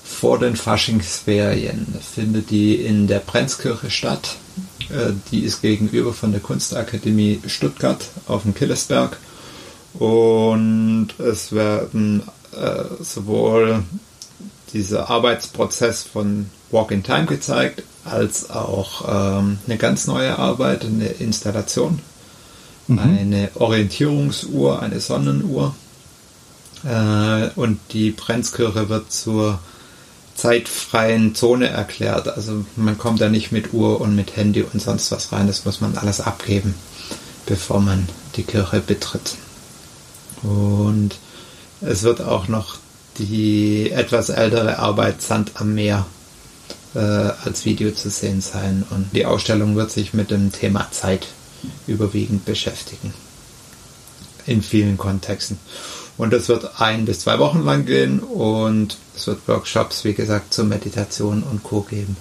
vor 0.09 0.39
den 0.39 0.57
Faschingsferien 0.57 1.87
findet 2.15 2.51
die 2.51 2.75
in 2.75 3.07
der 3.07 3.21
Brenzkirche 3.21 3.91
statt. 3.91 4.37
Äh, 4.91 5.13
die 5.31 5.41
ist 5.41 5.63
gegenüber 5.63 6.13
von 6.13 6.33
der 6.33 6.41
Kunstakademie 6.41 7.41
Stuttgart 7.47 8.05
auf 8.27 8.43
dem 8.43 8.55
Killersberg. 8.55 9.19
Und 9.95 11.11
es 11.19 11.53
werden 11.53 12.23
äh, 12.53 12.85
sowohl 13.01 13.85
dieser 14.73 15.09
Arbeitsprozess 15.11 16.03
von 16.03 16.51
Walk 16.71 16.91
in 16.91 17.03
Time 17.03 17.27
gezeigt, 17.27 17.83
als 18.05 18.51
auch 18.51 19.05
ähm, 19.09 19.59
eine 19.67 19.77
ganz 19.77 20.07
neue 20.07 20.39
Arbeit, 20.39 20.85
eine 20.85 21.07
Installation, 21.07 22.01
mhm. 22.87 22.99
eine 22.99 23.51
Orientierungsuhr, 23.55 24.81
eine 24.83 25.01
Sonnenuhr. 25.01 25.75
Äh, 26.85 27.51
und 27.57 27.79
die 27.93 28.11
Brenzkirche 28.11 28.89
wird 28.89 29.13
zur 29.13 29.61
zeitfreien 30.39 31.35
Zone 31.35 31.69
erklärt. 31.69 32.29
Also 32.29 32.65
man 32.77 32.97
kommt 32.97 33.21
da 33.21 33.29
nicht 33.29 33.51
mit 33.51 33.73
Uhr 33.73 34.01
und 34.01 34.15
mit 34.15 34.37
Handy 34.37 34.63
und 34.63 34.81
sonst 34.81 35.11
was 35.11 35.33
rein. 35.33 35.49
Das 35.49 35.65
muss 35.65 35.81
man 35.81 35.99
alles 35.99 36.21
abgeben, 36.21 36.75
bevor 37.47 37.81
man 37.81 38.09
die 38.37 38.45
Kirche 38.45 38.81
betritt. 38.81 39.35
Und 40.43 41.17
es 41.81 42.05
wird 42.05 42.21
auch 42.21 42.47
noch 42.47 42.79
die 43.19 43.91
etwas 43.91 44.29
ältere 44.29 44.79
Arbeit 44.79 45.21
Sand 45.23 45.53
am 45.55 45.75
Meer 45.75 46.07
äh, 46.95 47.01
als 47.01 47.65
Video 47.65 47.91
zu 47.91 48.09
sehen 48.09 48.41
sein. 48.41 48.85
Und 48.91 49.09
die 49.13 49.27
Ausstellung 49.27 49.75
wird 49.75 49.91
sich 49.91 50.15
mit 50.15 50.31
dem 50.31 50.53
Thema 50.53 50.89
Zeit 50.93 51.27
überwiegend 51.89 52.45
beschäftigen. 52.45 53.13
In 54.47 54.63
vielen 54.63 54.97
Kontexten. 54.99 55.59
Und 56.19 56.33
das 56.33 56.49
wird 56.49 56.81
ein 56.81 57.05
bis 57.05 57.21
zwei 57.21 57.39
Wochen 57.39 57.65
lang 57.65 57.87
gehen 57.87 58.19
und 58.19 58.99
es 59.17 59.29
wird 59.29 59.47
Workshops, 59.47 60.05
wie 60.05 60.15
gesagt, 60.15 60.53
zur 60.53 60.65
Meditation 60.65 61.45
und 61.45 61.63
Co. 61.63 61.83
geben. 61.83 62.17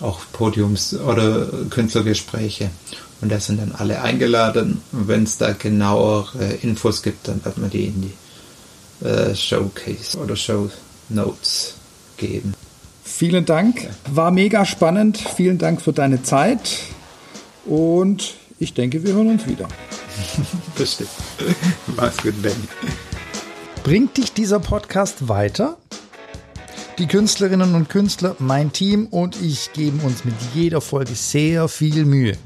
Auch 0.00 0.20
Podiums- 0.32 0.98
oder 0.98 1.46
Künstlergespräche. 1.68 2.70
Und 3.20 3.30
da 3.30 3.38
sind 3.38 3.60
dann 3.60 3.72
alle 3.72 4.02
eingeladen. 4.02 4.82
Wenn 4.90 5.24
es 5.24 5.38
da 5.38 5.52
genauere 5.52 6.54
Infos 6.62 7.02
gibt, 7.02 7.28
dann 7.28 7.44
wird 7.44 7.58
man 7.58 7.70
die 7.70 7.84
in 7.84 8.02
die 8.02 9.06
äh, 9.06 9.34
Showcase 9.34 10.18
oder 10.18 10.34
Show 10.34 10.70
Notes 11.10 11.74
geben. 12.16 12.54
Vielen 13.04 13.44
Dank. 13.44 13.90
War 14.10 14.30
mega 14.30 14.64
spannend. 14.64 15.18
Vielen 15.36 15.58
Dank 15.58 15.82
für 15.82 15.92
deine 15.92 16.22
Zeit. 16.22 16.78
Und 17.66 18.34
ich 18.58 18.74
denke, 18.74 19.04
wir 19.04 19.12
hören 19.12 19.30
uns 19.30 19.46
wieder. 19.46 19.68
Bestimmt. 20.76 21.10
Mach's 21.96 22.16
gut, 22.16 22.40
Benny. 22.40 22.56
Bringt 23.84 24.16
dich 24.16 24.32
dieser 24.32 24.60
Podcast 24.60 25.28
weiter? 25.28 25.76
Die 26.98 27.08
Künstlerinnen 27.08 27.74
und 27.74 27.88
Künstler, 27.88 28.36
mein 28.38 28.72
Team 28.72 29.06
und 29.06 29.42
ich 29.42 29.72
geben 29.72 29.98
uns 30.04 30.24
mit 30.24 30.34
jeder 30.54 30.80
Folge 30.80 31.16
sehr 31.16 31.66
viel 31.66 32.04
Mühe. 32.04 32.36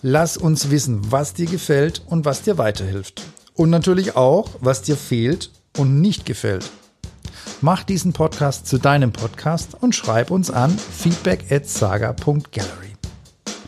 Lass 0.00 0.38
uns 0.38 0.70
wissen, 0.70 1.12
was 1.12 1.34
dir 1.34 1.44
gefällt 1.44 2.00
und 2.06 2.24
was 2.24 2.40
dir 2.40 2.56
weiterhilft. 2.56 3.20
Und 3.54 3.68
natürlich 3.68 4.16
auch, 4.16 4.48
was 4.60 4.80
dir 4.80 4.96
fehlt 4.96 5.50
und 5.76 6.00
nicht 6.00 6.24
gefällt. 6.24 6.70
Mach 7.60 7.82
diesen 7.82 8.14
Podcast 8.14 8.66
zu 8.66 8.78
deinem 8.78 9.12
Podcast 9.12 9.76
und 9.78 9.94
schreib 9.94 10.30
uns 10.30 10.50
an 10.50 10.70
feedback 10.70 11.52
at 11.52 11.68
saga.gallery. 11.68 12.89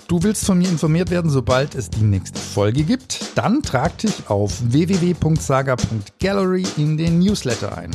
Du 0.08 0.22
willst 0.22 0.44
von 0.44 0.58
mir 0.58 0.68
informiert 0.68 1.10
werden, 1.10 1.30
sobald 1.30 1.74
es 1.74 1.88
die 1.88 2.02
nächste 2.02 2.38
Folge 2.38 2.82
gibt? 2.82 3.20
Dann 3.34 3.62
trag 3.62 3.96
dich 3.98 4.28
auf 4.28 4.52
www.saga.gallery 4.62 6.66
in 6.76 6.96
den 6.96 7.20
Newsletter 7.20 7.76
ein. 7.76 7.90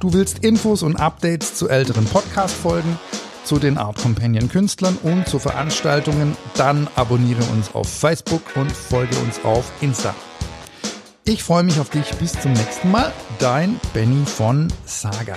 Du 0.00 0.12
willst 0.12 0.40
Infos 0.40 0.82
und 0.82 0.96
Updates 0.96 1.54
zu 1.54 1.68
älteren 1.68 2.04
Podcast-Folgen, 2.04 2.98
zu 3.44 3.58
den 3.58 3.78
Art 3.78 3.98
Companion 3.98 4.48
Künstlern 4.48 4.98
und 5.02 5.28
zu 5.28 5.38
Veranstaltungen? 5.38 6.36
Dann 6.56 6.88
abonniere 6.96 7.44
uns 7.52 7.74
auf 7.74 7.88
Facebook 7.88 8.42
und 8.56 8.72
folge 8.72 9.16
uns 9.18 9.44
auf 9.44 9.70
Insta. 9.80 10.14
Ich 11.24 11.42
freue 11.42 11.64
mich 11.64 11.80
auf 11.80 11.90
dich. 11.90 12.08
Bis 12.18 12.38
zum 12.40 12.52
nächsten 12.52 12.90
Mal. 12.90 13.12
Dein 13.40 13.80
Benny 13.92 14.24
von 14.26 14.68
Saga. 14.84 15.36